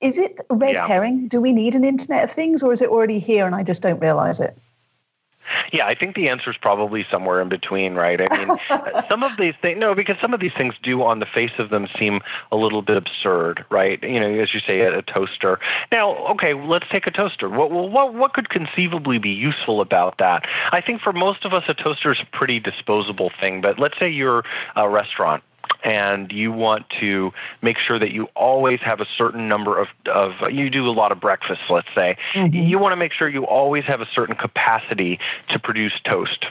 is 0.00 0.18
it 0.18 0.40
red 0.48 0.76
yeah. 0.76 0.86
herring? 0.86 1.28
Do 1.28 1.40
we 1.40 1.52
need 1.52 1.74
an 1.74 1.84
Internet 1.84 2.24
of 2.24 2.30
Things 2.30 2.62
or 2.62 2.72
is 2.72 2.82
it 2.82 2.88
already 2.88 3.18
here 3.18 3.46
and 3.46 3.54
I 3.54 3.62
just 3.62 3.82
don't 3.82 4.00
realize 4.00 4.40
it? 4.40 4.56
Yeah, 5.72 5.86
I 5.86 5.94
think 5.94 6.16
the 6.16 6.28
answer 6.28 6.50
is 6.50 6.56
probably 6.56 7.06
somewhere 7.10 7.40
in 7.40 7.48
between, 7.48 7.94
right? 7.94 8.20
I 8.20 8.36
mean, 8.36 9.04
some 9.08 9.22
of 9.22 9.36
these 9.36 9.54
things, 9.60 9.78
no, 9.78 9.94
because 9.94 10.16
some 10.20 10.34
of 10.34 10.40
these 10.40 10.52
things 10.52 10.74
do, 10.82 11.02
on 11.02 11.20
the 11.20 11.26
face 11.26 11.58
of 11.58 11.70
them, 11.70 11.88
seem 11.98 12.20
a 12.52 12.56
little 12.56 12.82
bit 12.82 12.96
absurd, 12.96 13.64
right? 13.70 14.02
You 14.02 14.20
know, 14.20 14.28
as 14.28 14.54
you 14.54 14.60
say, 14.60 14.80
a, 14.80 14.98
a 14.98 15.02
toaster. 15.02 15.58
Now, 15.92 16.16
okay, 16.28 16.54
let's 16.54 16.88
take 16.88 17.06
a 17.06 17.10
toaster. 17.10 17.48
What, 17.48 17.70
what, 17.70 18.14
what 18.14 18.32
could 18.32 18.48
conceivably 18.48 19.18
be 19.18 19.30
useful 19.30 19.80
about 19.80 20.18
that? 20.18 20.46
I 20.72 20.80
think 20.80 21.00
for 21.00 21.12
most 21.12 21.44
of 21.44 21.52
us, 21.52 21.64
a 21.68 21.74
toaster 21.74 22.12
is 22.12 22.20
a 22.20 22.26
pretty 22.26 22.60
disposable 22.60 23.30
thing. 23.40 23.60
But 23.60 23.78
let's 23.78 23.98
say 23.98 24.08
you're 24.08 24.44
a 24.76 24.88
restaurant 24.88 25.42
and 25.82 26.30
you 26.32 26.52
want 26.52 26.88
to 26.90 27.32
make 27.62 27.78
sure 27.78 27.98
that 27.98 28.10
you 28.10 28.24
always 28.34 28.80
have 28.80 29.00
a 29.00 29.06
certain 29.06 29.48
number 29.48 29.78
of, 29.78 29.88
of 30.06 30.34
you 30.50 30.70
do 30.70 30.88
a 30.88 30.92
lot 30.92 31.12
of 31.12 31.20
breakfasts, 31.20 31.70
let's 31.70 31.88
say, 31.94 32.16
mm-hmm. 32.32 32.54
you 32.54 32.78
want 32.78 32.92
to 32.92 32.96
make 32.96 33.12
sure 33.12 33.28
you 33.28 33.46
always 33.46 33.84
have 33.84 34.00
a 34.00 34.06
certain 34.06 34.34
capacity 34.34 35.18
to 35.48 35.58
produce 35.58 35.98
toast. 36.00 36.46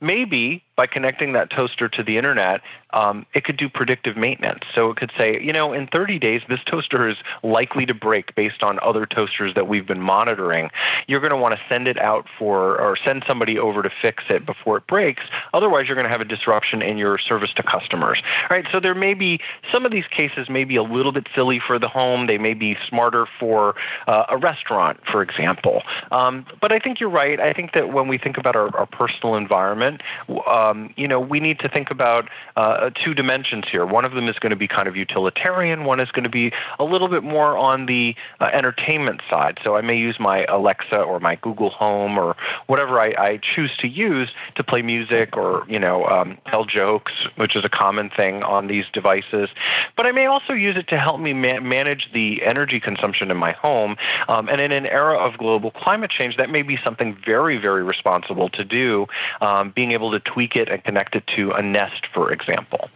Maybe 0.00 0.62
by 0.76 0.86
connecting 0.86 1.34
that 1.34 1.50
toaster 1.50 1.88
to 1.88 2.02
the 2.02 2.18
internet, 2.18 2.60
um, 2.92 3.26
it 3.34 3.44
could 3.44 3.56
do 3.56 3.68
predictive 3.68 4.16
maintenance. 4.16 4.64
So 4.74 4.90
it 4.90 4.96
could 4.96 5.12
say, 5.16 5.40
you 5.40 5.52
know, 5.52 5.72
in 5.72 5.86
30 5.86 6.18
days, 6.18 6.42
this 6.48 6.62
toaster 6.64 7.08
is 7.08 7.16
likely 7.42 7.86
to 7.86 7.94
break 7.94 8.34
based 8.34 8.62
on 8.62 8.78
other 8.82 9.06
toasters 9.06 9.54
that 9.54 9.68
we've 9.68 9.86
been 9.86 10.00
monitoring. 10.00 10.70
You're 11.06 11.20
going 11.20 11.30
to 11.30 11.36
want 11.36 11.54
to 11.56 11.60
send 11.68 11.86
it 11.88 11.98
out 11.98 12.26
for, 12.38 12.80
or 12.80 12.96
send 12.96 13.24
somebody 13.26 13.58
over 13.58 13.82
to 13.82 13.90
fix 13.90 14.24
it 14.28 14.46
before 14.46 14.76
it 14.78 14.86
breaks. 14.86 15.24
Otherwise, 15.52 15.86
you're 15.86 15.96
going 15.96 16.06
to 16.06 16.10
have 16.10 16.20
a 16.20 16.24
disruption 16.24 16.82
in 16.82 16.98
your 16.98 17.18
service 17.18 17.52
to 17.54 17.62
customers. 17.62 18.22
Right? 18.54 18.68
So 18.70 18.78
there 18.78 18.94
may 18.94 19.14
be 19.14 19.40
some 19.72 19.84
of 19.84 19.90
these 19.90 20.06
cases 20.06 20.48
may 20.48 20.62
be 20.62 20.76
a 20.76 20.82
little 20.84 21.10
bit 21.10 21.26
silly 21.34 21.58
for 21.58 21.76
the 21.76 21.88
home. 21.88 22.28
They 22.28 22.38
may 22.38 22.54
be 22.54 22.78
smarter 22.88 23.26
for 23.26 23.74
uh, 24.06 24.26
a 24.28 24.36
restaurant, 24.36 25.04
for 25.04 25.22
example. 25.22 25.82
Um, 26.12 26.46
but 26.60 26.70
I 26.70 26.78
think 26.78 27.00
you're 27.00 27.10
right. 27.10 27.40
I 27.40 27.52
think 27.52 27.72
that 27.72 27.92
when 27.92 28.06
we 28.06 28.16
think 28.16 28.38
about 28.38 28.54
our, 28.54 28.72
our 28.76 28.86
personal 28.86 29.34
environment, 29.34 30.04
um, 30.46 30.94
you 30.96 31.08
know, 31.08 31.18
we 31.18 31.40
need 31.40 31.58
to 31.58 31.68
think 31.68 31.90
about 31.90 32.28
uh, 32.54 32.90
two 32.94 33.12
dimensions 33.12 33.68
here. 33.68 33.84
One 33.84 34.04
of 34.04 34.12
them 34.12 34.28
is 34.28 34.38
going 34.38 34.50
to 34.50 34.56
be 34.56 34.68
kind 34.68 34.86
of 34.86 34.94
utilitarian. 34.94 35.82
One 35.82 35.98
is 35.98 36.12
going 36.12 36.22
to 36.22 36.30
be 36.30 36.52
a 36.78 36.84
little 36.84 37.08
bit 37.08 37.24
more 37.24 37.58
on 37.58 37.86
the 37.86 38.14
uh, 38.40 38.50
entertainment 38.52 39.20
side. 39.28 39.58
So 39.64 39.74
I 39.74 39.80
may 39.80 39.98
use 39.98 40.20
my 40.20 40.44
Alexa 40.44 41.00
or 41.00 41.18
my 41.18 41.34
Google 41.34 41.70
Home 41.70 42.16
or 42.16 42.36
whatever 42.66 43.00
I, 43.00 43.14
I 43.18 43.36
choose 43.38 43.76
to 43.78 43.88
use 43.88 44.30
to 44.54 44.62
play 44.62 44.82
music 44.82 45.36
or 45.36 45.64
you 45.68 45.80
know 45.80 46.06
um, 46.06 46.38
tell 46.44 46.64
jokes, 46.64 47.24
which 47.34 47.56
is 47.56 47.64
a 47.64 47.68
common 47.68 48.10
thing 48.10 48.33
on 48.42 48.66
these 48.66 48.86
devices. 48.92 49.48
But 49.96 50.06
I 50.06 50.12
may 50.12 50.26
also 50.26 50.52
use 50.52 50.76
it 50.76 50.88
to 50.88 50.98
help 50.98 51.20
me 51.20 51.32
ma- 51.32 51.60
manage 51.60 52.12
the 52.12 52.42
energy 52.44 52.80
consumption 52.80 53.30
in 53.30 53.36
my 53.36 53.52
home. 53.52 53.96
Um, 54.28 54.48
and 54.48 54.60
in 54.60 54.72
an 54.72 54.86
era 54.86 55.16
of 55.16 55.38
global 55.38 55.70
climate 55.70 56.10
change, 56.10 56.36
that 56.36 56.50
may 56.50 56.62
be 56.62 56.76
something 56.78 57.14
very, 57.14 57.56
very 57.56 57.82
responsible 57.82 58.48
to 58.50 58.64
do. 58.64 59.06
Um, 59.40 59.70
being 59.70 59.92
able 59.92 60.10
to 60.12 60.20
tweak 60.20 60.56
it 60.56 60.68
and 60.68 60.82
connect 60.82 61.14
it 61.16 61.26
to 61.28 61.52
a 61.52 61.62
Nest, 61.62 62.06
for 62.06 62.32
example. 62.32 62.90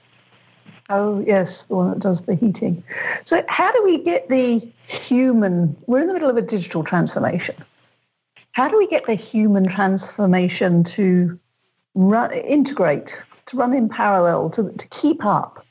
Oh, 0.90 1.22
yes, 1.26 1.66
the 1.66 1.76
one 1.76 1.90
that 1.90 1.98
does 1.98 2.22
the 2.22 2.34
heating. 2.34 2.82
So, 3.24 3.44
how 3.48 3.70
do 3.70 3.84
we 3.84 4.02
get 4.02 4.28
the 4.30 4.66
human? 4.88 5.76
We're 5.86 6.00
in 6.00 6.08
the 6.08 6.14
middle 6.14 6.30
of 6.30 6.38
a 6.38 6.42
digital 6.42 6.82
transformation. 6.82 7.56
How 8.52 8.68
do 8.68 8.78
we 8.78 8.86
get 8.86 9.06
the 9.06 9.14
human 9.14 9.68
transformation 9.68 10.82
to 10.84 11.38
run, 11.94 12.32
integrate, 12.32 13.22
to 13.48 13.56
run 13.56 13.74
in 13.74 13.88
parallel, 13.88 14.50
to, 14.50 14.72
to 14.72 14.88
keep 14.88 15.24
up? 15.24 15.64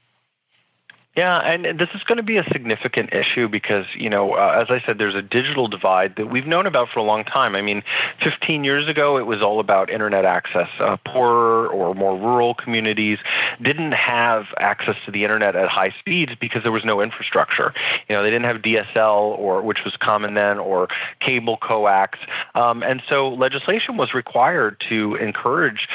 Yeah, 1.17 1.39
and 1.39 1.79
this 1.79 1.89
is 1.95 2.03
going 2.03 2.17
to 2.17 2.23
be 2.23 2.37
a 2.37 2.43
significant 2.43 3.11
issue 3.11 3.47
because, 3.47 3.87
you 3.95 4.07
know, 4.07 4.33
uh, 4.33 4.63
as 4.63 4.69
I 4.69 4.85
said, 4.85 4.99
there's 4.99 5.15
a 5.15 5.23
digital 5.23 5.67
divide 5.67 6.15
that 6.17 6.27
we've 6.27 6.45
known 6.45 6.67
about 6.67 6.89
for 6.89 6.99
a 6.99 7.03
long 7.03 7.23
time. 7.23 7.55
I 7.55 7.61
mean, 7.63 7.81
15 8.19 8.63
years 8.63 8.87
ago, 8.87 9.17
it 9.17 9.25
was 9.25 9.41
all 9.41 9.59
about 9.59 9.89
internet 9.89 10.25
access. 10.25 10.69
Uh, 10.77 10.95
poorer 10.97 11.69
or 11.69 11.95
more 11.95 12.15
rural 12.15 12.53
communities 12.53 13.17
didn't 13.59 13.93
have 13.93 14.53
access 14.59 14.95
to 15.05 15.11
the 15.11 15.23
internet 15.23 15.55
at 15.55 15.69
high 15.69 15.89
speeds 15.99 16.33
because 16.39 16.61
there 16.61 16.71
was 16.71 16.85
no 16.85 17.01
infrastructure. 17.01 17.73
You 18.07 18.15
know, 18.15 18.21
they 18.21 18.29
didn't 18.29 18.45
have 18.45 18.57
DSL, 18.57 19.39
or 19.39 19.63
which 19.63 19.83
was 19.83 19.97
common 19.97 20.35
then, 20.35 20.59
or 20.59 20.87
cable 21.19 21.57
coax, 21.57 22.19
um, 22.53 22.83
and 22.83 23.01
so 23.09 23.29
legislation 23.29 23.97
was 23.97 24.13
required 24.13 24.79
to 24.81 25.15
encourage 25.15 25.89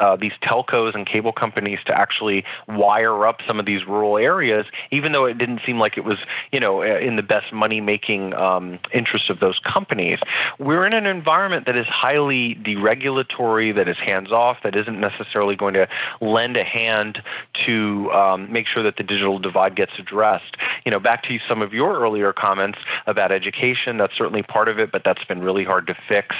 uh, 0.00 0.16
these 0.16 0.32
telcos 0.42 0.94
and 0.94 1.06
cable 1.06 1.32
companies 1.32 1.78
to 1.84 1.96
actually 1.96 2.44
wire 2.66 3.26
up 3.26 3.40
some 3.46 3.60
of 3.60 3.66
these 3.66 3.86
rural 3.86 4.18
areas, 4.18 4.66
even 4.90 5.12
though 5.12 5.26
it 5.26 5.38
didn't 5.38 5.60
seem 5.64 5.78
like 5.78 5.96
it 5.96 6.04
was, 6.04 6.18
you 6.50 6.58
know, 6.58 6.82
uh, 6.82 6.98
in 6.98 7.16
the 7.16 7.22
best 7.22 7.52
money-making 7.52 8.34
um, 8.34 8.78
interest 8.92 9.30
of 9.30 9.40
those 9.40 9.58
companies. 9.60 10.18
We're 10.58 10.86
in 10.86 10.92
an 10.92 11.06
environment 11.06 11.66
that 11.66 11.76
is 11.76 11.86
highly 11.86 12.56
deregulatory, 12.56 13.74
that 13.74 13.88
is 13.88 13.98
hands-off, 13.98 14.62
that 14.62 14.74
isn't 14.74 14.98
necessarily 14.98 15.56
going 15.56 15.74
to 15.74 15.88
lend 16.20 16.56
a 16.56 16.64
hand 16.64 17.22
to 17.64 18.10
um, 18.12 18.50
make 18.50 18.66
sure 18.66 18.82
that 18.82 18.96
the 18.96 19.02
digital 19.02 19.38
divide 19.38 19.76
gets 19.76 19.98
addressed. 19.98 20.56
You 20.84 20.90
know, 20.90 20.98
back 20.98 21.22
to 21.24 21.38
some 21.48 21.62
of 21.62 21.74
your 21.74 22.00
earlier 22.00 22.32
comments 22.32 22.78
about 23.06 23.30
education, 23.32 23.98
that's 23.98 24.16
certainly 24.16 24.42
part 24.42 24.68
of 24.68 24.78
it, 24.78 24.90
but 24.90 25.04
that's 25.04 25.24
been 25.24 25.42
really 25.42 25.64
hard 25.64 25.86
to 25.88 25.94
fix. 26.08 26.34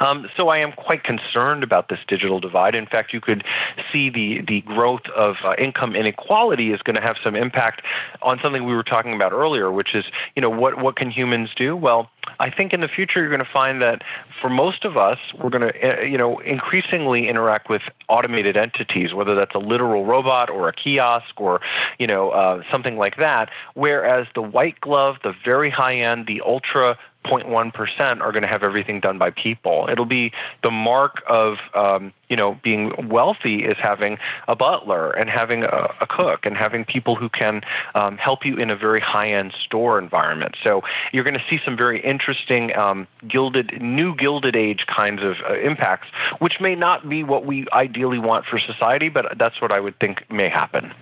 Um, 0.00 0.28
so 0.36 0.48
I 0.48 0.58
am 0.58 0.72
quite 0.72 1.02
concerned 1.02 1.62
about 1.62 1.88
this 1.88 2.00
digital 2.06 2.40
divide. 2.40 2.74
In 2.74 2.86
fact, 2.86 3.05
fact, 3.06 3.12
you 3.14 3.20
could 3.20 3.44
see 3.92 4.10
the 4.10 4.40
the 4.40 4.60
growth 4.62 5.06
of 5.08 5.36
uh, 5.44 5.54
income 5.58 5.94
inequality 5.94 6.72
is 6.72 6.82
going 6.82 6.96
to 6.96 7.02
have 7.02 7.16
some 7.22 7.36
impact 7.36 7.82
on 8.22 8.38
something 8.40 8.64
we 8.64 8.74
were 8.74 8.82
talking 8.82 9.14
about 9.14 9.32
earlier, 9.32 9.70
which 9.70 9.94
is 9.94 10.04
you 10.34 10.42
know 10.42 10.50
what 10.50 10.78
what 10.78 10.96
can 10.96 11.10
humans 11.10 11.54
do? 11.54 11.76
Well, 11.76 12.10
I 12.40 12.50
think 12.50 12.72
in 12.72 12.80
the 12.80 12.88
future 12.88 13.20
you're 13.20 13.28
going 13.28 13.38
to 13.38 13.44
find 13.44 13.80
that 13.82 14.02
for 14.40 14.50
most 14.50 14.84
of 14.84 14.96
us, 14.96 15.18
we're 15.38 15.50
going 15.50 15.72
to, 15.72 16.00
uh, 16.00 16.04
you 16.04 16.18
know, 16.18 16.38
increasingly 16.40 17.28
interact 17.28 17.68
with 17.68 17.82
automated 18.08 18.56
entities, 18.56 19.14
whether 19.14 19.34
that's 19.34 19.54
a 19.54 19.58
literal 19.58 20.04
robot 20.04 20.50
or 20.50 20.68
a 20.68 20.72
kiosk 20.72 21.40
or, 21.40 21.60
you 21.98 22.06
know, 22.06 22.30
uh, 22.30 22.62
something 22.70 22.98
like 22.98 23.16
that. 23.16 23.50
Whereas 23.74 24.26
the 24.34 24.42
white 24.42 24.78
glove, 24.80 25.18
the 25.22 25.32
very 25.32 25.70
high 25.70 25.94
end, 25.94 26.26
the 26.26 26.42
ultra 26.42 26.98
0.1% 27.26 28.20
are 28.20 28.32
going 28.32 28.42
to 28.42 28.48
have 28.48 28.62
everything 28.62 29.00
done 29.00 29.18
by 29.18 29.30
people. 29.30 29.88
It'll 29.90 30.04
be 30.04 30.32
the 30.62 30.70
mark 30.70 31.22
of 31.26 31.58
um, 31.74 32.12
you 32.28 32.36
know 32.36 32.54
being 32.62 33.08
wealthy 33.08 33.64
is 33.64 33.76
having 33.78 34.18
a 34.48 34.56
butler 34.56 35.10
and 35.12 35.28
having 35.28 35.64
a, 35.64 35.94
a 36.00 36.06
cook 36.06 36.46
and 36.46 36.56
having 36.56 36.84
people 36.84 37.14
who 37.14 37.28
can 37.28 37.62
um, 37.94 38.16
help 38.16 38.44
you 38.44 38.56
in 38.56 38.70
a 38.70 38.76
very 38.76 39.00
high-end 39.00 39.52
store 39.52 39.98
environment. 39.98 40.56
So 40.62 40.82
you're 41.12 41.24
going 41.24 41.38
to 41.38 41.44
see 41.48 41.60
some 41.64 41.76
very 41.76 42.00
interesting 42.00 42.76
um, 42.76 43.06
gilded, 43.26 43.80
new 43.80 44.14
gilded 44.14 44.56
age 44.56 44.86
kinds 44.86 45.22
of 45.22 45.36
uh, 45.48 45.54
impacts, 45.58 46.08
which 46.38 46.60
may 46.60 46.74
not 46.74 47.08
be 47.08 47.22
what 47.24 47.44
we 47.46 47.66
ideally 47.72 48.18
want 48.18 48.46
for 48.46 48.58
society, 48.58 49.08
but 49.08 49.36
that's 49.38 49.60
what 49.60 49.72
I 49.72 49.80
would 49.80 49.98
think 49.98 50.30
may 50.30 50.48
happen. 50.48 50.92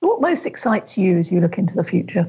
What 0.00 0.20
most 0.20 0.46
excites 0.46 0.96
you 0.96 1.18
as 1.18 1.30
you 1.30 1.40
look 1.40 1.58
into 1.58 1.74
the 1.74 1.84
future? 1.84 2.26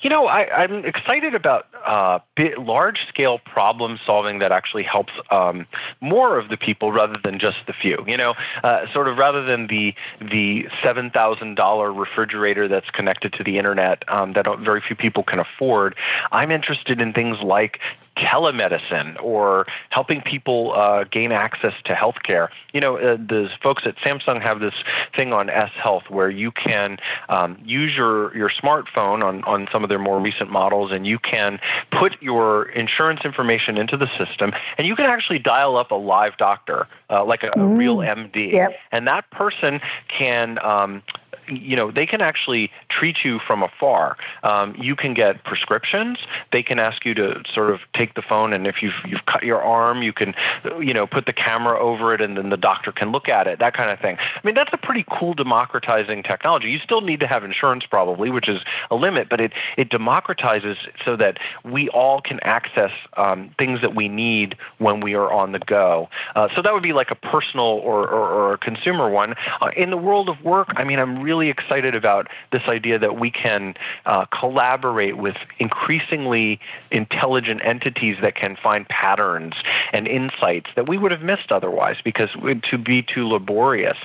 You 0.00 0.10
know, 0.10 0.26
I, 0.26 0.64
am 0.64 0.84
excited 0.84 1.34
about 1.34 1.66
uh, 1.84 2.18
large 2.58 3.06
scale 3.06 3.38
problem 3.38 3.98
solving 4.04 4.40
that 4.40 4.50
actually 4.50 4.82
helps 4.82 5.12
um, 5.30 5.66
more 6.00 6.38
of 6.38 6.48
the 6.48 6.56
people 6.56 6.92
rather 6.92 7.18
than 7.22 7.38
just 7.38 7.66
the 7.66 7.72
few. 7.72 8.04
You 8.06 8.16
know, 8.16 8.34
uh, 8.64 8.92
sort 8.92 9.08
of 9.08 9.18
rather 9.18 9.42
than 9.42 9.68
the 9.68 9.94
the 10.20 10.68
seven 10.82 11.10
thousand 11.10 11.54
dollar 11.54 11.92
refrigerator 11.92 12.66
that's 12.68 12.90
connected 12.90 13.32
to 13.34 13.44
the 13.44 13.58
internet 13.58 14.04
um, 14.08 14.32
that 14.32 14.46
very 14.58 14.80
few 14.80 14.96
people 14.96 15.22
can 15.22 15.38
afford. 15.38 15.94
I'm 16.32 16.50
interested 16.50 17.00
in 17.00 17.12
things 17.12 17.40
like 17.40 17.80
telemedicine 18.16 19.20
or 19.22 19.66
helping 19.90 20.20
people 20.20 20.72
uh, 20.74 21.04
gain 21.04 21.32
access 21.32 21.74
to 21.84 21.94
healthcare. 21.94 22.48
You 22.72 22.80
know, 22.80 22.96
uh, 22.96 23.16
the 23.16 23.50
folks 23.62 23.86
at 23.86 23.96
Samsung 23.96 24.42
have 24.42 24.60
this 24.60 24.74
thing 25.14 25.32
on 25.32 25.48
S 25.48 25.70
Health 25.72 26.10
where 26.10 26.30
you 26.30 26.50
can 26.50 26.98
um, 27.28 27.58
use 27.64 27.96
your, 27.96 28.36
your 28.36 28.48
smartphone 28.48 29.24
on, 29.24 29.42
on 29.44 29.68
some 29.72 29.82
of 29.82 29.88
their 29.88 29.98
more 29.98 30.20
recent 30.20 30.50
models 30.50 30.92
and 30.92 31.06
you 31.06 31.18
can 31.18 31.58
put 31.90 32.20
your 32.22 32.64
insurance 32.70 33.24
information 33.24 33.78
into 33.78 33.96
the 33.96 34.08
system 34.18 34.52
and 34.78 34.86
you 34.86 34.94
can 34.94 35.06
actually 35.06 35.38
dial 35.38 35.76
up 35.76 35.90
a 35.90 35.96
live 35.96 36.36
doctor, 36.36 36.86
uh, 37.10 37.24
like 37.24 37.42
a, 37.42 37.50
a 37.56 37.64
real 37.64 37.98
MD. 37.98 38.52
Yep. 38.52 38.78
And 38.92 39.06
that 39.06 39.30
person 39.30 39.80
can 40.08 40.58
um, 40.62 41.02
you 41.48 41.76
know 41.76 41.90
they 41.90 42.06
can 42.06 42.20
actually 42.20 42.70
treat 42.88 43.24
you 43.24 43.38
from 43.38 43.62
afar. 43.62 44.16
Um, 44.42 44.74
you 44.76 44.96
can 44.96 45.14
get 45.14 45.44
prescriptions. 45.44 46.18
They 46.50 46.62
can 46.62 46.78
ask 46.78 47.04
you 47.04 47.14
to 47.14 47.42
sort 47.52 47.70
of 47.70 47.80
take 47.92 48.14
the 48.14 48.22
phone, 48.22 48.52
and 48.52 48.66
if 48.66 48.82
you've 48.82 49.00
you've 49.06 49.26
cut 49.26 49.42
your 49.42 49.62
arm, 49.62 50.02
you 50.02 50.12
can 50.12 50.34
you 50.80 50.94
know 50.94 51.06
put 51.06 51.26
the 51.26 51.32
camera 51.32 51.78
over 51.78 52.14
it, 52.14 52.20
and 52.20 52.36
then 52.36 52.50
the 52.50 52.56
doctor 52.56 52.92
can 52.92 53.12
look 53.12 53.28
at 53.28 53.46
it. 53.46 53.58
That 53.58 53.74
kind 53.74 53.90
of 53.90 53.98
thing. 54.00 54.16
I 54.18 54.40
mean, 54.44 54.54
that's 54.54 54.72
a 54.72 54.78
pretty 54.78 55.04
cool 55.10 55.34
democratizing 55.34 56.22
technology. 56.22 56.70
You 56.70 56.78
still 56.78 57.00
need 57.00 57.20
to 57.20 57.26
have 57.26 57.44
insurance 57.44 57.84
probably, 57.86 58.30
which 58.30 58.48
is 58.48 58.62
a 58.90 58.96
limit, 58.96 59.28
but 59.28 59.40
it 59.40 59.52
it 59.76 59.88
democratizes 59.88 60.76
so 61.04 61.16
that 61.16 61.38
we 61.64 61.88
all 61.90 62.20
can 62.20 62.40
access 62.42 62.92
um, 63.16 63.50
things 63.58 63.80
that 63.80 63.94
we 63.94 64.08
need 64.08 64.56
when 64.78 65.00
we 65.00 65.14
are 65.14 65.32
on 65.32 65.52
the 65.52 65.58
go. 65.58 66.08
Uh, 66.36 66.48
so 66.54 66.62
that 66.62 66.72
would 66.72 66.82
be 66.82 66.92
like 66.92 67.10
a 67.10 67.14
personal 67.14 67.66
or, 67.66 68.08
or, 68.08 68.28
or 68.28 68.52
a 68.54 68.58
consumer 68.58 69.08
one. 69.08 69.34
Uh, 69.60 69.70
in 69.76 69.90
the 69.90 69.96
world 69.96 70.28
of 70.28 70.42
work, 70.44 70.68
I 70.76 70.84
mean, 70.84 70.98
I'm 70.98 71.22
really 71.22 71.31
really 71.32 71.48
excited 71.48 71.94
about 71.94 72.28
this 72.50 72.60
idea 72.68 72.98
that 72.98 73.18
we 73.18 73.30
can 73.30 73.74
uh, 74.04 74.26
collaborate 74.26 75.16
with 75.16 75.36
increasingly 75.58 76.60
intelligent 76.90 77.64
entities 77.64 78.18
that 78.20 78.34
can 78.34 78.54
find 78.54 78.86
patterns 78.90 79.54
and 79.94 80.06
insights 80.06 80.68
that 80.76 80.86
we 80.86 80.98
would 80.98 81.10
have 81.10 81.22
missed 81.22 81.50
otherwise 81.50 81.96
because 82.04 82.28
to 82.64 82.76
be 82.76 83.00
too 83.00 83.26
laborious 83.26 83.96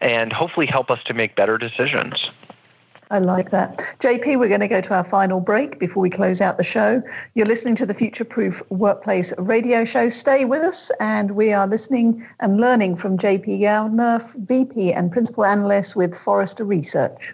and 0.00 0.32
hopefully 0.32 0.66
help 0.66 0.88
us 0.88 1.02
to 1.02 1.12
make 1.12 1.34
better 1.34 1.58
decisions. 1.58 2.30
I 3.10 3.18
like 3.20 3.50
that. 3.50 3.78
JP, 4.00 4.38
we're 4.38 4.48
going 4.48 4.60
to 4.60 4.68
go 4.68 4.80
to 4.80 4.94
our 4.94 5.04
final 5.04 5.38
break 5.38 5.78
before 5.78 6.02
we 6.02 6.10
close 6.10 6.40
out 6.40 6.56
the 6.56 6.64
show. 6.64 7.02
You're 7.34 7.46
listening 7.46 7.76
to 7.76 7.86
the 7.86 7.94
Future 7.94 8.24
Proof 8.24 8.62
Workplace 8.70 9.32
radio 9.38 9.84
show. 9.84 10.08
Stay 10.08 10.44
with 10.44 10.62
us, 10.62 10.90
and 10.98 11.30
we 11.30 11.52
are 11.52 11.68
listening 11.68 12.26
and 12.40 12.60
learning 12.60 12.96
from 12.96 13.16
JP 13.16 13.60
Gownder, 13.60 14.20
VP 14.46 14.92
and 14.92 15.12
Principal 15.12 15.44
Analyst 15.44 15.94
with 15.94 16.16
Forrester 16.16 16.64
Research. 16.64 17.32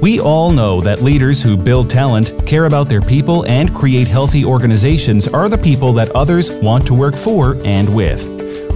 We 0.00 0.20
all 0.20 0.52
know 0.52 0.80
that 0.82 1.02
leaders 1.02 1.42
who 1.42 1.56
build 1.56 1.90
talent, 1.90 2.32
care 2.46 2.66
about 2.66 2.88
their 2.88 3.00
people, 3.00 3.44
and 3.46 3.74
create 3.74 4.06
healthy 4.06 4.44
organizations 4.44 5.26
are 5.26 5.48
the 5.48 5.58
people 5.58 5.92
that 5.94 6.10
others 6.12 6.62
want 6.62 6.86
to 6.86 6.94
work 6.94 7.16
for 7.16 7.56
and 7.64 7.92
with. 7.96 8.28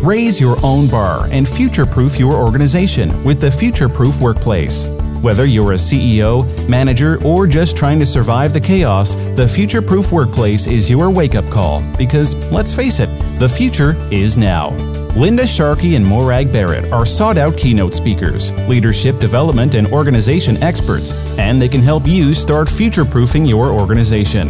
Raise 0.03 0.41
your 0.41 0.57
own 0.65 0.89
bar 0.89 1.29
and 1.31 1.49
future 1.49 1.87
proof 1.87 2.19
your 2.19 2.35
organization 2.35 3.23
with 3.23 3.41
the 3.41 3.53
Future 3.53 3.89
Proof 3.89 4.21
Workplace. 4.21 4.91
Whether 5.23 5.47
you're 5.47 5.73
a 5.73 5.77
CEO, 5.77 6.45
manager, 6.69 7.19
or 7.25 7.47
just 7.47 7.75
trying 7.77 8.01
to 8.01 8.07
survive 8.07 8.53
the 8.53 8.59
chaos, 8.59 9.15
the 9.37 9.47
Future 9.47 9.81
Proof 9.81 10.11
Workplace 10.11 10.67
is 10.67 10.91
your 10.91 11.13
wake 11.13 11.37
up 11.37 11.49
call 11.49 11.81
because, 11.97 12.35
let's 12.51 12.75
face 12.75 12.99
it, 12.99 13.07
the 13.39 13.49
future 13.49 13.95
is 14.11 14.37
now. 14.37 14.71
Linda 15.15 15.47
Sharkey 15.47 15.95
and 15.95 16.05
Morag 16.05 16.53
Barrett 16.53 16.93
are 16.93 17.07
sought 17.07 17.39
out 17.39 17.57
keynote 17.57 17.95
speakers, 17.95 18.51
leadership 18.67 19.21
development 19.21 19.77
and 19.77 19.87
organization 19.89 20.61
experts, 20.61 21.13
and 21.39 21.63
they 21.63 21.69
can 21.69 21.83
help 21.83 22.09
you 22.09 22.35
start 22.35 22.69
future 22.69 23.05
proofing 23.05 23.47
your 23.47 23.71
organization. 23.71 24.49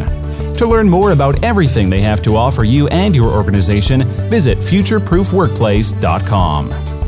To 0.55 0.67
learn 0.67 0.89
more 0.89 1.13
about 1.13 1.45
everything 1.45 1.91
they 1.91 2.01
have 2.01 2.23
to 2.23 2.37
offer 2.37 2.65
you 2.65 2.89
and 2.89 3.15
your 3.15 3.31
organization, 3.31 4.05
visit 4.31 4.57
futureproofworkplace.com. 4.57 7.02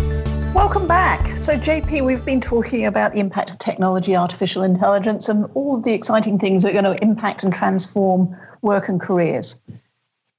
Welcome 0.75 0.89
back. 0.89 1.37
So, 1.37 1.53
JP, 1.53 2.05
we've 2.05 2.25
been 2.25 2.41
talking 2.41 2.85
about 2.85 3.13
the 3.13 3.21
impact 3.21 3.49
of 3.49 3.59
technology, 3.61 4.17
artificial 4.17 4.65
intelligence, 4.65 5.29
and 5.29 5.49
all 5.55 5.77
of 5.77 5.85
the 5.85 5.93
exciting 5.93 6.37
things 6.37 6.65
that 6.65 6.71
are 6.71 6.83
going 6.83 6.97
to 6.97 7.01
impact 7.01 7.45
and 7.45 7.55
transform 7.55 8.37
work 8.61 8.89
and 8.89 9.01
careers. 9.01 9.61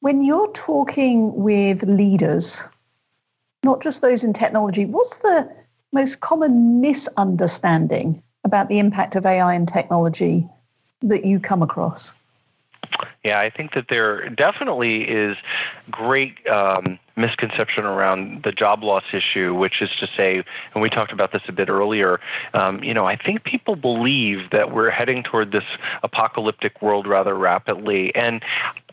When 0.01 0.21
you're 0.21 0.51
talking 0.51 1.33
with 1.35 1.83
leaders, 1.83 2.61
not 3.63 3.81
just 3.81 4.01
those 4.01 4.25
in 4.25 4.33
technology, 4.33 4.83
what's 4.83 5.19
the 5.19 5.49
most 5.93 6.19
common 6.19 6.81
misunderstanding 6.81 8.21
about 8.43 8.67
the 8.67 8.79
impact 8.79 9.15
of 9.15 9.25
AI 9.25 9.53
and 9.53 9.69
technology 9.69 10.49
that 11.01 11.23
you 11.23 11.39
come 11.39 11.61
across? 11.61 12.13
Yeah, 13.23 13.39
I 13.39 13.49
think 13.49 13.73
that 13.73 13.87
there 13.87 14.27
definitely 14.27 15.03
is 15.03 15.37
great 15.89 16.45
um, 16.49 16.99
misconception 17.15 17.85
around 17.85 18.43
the 18.43 18.51
job 18.51 18.83
loss 18.83 19.03
issue, 19.13 19.53
which 19.53 19.81
is 19.81 19.95
to 19.97 20.07
say, 20.07 20.43
and 20.73 20.81
we 20.81 20.89
talked 20.89 21.11
about 21.11 21.31
this 21.31 21.43
a 21.47 21.51
bit 21.51 21.69
earlier, 21.69 22.19
um, 22.53 22.83
you 22.83 22.93
know, 22.93 23.05
I 23.05 23.15
think 23.15 23.43
people 23.43 23.75
believe 23.75 24.49
that 24.51 24.71
we're 24.71 24.89
heading 24.89 25.23
toward 25.23 25.51
this 25.51 25.65
apocalyptic 26.03 26.81
world 26.81 27.07
rather 27.07 27.35
rapidly. 27.35 28.13
And 28.15 28.43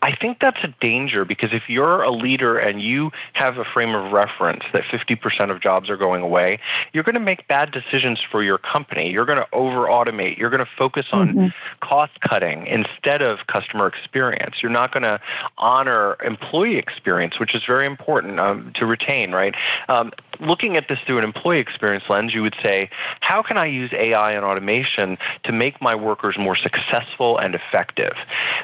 I 0.03 0.15
think 0.15 0.41
that's 0.41 0.63
a 0.65 0.75
danger 0.81 1.25
because 1.25 1.53
if 1.53 1.71
you're 1.71 2.03
a 2.03 2.11
leader 2.11 2.59
and 2.59 2.83
you 2.83 3.13
have 3.35 3.59
a 3.59 3.65
frame 3.65 3.95
of 3.95 4.13
reference 4.13 4.65
that 4.73 4.83
50% 4.83 5.51
of 5.51 5.61
jobs 5.61 5.89
are 5.89 5.97
going 5.97 6.23
away, 6.23 6.59
you're 6.93 7.05
going 7.05 7.15
to 7.15 7.21
make 7.21 7.47
bad 7.47 7.71
decisions 7.71 8.21
for 8.21 8.43
your 8.43 8.59
company. 8.59 9.11
You're 9.11 9.25
going 9.25 9.39
to 9.39 9.47
over 9.53 9.87
automate. 9.87 10.39
You're 10.39 10.51
going 10.51 10.65
to 10.65 10.71
focus 10.77 11.07
on 11.13 11.29
mm-hmm. 11.29 11.49
cost 11.81 12.21
cutting 12.21 12.67
instead 12.67 13.23
of 13.23 13.47
customer 13.47 13.87
experience. 13.87 14.61
You're 14.61 14.73
not 14.73 14.93
going 14.93 15.05
to 15.05 15.21
honor 15.59 16.17
employee 16.25 16.79
experience, 16.79 17.39
which 17.39 17.55
is 17.55 17.65
very 17.65 17.87
important 17.87 18.12
important 18.13 18.39
um, 18.41 18.71
to 18.75 18.85
retain, 18.85 19.33
right? 19.33 19.55
Um, 19.89 20.13
looking 20.39 20.77
at 20.77 20.89
this 20.89 20.99
through 21.07 21.17
an 21.19 21.25
employee 21.25 21.61
experience 21.61 22.05
lens, 22.11 22.35
you 22.35 22.43
would 22.43 22.57
say, 22.63 22.91
how 23.21 23.43
can 23.43 23.57
I 23.57 23.65
use 23.65 23.91
AI 23.95 24.33
and 24.33 24.45
automation 24.45 25.17
to 25.45 25.53
make 25.53 25.81
my 25.81 25.95
workers 25.95 26.37
more 26.37 26.55
successful 26.55 27.39
and 27.39 27.55
effective? 27.55 28.13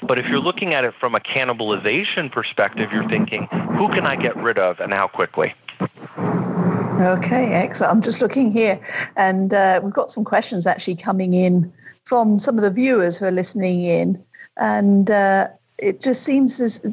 But 0.03 0.19
if 0.19 0.27
you're 0.27 0.41
looking 0.41 0.75
at 0.75 0.85
it 0.85 0.93
from 0.93 1.15
a 1.15 1.21
cannibalization 1.21 2.31
perspective, 2.31 2.93
you're 2.93 3.09
thinking, 3.09 3.47
who 3.79 3.89
can 3.89 4.07
I 4.07 4.17
get 4.17 4.37
rid 4.37 4.59
of 4.59 4.81
and 4.81 4.93
how 4.93 5.09
quickly? 5.09 5.55
Okay, 7.01 7.53
excellent. 7.55 7.91
I'm 7.91 8.03
just 8.03 8.21
looking 8.21 8.51
here, 8.51 8.79
and 9.17 9.55
uh, 9.55 9.81
we've 9.83 9.95
got 9.95 10.11
some 10.11 10.25
questions 10.25 10.67
actually 10.67 10.97
coming 10.97 11.33
in 11.33 11.73
from 12.05 12.39
some 12.39 12.59
of 12.59 12.63
the 12.63 12.71
viewers 12.71 13.17
who 13.17 13.25
are 13.25 13.31
listening 13.31 13.85
in, 13.85 14.23
and 14.59 15.11
uh, 15.11 15.49
it 15.79 16.01
just 16.01 16.25
seems 16.25 16.61
as 16.61 16.85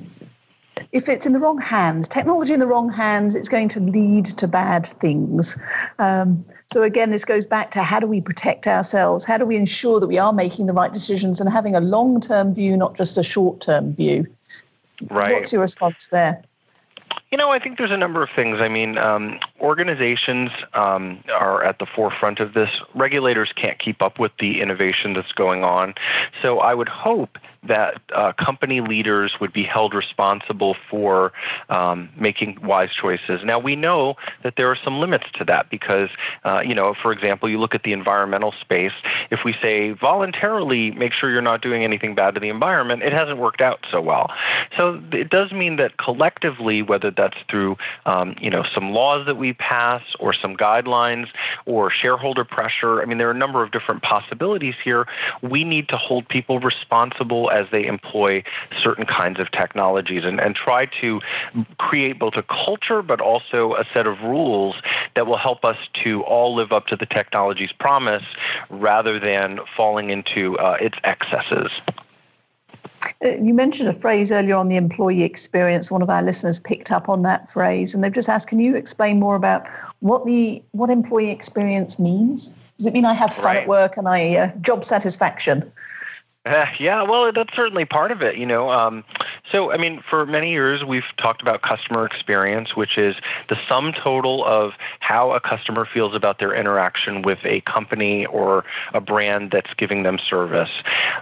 if 0.95 1.09
it's 1.09 1.25
in 1.25 1.33
the 1.33 1.39
wrong 1.39 1.59
hands, 1.59 2.07
technology 2.07 2.53
in 2.53 2.61
the 2.61 2.67
wrong 2.67 2.89
hands, 2.89 3.35
it's 3.35 3.49
going 3.49 3.67
to 3.67 3.81
lead 3.81 4.23
to 4.23 4.47
bad 4.47 4.87
things. 4.87 5.59
Um, 5.99 6.45
so 6.71 6.83
again, 6.83 7.11
this 7.11 7.25
goes 7.25 7.45
back 7.45 7.69
to 7.71 7.83
how 7.83 7.99
do 7.99 8.07
we 8.07 8.21
protect 8.21 8.65
ourselves? 8.65 9.25
How 9.25 9.37
do 9.37 9.45
we 9.45 9.57
ensure 9.57 9.99
that 9.99 10.07
we 10.07 10.17
are 10.17 10.31
making 10.31 10.67
the 10.67 10.73
right 10.73 10.93
decisions 10.93 11.41
and 11.41 11.51
having 11.51 11.75
a 11.75 11.81
long-term 11.81 12.55
view, 12.55 12.77
not 12.77 12.95
just 12.95 13.17
a 13.17 13.23
short-term 13.23 13.93
view? 13.93 14.25
Right. 15.09 15.33
What's 15.33 15.51
your 15.51 15.61
response 15.61 16.07
there? 16.07 16.41
You 17.29 17.37
know, 17.37 17.51
I 17.51 17.59
think 17.59 17.77
there's 17.77 17.91
a 17.91 17.97
number 17.97 18.23
of 18.23 18.29
things. 18.29 18.61
I 18.61 18.69
mean, 18.69 18.97
um, 18.97 19.39
organizations 19.59 20.51
um, 20.73 21.21
are 21.33 21.61
at 21.61 21.79
the 21.79 21.85
forefront 21.85 22.39
of 22.39 22.53
this. 22.53 22.81
Regulators 22.93 23.51
can't 23.51 23.77
keep 23.79 24.01
up 24.01 24.17
with 24.17 24.31
the 24.37 24.61
innovation 24.61 25.11
that's 25.11 25.33
going 25.33 25.65
on. 25.65 25.95
So 26.41 26.59
I 26.59 26.73
would 26.73 26.87
hope 26.87 27.37
that 27.67 28.01
uh, 28.13 28.31
company 28.33 28.81
leaders 28.81 29.39
would 29.39 29.53
be 29.53 29.63
held 29.63 29.93
responsible 29.93 30.75
for 30.89 31.33
um, 31.69 32.09
making 32.17 32.59
wise 32.61 32.91
choices. 32.91 33.43
Now, 33.43 33.59
we 33.59 33.75
know 33.75 34.15
that 34.43 34.55
there 34.55 34.69
are 34.69 34.75
some 34.75 34.99
limits 34.99 35.25
to 35.33 35.45
that 35.45 35.69
because, 35.69 36.09
uh, 36.43 36.61
you 36.65 36.75
know, 36.75 36.93
for 36.93 37.11
example, 37.11 37.49
you 37.49 37.59
look 37.59 37.75
at 37.75 37.83
the 37.83 37.93
environmental 37.93 38.51
space. 38.51 38.93
If 39.31 39.43
we 39.43 39.53
say 39.53 39.91
voluntarily 39.91 40.91
make 40.91 41.13
sure 41.13 41.31
you're 41.31 41.41
not 41.41 41.61
doing 41.61 41.83
anything 41.83 42.15
bad 42.15 42.35
to 42.35 42.39
the 42.39 42.49
environment, 42.49 43.03
it 43.03 43.13
hasn't 43.13 43.39
worked 43.39 43.61
out 43.61 43.85
so 43.89 44.01
well. 44.01 44.31
So 44.77 45.01
it 45.11 45.29
does 45.29 45.51
mean 45.51 45.77
that 45.77 45.97
collectively, 45.97 46.81
whether 46.81 47.11
that's 47.11 47.37
through, 47.49 47.77
um, 48.05 48.35
you 48.39 48.49
know, 48.49 48.63
some 48.63 48.91
laws 48.93 49.25
that 49.25 49.37
we 49.37 49.53
pass 49.53 50.03
or 50.19 50.33
some 50.33 50.55
guidelines 50.55 51.27
or 51.65 51.89
shareholder 51.89 52.43
pressure, 52.43 53.01
I 53.01 53.05
mean, 53.05 53.17
there 53.17 53.27
are 53.27 53.31
a 53.31 53.35
number 53.35 53.63
of 53.63 53.71
different 53.71 54.03
possibilities 54.03 54.75
here. 54.83 55.07
We 55.41 55.63
need 55.63 55.89
to 55.89 55.97
hold 55.97 56.27
people 56.27 56.59
responsible 56.59 57.49
as 57.55 57.69
they 57.71 57.85
employ 57.85 58.43
certain 58.77 59.05
kinds 59.05 59.39
of 59.39 59.49
technologies 59.51 60.25
and, 60.25 60.39
and 60.39 60.55
try 60.55 60.85
to 61.01 61.21
create 61.77 62.19
both 62.19 62.35
a 62.35 62.43
culture 62.43 63.01
but 63.01 63.21
also 63.21 63.75
a 63.75 63.85
set 63.93 64.05
of 64.05 64.21
rules 64.21 64.75
that 65.15 65.25
will 65.25 65.37
help 65.37 65.63
us 65.63 65.77
to 65.93 66.21
all 66.23 66.53
live 66.53 66.71
up 66.71 66.85
to 66.87 66.95
the 66.95 67.05
technology's 67.05 67.71
promise 67.71 68.25
rather 68.69 69.19
than 69.19 69.59
falling 69.75 70.09
into 70.09 70.57
uh, 70.59 70.77
its 70.81 70.97
excesses. 71.03 71.71
Uh, 73.23 73.29
you 73.41 73.53
mentioned 73.53 73.87
a 73.87 73.93
phrase 73.93 74.31
earlier 74.31 74.55
on 74.55 74.67
the 74.67 74.75
employee 74.75 75.23
experience. 75.23 75.89
One 75.89 76.01
of 76.01 76.09
our 76.09 76.21
listeners 76.21 76.59
picked 76.59 76.91
up 76.91 77.07
on 77.07 77.21
that 77.21 77.49
phrase, 77.49 77.93
and 77.93 78.03
they've 78.03 78.11
just 78.11 78.29
asked, 78.29 78.47
"Can 78.47 78.59
you 78.59 78.75
explain 78.75 79.19
more 79.19 79.35
about 79.35 79.65
what 79.99 80.25
the 80.25 80.61
what 80.71 80.89
employee 80.89 81.29
experience 81.29 81.99
means? 81.99 82.53
Does 82.77 82.87
it 82.87 82.93
mean 82.93 83.05
I 83.05 83.13
have 83.13 83.31
fun 83.31 83.45
right. 83.45 83.57
at 83.57 83.67
work 83.67 83.95
and 83.97 84.07
I 84.07 84.35
uh, 84.35 84.55
job 84.57 84.83
satisfaction?" 84.83 85.71
Uh, 86.45 86.67
yeah, 86.77 87.01
well, 87.01 87.31
that's 87.31 87.55
certainly 87.55 87.85
part 87.85 88.11
of 88.11 88.21
it, 88.21 88.37
you 88.37 88.45
know. 88.45 88.69
Um, 88.69 89.03
so, 89.51 89.71
I 89.71 89.77
mean, 89.77 90.03
for 90.07 90.27
many 90.27 90.51
years, 90.51 90.83
we've 90.83 91.05
talked 91.17 91.41
about 91.41 91.63
customer 91.63 92.05
experience, 92.05 92.75
which 92.75 92.99
is 92.99 93.15
the 93.47 93.57
sum 93.67 93.93
total 93.93 94.45
of 94.45 94.73
how 94.99 95.31
a 95.31 95.39
customer 95.39 95.85
feels 95.85 96.13
about 96.13 96.37
their 96.37 96.53
interaction 96.53 97.23
with 97.23 97.39
a 97.45 97.61
company 97.61 98.27
or 98.27 98.63
a 98.93 99.01
brand 99.01 99.49
that's 99.49 99.73
giving 99.73 100.03
them 100.03 100.19
service. 100.19 100.69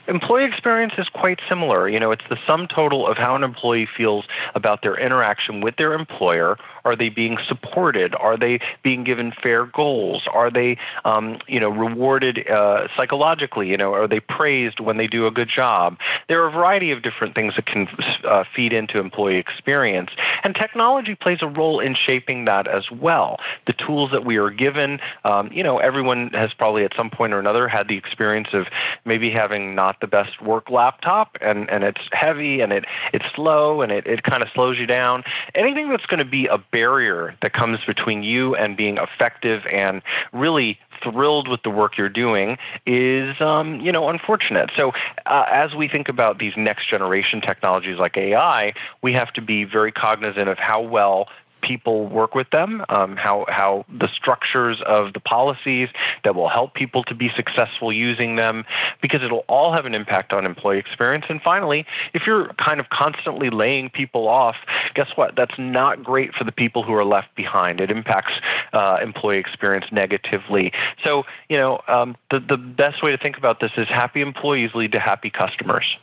Employee 0.10 0.44
experience 0.44 0.94
is 0.98 1.08
quite 1.08 1.40
similar. 1.48 1.88
You 1.88 2.02
know, 2.02 2.12
it's 2.12 2.28
the 2.28 2.40
sum 2.46 2.68
total 2.68 3.08
of 3.08 3.18
how 3.18 3.34
an 3.36 3.44
employee 3.44 3.86
feels 3.86 4.26
about 4.56 4.82
their 4.82 4.96
interaction 4.98 5.62
with 5.62 5.78
their 5.78 5.94
employer 5.94 6.58
are 6.86 6.96
they 6.96 7.10
being 7.10 7.38
supported? 7.38 8.14
Are 8.16 8.38
they 8.38 8.60
being 8.82 9.04
given 9.04 9.32
fair 9.32 9.66
goals? 9.66 10.28
Are 10.28 10.50
they, 10.52 10.78
um, 11.06 11.40
you 11.48 11.60
know, 11.60 11.70
rewarded 11.70 12.48
uh, 12.48 12.88
psychologically? 12.96 13.70
You 13.70 13.78
know, 13.78 13.94
are 13.94 14.08
they 14.08 14.20
praised 14.20 14.80
when 14.80 14.98
they 14.98 15.08
do 15.14 15.28
a 15.28 15.32
good 15.32 15.48
job? 15.48 15.98
There 16.28 16.44
are 16.44 16.48
a 16.48 16.52
variety 16.52 16.92
of 16.92 17.04
different 17.04 17.36
things 17.36 17.56
that 17.56 17.68
can 17.68 17.88
uh, 18.24 18.44
feed 18.44 18.74
into 18.74 19.00
employee 19.00 19.38
experience, 19.38 20.10
and 20.44 20.56
technology 20.56 21.14
plays 21.14 21.42
a 21.42 21.48
role 21.48 21.80
in 21.80 21.94
shaping 21.94 22.46
that 22.46 22.68
as 22.68 22.90
well. 22.90 23.40
The 23.66 23.74
tools 23.74 24.10
that 24.12 24.26
we 24.26 24.38
are 24.38 24.50
given, 24.50 25.00
um, 25.24 25.52
you 25.54 25.62
know, 25.62 25.78
everyone 25.78 26.32
has 26.32 26.52
probably 26.54 26.84
at 26.84 26.96
some 26.96 27.12
point 27.12 27.32
or 27.32 27.40
another 27.40 27.68
had 27.68 27.88
the 27.88 27.96
experience 27.96 28.54
of 28.54 28.68
maybe 29.06 29.30
having 29.30 29.76
not 29.76 30.02
the 30.02 30.08
best 30.08 30.42
work 30.42 30.72
laptop, 30.72 31.38
and 31.42 31.70
and 31.70 31.84
it's 31.84 32.10
heavy 32.12 32.62
and 32.62 32.74
it 32.74 32.86
it's 33.14 33.26
slow 33.36 33.82
and 33.84 33.92
it 33.92 34.08
it 34.08 34.24
kind 34.24 34.42
of 34.42 34.50
slows 34.50 34.80
you 34.80 34.88
down. 34.88 35.24
Anything 35.54 35.90
that's 35.90 36.08
going 36.08 36.20
to 36.20 36.26
be 36.26 36.48
a 36.48 36.58
barrier 36.58 37.36
that 37.42 37.54
comes 37.54 37.86
between 37.86 38.24
you 38.24 38.56
and 38.56 38.76
being 38.76 38.98
effective 38.98 39.64
and 39.68 40.02
really 40.32 40.80
thrilled 41.04 41.48
with 41.48 41.62
the 41.64 41.70
work 41.70 41.98
you're 41.98 42.10
doing 42.10 42.58
is 42.86 43.40
um, 43.42 43.80
you 43.82 43.92
know 43.92 44.10
unfortunate 44.10 44.72
so 44.76 44.94
uh, 45.26 45.46
as 45.50 45.76
we 45.76 45.88
think 45.88 46.10
about 46.10 46.40
these 46.40 46.56
next 46.58 46.88
generation 46.88 47.42
technologies 47.42 47.98
like 47.98 48.18
ai 48.18 48.74
we 49.02 49.14
have 49.14 49.32
to 49.34 49.42
be 49.42 49.64
very 49.64 49.92
cognizant 49.92 50.50
of 50.50 50.58
how 50.58 50.82
well 50.82 51.28
people 51.64 52.06
work 52.06 52.36
with 52.36 52.50
them, 52.52 52.86
um, 52.90 53.16
how 53.16 53.46
how 53.48 53.86
the 53.90 54.08
structures 54.08 54.82
of 54.82 55.14
the 55.14 55.20
policies 55.20 55.90
that 56.24 56.36
will 56.36 56.50
help 56.50 56.76
people 56.76 57.04
to 57.06 57.16
be 57.16 57.30
successful 57.30 57.92
using 57.92 58.36
them, 58.36 58.66
because 59.02 59.24
it'll 59.24 59.46
all 59.48 59.72
have 59.74 59.86
an 59.88 59.96
impact 59.96 60.34
on 60.34 60.46
employee 60.46 60.78
experience. 60.78 61.26
And 61.30 61.42
finally, 61.42 61.86
if 62.14 62.28
you're 62.28 62.50
kind 62.56 62.80
of 62.80 62.90
constantly 62.90 63.50
laying 63.50 63.90
people 63.90 64.28
off, 64.28 64.58
guess 64.94 65.10
what? 65.16 65.36
That's 65.36 65.58
not 65.58 66.04
great 66.04 66.36
for 66.36 66.44
the 66.44 66.52
people 66.52 66.84
who 66.84 66.94
are 66.94 67.06
left 67.06 67.34
behind. 67.34 67.82
It 67.82 67.90
impacts 67.90 68.40
uh, 68.74 69.00
employee 69.02 69.40
experience 69.40 69.86
negatively. 69.92 70.74
So 71.04 71.26
you 71.50 71.58
know, 71.58 71.82
um, 71.88 72.16
the 72.30 72.40
the 72.40 72.58
best 72.58 73.02
way 73.02 73.12
to 73.12 73.18
think 73.18 73.38
about 73.38 73.62
this 73.62 73.72
is 73.78 73.88
happy 73.88 74.22
employees 74.22 74.76
lead 74.76 74.92
to 74.92 75.00
happy 75.00 75.30
customers. 75.30 75.98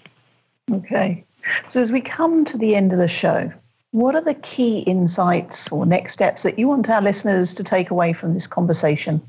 Okay. 0.73 1.25
So 1.69 1.81
as 1.81 1.91
we 1.91 2.01
come 2.01 2.45
to 2.47 2.59
the 2.59 2.75
end 2.75 2.93
of 2.93 2.99
the 2.99 3.09
show, 3.09 3.53
what 3.93 4.15
are 4.15 4.21
the 4.21 4.35
key 4.35 4.81
insights 4.81 5.71
or 5.73 5.85
next 5.85 6.13
steps 6.13 6.43
that 6.45 6.59
you 6.59 6.69
want 6.69 6.89
our 6.89 7.03
listeners 7.03 7.55
to 7.55 7.65
take 7.65 7.91
away 7.91 8.13
from 8.13 8.35
this 8.35 8.47
conversation? 8.47 9.21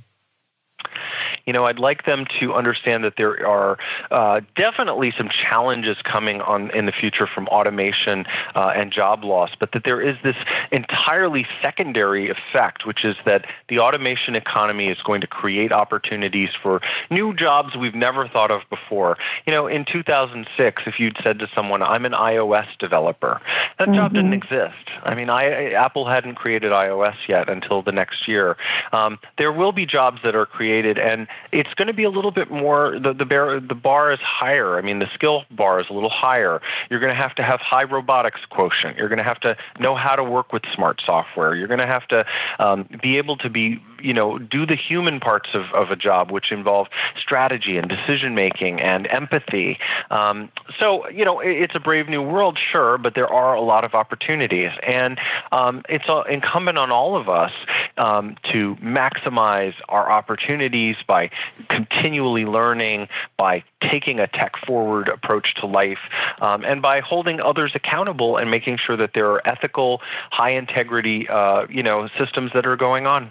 You 1.45 1.53
know, 1.53 1.65
I'd 1.65 1.79
like 1.79 2.05
them 2.05 2.25
to 2.39 2.53
understand 2.53 3.03
that 3.03 3.15
there 3.17 3.45
are 3.45 3.77
uh, 4.11 4.41
definitely 4.55 5.13
some 5.17 5.29
challenges 5.29 6.01
coming 6.01 6.41
on 6.41 6.71
in 6.71 6.86
the 6.86 6.91
future 6.91 7.27
from 7.27 7.47
automation 7.47 8.25
uh, 8.55 8.73
and 8.75 8.91
job 8.91 9.23
loss, 9.23 9.51
but 9.57 9.71
that 9.71 9.84
there 9.84 10.01
is 10.01 10.17
this 10.23 10.36
entirely 10.71 11.47
secondary 11.61 12.29
effect, 12.29 12.86
which 12.86 13.03
is 13.03 13.15
that 13.25 13.45
the 13.69 13.79
automation 13.79 14.36
economy 14.36 14.89
is 14.89 15.01
going 15.01 15.21
to 15.21 15.27
create 15.27 15.71
opportunities 15.71 16.53
for 16.53 16.82
new 17.09 17.34
jobs 17.34 17.75
we've 17.75 17.95
never 17.95 18.27
thought 18.27 18.51
of 18.51 18.61
before. 18.69 19.17
You 19.45 19.51
know, 19.51 19.67
in 19.67 19.86
2006, 19.86 20.84
if 20.86 20.99
you'd 20.99 21.17
said 21.23 21.39
to 21.39 21.49
someone, 21.55 21.82
"I'm 21.82 22.05
an 22.05 22.13
iOS 22.13 22.67
developer," 22.77 23.41
that 23.77 23.88
mm-hmm. 23.88 23.95
job 23.95 24.13
didn't 24.13 24.34
exist. 24.34 24.91
I 25.03 25.15
mean, 25.15 25.29
I, 25.29 25.71
Apple 25.71 26.05
hadn't 26.05 26.36
created 26.36 26.71
iOS 26.71 27.15
yet 27.27 27.49
until 27.49 27.82
the 27.82 27.91
next 27.91 28.27
year. 28.27 28.57
Um, 28.91 29.19
there 29.38 29.51
will 29.51 29.71
be 29.71 29.86
jobs 29.86 30.21
that 30.23 30.36
are 30.36 30.45
created, 30.45 30.70
and 30.80 31.28
it's 31.51 31.74
going 31.74 31.88
to 31.88 31.93
be 31.93 32.03
a 32.03 32.09
little 32.09 32.32
bit 32.32 32.49
more. 32.49 32.99
The 32.99 33.13
the 33.13 33.26
bar, 33.26 33.59
the 33.59 33.76
bar 33.76 34.11
is 34.11 34.19
higher. 34.19 34.78
I 34.78 34.82
mean, 34.82 34.99
the 34.99 35.09
skill 35.13 35.45
bar 35.51 35.80
is 35.80 35.89
a 35.89 35.93
little 35.93 36.09
higher. 36.09 36.61
You're 36.89 36.99
going 36.99 37.11
to 37.11 37.22
have 37.22 37.36
to 37.36 37.43
have 37.43 37.59
high 37.59 37.84
robotics 37.84 38.41
quotient. 38.49 38.97
You're 38.97 39.09
going 39.09 39.17
to 39.17 39.24
have 39.24 39.39
to 39.41 39.57
know 39.80 39.95
how 39.95 40.15
to 40.15 40.24
work 40.24 40.53
with 40.53 40.65
smart 40.74 41.01
software. 41.01 41.55
You're 41.55 41.67
going 41.67 41.80
to 41.80 41.86
have 41.86 42.07
to 42.09 42.26
um, 42.59 42.88
be 43.01 43.17
able 43.17 43.38
to 43.38 43.49
be 43.49 43.82
you 44.02 44.14
know 44.14 44.38
do 44.38 44.66
the 44.66 44.76
human 44.76 45.20
parts 45.20 45.54
of, 45.54 45.72
of 45.74 45.91
a 45.91 45.95
job 45.95 46.32
which 46.32 46.52
involve 46.52 46.88
strategy 47.18 47.78
and 47.78 47.89
decision 47.89 48.36
making 48.36 48.82
and 48.82 49.08
empathy. 49.08 49.80
Um, 50.10 50.52
so 50.80 51.08
you 51.10 51.26
know 51.26 51.39
it's 51.39 51.76
a 51.76 51.80
brave 51.80 52.10
new 52.10 52.22
world 52.22 52.58
sure 52.58 52.97
but 52.97 53.16
there 53.16 53.32
are 53.32 53.54
a 53.54 53.62
lot 53.62 53.84
of 53.84 53.95
opportunities. 53.95 54.72
And 54.84 55.20
um, 55.52 55.84
it's 55.89 56.06
incumbent 56.30 56.78
on 56.78 56.91
all 56.91 57.16
of 57.16 57.30
us 57.30 57.54
um, 57.97 58.36
to 58.43 58.76
maximize 58.78 59.74
our 59.89 60.12
opportunities 60.12 60.97
by 61.06 61.30
continually 61.70 62.45
learning 62.45 63.08
by 63.38 63.64
taking 63.82 64.20
a 64.20 64.28
tech 64.28 64.58
forward 64.58 65.08
approach 65.08 65.54
to 65.56 65.66
life 65.66 65.99
um, 66.41 66.64
and 66.64 66.82
by 66.82 66.99
holding 66.99 67.41
others 67.41 67.74
accountable 67.76 68.38
and 68.38 68.52
making 68.52 68.78
sure 68.78 68.95
that 68.95 69.14
there 69.14 69.30
are 69.32 69.41
ethical 69.45 70.02
high 70.32 70.52
integrity 70.52 71.28
uh, 71.30 71.66
you 71.70 71.84
know 71.84 72.08
systems 72.18 72.52
that 72.54 72.66
are 72.66 72.76
going 72.76 73.08
on 73.08 73.30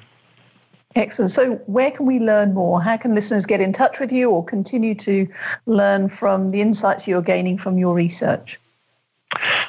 Excellent. 0.97 1.30
So, 1.30 1.55
where 1.66 1.91
can 1.93 2.05
we 2.07 2.18
learn 2.18 2.53
more? 2.53 2.82
How 2.82 2.97
can 2.97 3.14
listeners 3.14 3.47
get 3.47 3.61
in 3.61 3.72
touch 3.72 4.01
with 4.01 4.11
you 4.11 4.30
or 4.30 4.45
continue 4.45 4.95
to 4.97 5.28
learn 5.66 6.09
from 6.09 6.51
the 6.51 6.61
insights 6.61 7.07
you're 7.07 7.22
gaining 7.22 7.59
from 7.59 7.78
your 7.78 7.95
research? 7.95 8.59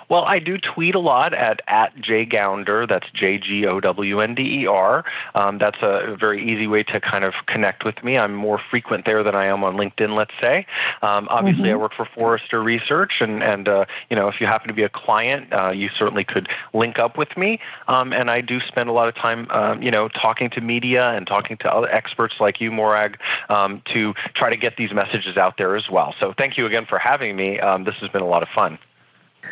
Well, 0.10 0.26
I 0.26 0.40
do 0.40 0.58
tweet 0.58 0.96
a 0.96 1.00
lot 1.00 1.34
at 1.34 1.62
at 1.68 1.96
jgownder. 1.96 2.88
That's 2.88 3.10
J 3.12 3.38
G 3.38 3.66
O 3.66 3.80
W 3.80 4.20
N 4.20 4.36
D 4.36 4.62
E 4.62 4.68
R. 4.68 5.06
Um, 5.36 5.58
that's 5.58 5.78
a 5.82 6.18
very 6.20 6.44
easy 6.44 6.68
way 6.68 6.84
to 6.84 7.00
kind 7.00 7.24
of 7.24 7.34
connect 7.46 7.86
with 7.86 8.04
me. 8.04 8.18
I'm 8.18 8.36
more 8.36 8.60
frequent 8.60 9.06
there 9.06 9.24
than 9.24 9.36
I 9.36 9.46
am 9.46 9.64
on 9.64 9.78
LinkedIn. 9.78 10.16
Let's 10.16 10.34
say. 10.42 10.66
Um, 11.02 11.28
obviously, 11.30 11.64
mm-hmm. 11.64 11.74
I 11.74 11.76
work 11.76 11.94
for 11.94 12.06
Forrester 12.06 12.62
Research, 12.62 13.22
and 13.22 13.44
and 13.44 13.70
uh, 13.70 13.86
you 14.10 14.16
know 14.16 14.28
if 14.28 14.42
you 14.42 14.48
happen 14.48 14.68
to 14.68 14.74
be 14.74 14.84
a 14.84 14.90
client, 14.90 15.52
uh, 15.54 15.72
you 15.72 15.90
certainly 15.90 16.24
could 16.24 16.50
link 16.74 17.00
up 17.00 17.18
with 17.18 17.38
me. 17.38 17.60
Um, 17.88 18.12
and 18.12 18.30
I 18.30 18.42
do 18.42 18.60
spend 18.60 18.90
a 18.90 18.94
lot 18.94 19.08
of 19.08 19.16
time, 19.16 19.48
um, 19.52 19.82
you 19.82 19.92
know, 19.92 20.10
talking 20.10 20.50
to 20.52 20.62
media 20.62 21.12
and 21.12 21.26
talking 21.26 21.58
to 21.58 21.74
other 21.74 21.90
experts 21.90 22.40
like 22.40 22.60
you, 22.60 22.72
Morag, 22.72 23.18
um, 23.50 23.82
to 23.86 24.14
try 24.34 24.50
to 24.50 24.58
get 24.58 24.78
these 24.78 24.92
messages 24.92 25.38
out 25.38 25.58
there 25.58 25.76
as 25.76 25.90
well. 25.90 26.14
So 26.20 26.34
thank 26.34 26.58
you 26.58 26.66
again 26.66 26.86
for 26.86 27.00
having 27.00 27.36
me. 27.36 27.60
Um, 27.60 27.84
this 27.84 27.96
has 27.96 28.10
been 28.10 28.22
a 28.22 28.28
lot 28.28 28.44
of 28.44 28.50
fun. 28.50 28.78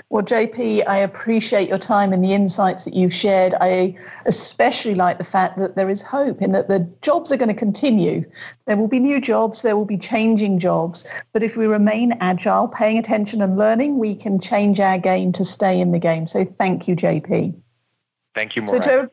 Well, 0.09 0.23
JP, 0.23 0.87
I 0.87 0.97
appreciate 0.97 1.69
your 1.69 1.77
time 1.77 2.13
and 2.13 2.23
the 2.23 2.33
insights 2.33 2.85
that 2.85 2.93
you've 2.93 3.13
shared. 3.13 3.53
I 3.61 3.95
especially 4.25 4.95
like 4.95 5.17
the 5.17 5.23
fact 5.23 5.57
that 5.57 5.75
there 5.75 5.89
is 5.89 6.01
hope 6.01 6.41
in 6.41 6.51
that 6.53 6.67
the 6.67 6.87
jobs 7.01 7.31
are 7.31 7.37
going 7.37 7.49
to 7.49 7.55
continue. 7.55 8.23
There 8.65 8.77
will 8.77 8.87
be 8.87 8.99
new 8.99 9.19
jobs, 9.19 9.61
there 9.61 9.75
will 9.75 9.85
be 9.85 9.97
changing 9.97 10.59
jobs. 10.59 11.11
But 11.33 11.43
if 11.43 11.57
we 11.57 11.67
remain 11.67 12.13
agile, 12.19 12.67
paying 12.67 12.97
attention 12.97 13.41
and 13.41 13.57
learning, 13.57 13.97
we 13.97 14.15
can 14.15 14.39
change 14.39 14.79
our 14.79 14.97
game 14.97 15.31
to 15.33 15.45
stay 15.45 15.79
in 15.79 15.91
the 15.91 15.99
game. 15.99 16.27
So 16.27 16.45
thank 16.45 16.87
you, 16.87 16.95
JP. 16.95 17.55
Thank 18.35 18.55
you, 18.55 18.61
Morag. 18.63 18.83
So 18.83 19.09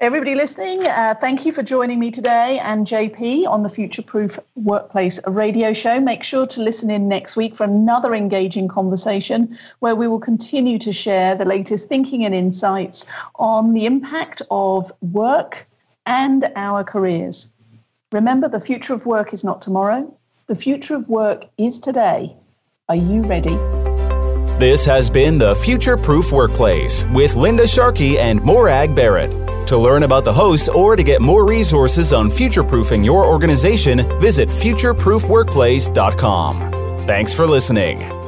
Everybody 0.00 0.34
listening, 0.34 0.86
uh, 0.86 1.14
thank 1.20 1.44
you 1.44 1.52
for 1.52 1.62
joining 1.62 1.98
me 1.98 2.10
today 2.10 2.58
and 2.60 2.86
JP 2.86 3.46
on 3.46 3.62
the 3.62 3.68
Future 3.68 4.00
Proof 4.00 4.38
Workplace 4.54 5.20
radio 5.26 5.74
show. 5.74 6.00
Make 6.00 6.22
sure 6.22 6.46
to 6.46 6.62
listen 6.62 6.90
in 6.90 7.06
next 7.06 7.36
week 7.36 7.54
for 7.54 7.64
another 7.64 8.14
engaging 8.14 8.66
conversation 8.66 9.58
where 9.80 9.94
we 9.94 10.08
will 10.08 10.18
continue 10.18 10.78
to 10.78 10.90
share 10.90 11.34
the 11.34 11.44
latest 11.44 11.90
thinking 11.90 12.24
and 12.24 12.34
insights 12.34 13.12
on 13.34 13.74
the 13.74 13.84
impact 13.84 14.40
of 14.50 14.90
work 15.02 15.68
and 16.06 16.50
our 16.56 16.82
careers. 16.82 17.52
Remember, 18.10 18.48
the 18.48 18.58
future 18.58 18.94
of 18.94 19.04
work 19.04 19.34
is 19.34 19.44
not 19.44 19.60
tomorrow, 19.60 20.10
the 20.46 20.54
future 20.54 20.94
of 20.94 21.10
work 21.10 21.44
is 21.58 21.78
today. 21.78 22.34
Are 22.88 22.96
you 22.96 23.22
ready? 23.26 23.54
This 24.58 24.86
has 24.86 25.10
been 25.10 25.36
the 25.36 25.54
Future 25.56 25.98
Proof 25.98 26.32
Workplace 26.32 27.04
with 27.12 27.36
Linda 27.36 27.68
Sharkey 27.68 28.18
and 28.18 28.42
Morag 28.42 28.94
Barrett. 28.94 29.49
To 29.70 29.78
learn 29.78 30.02
about 30.02 30.24
the 30.24 30.32
hosts 30.32 30.68
or 30.68 30.96
to 30.96 31.04
get 31.04 31.22
more 31.22 31.46
resources 31.46 32.12
on 32.12 32.28
future 32.28 32.64
proofing 32.64 33.04
your 33.04 33.24
organization, 33.24 33.98
visit 34.20 34.48
futureproofworkplace.com. 34.48 37.06
Thanks 37.06 37.32
for 37.32 37.46
listening. 37.46 38.19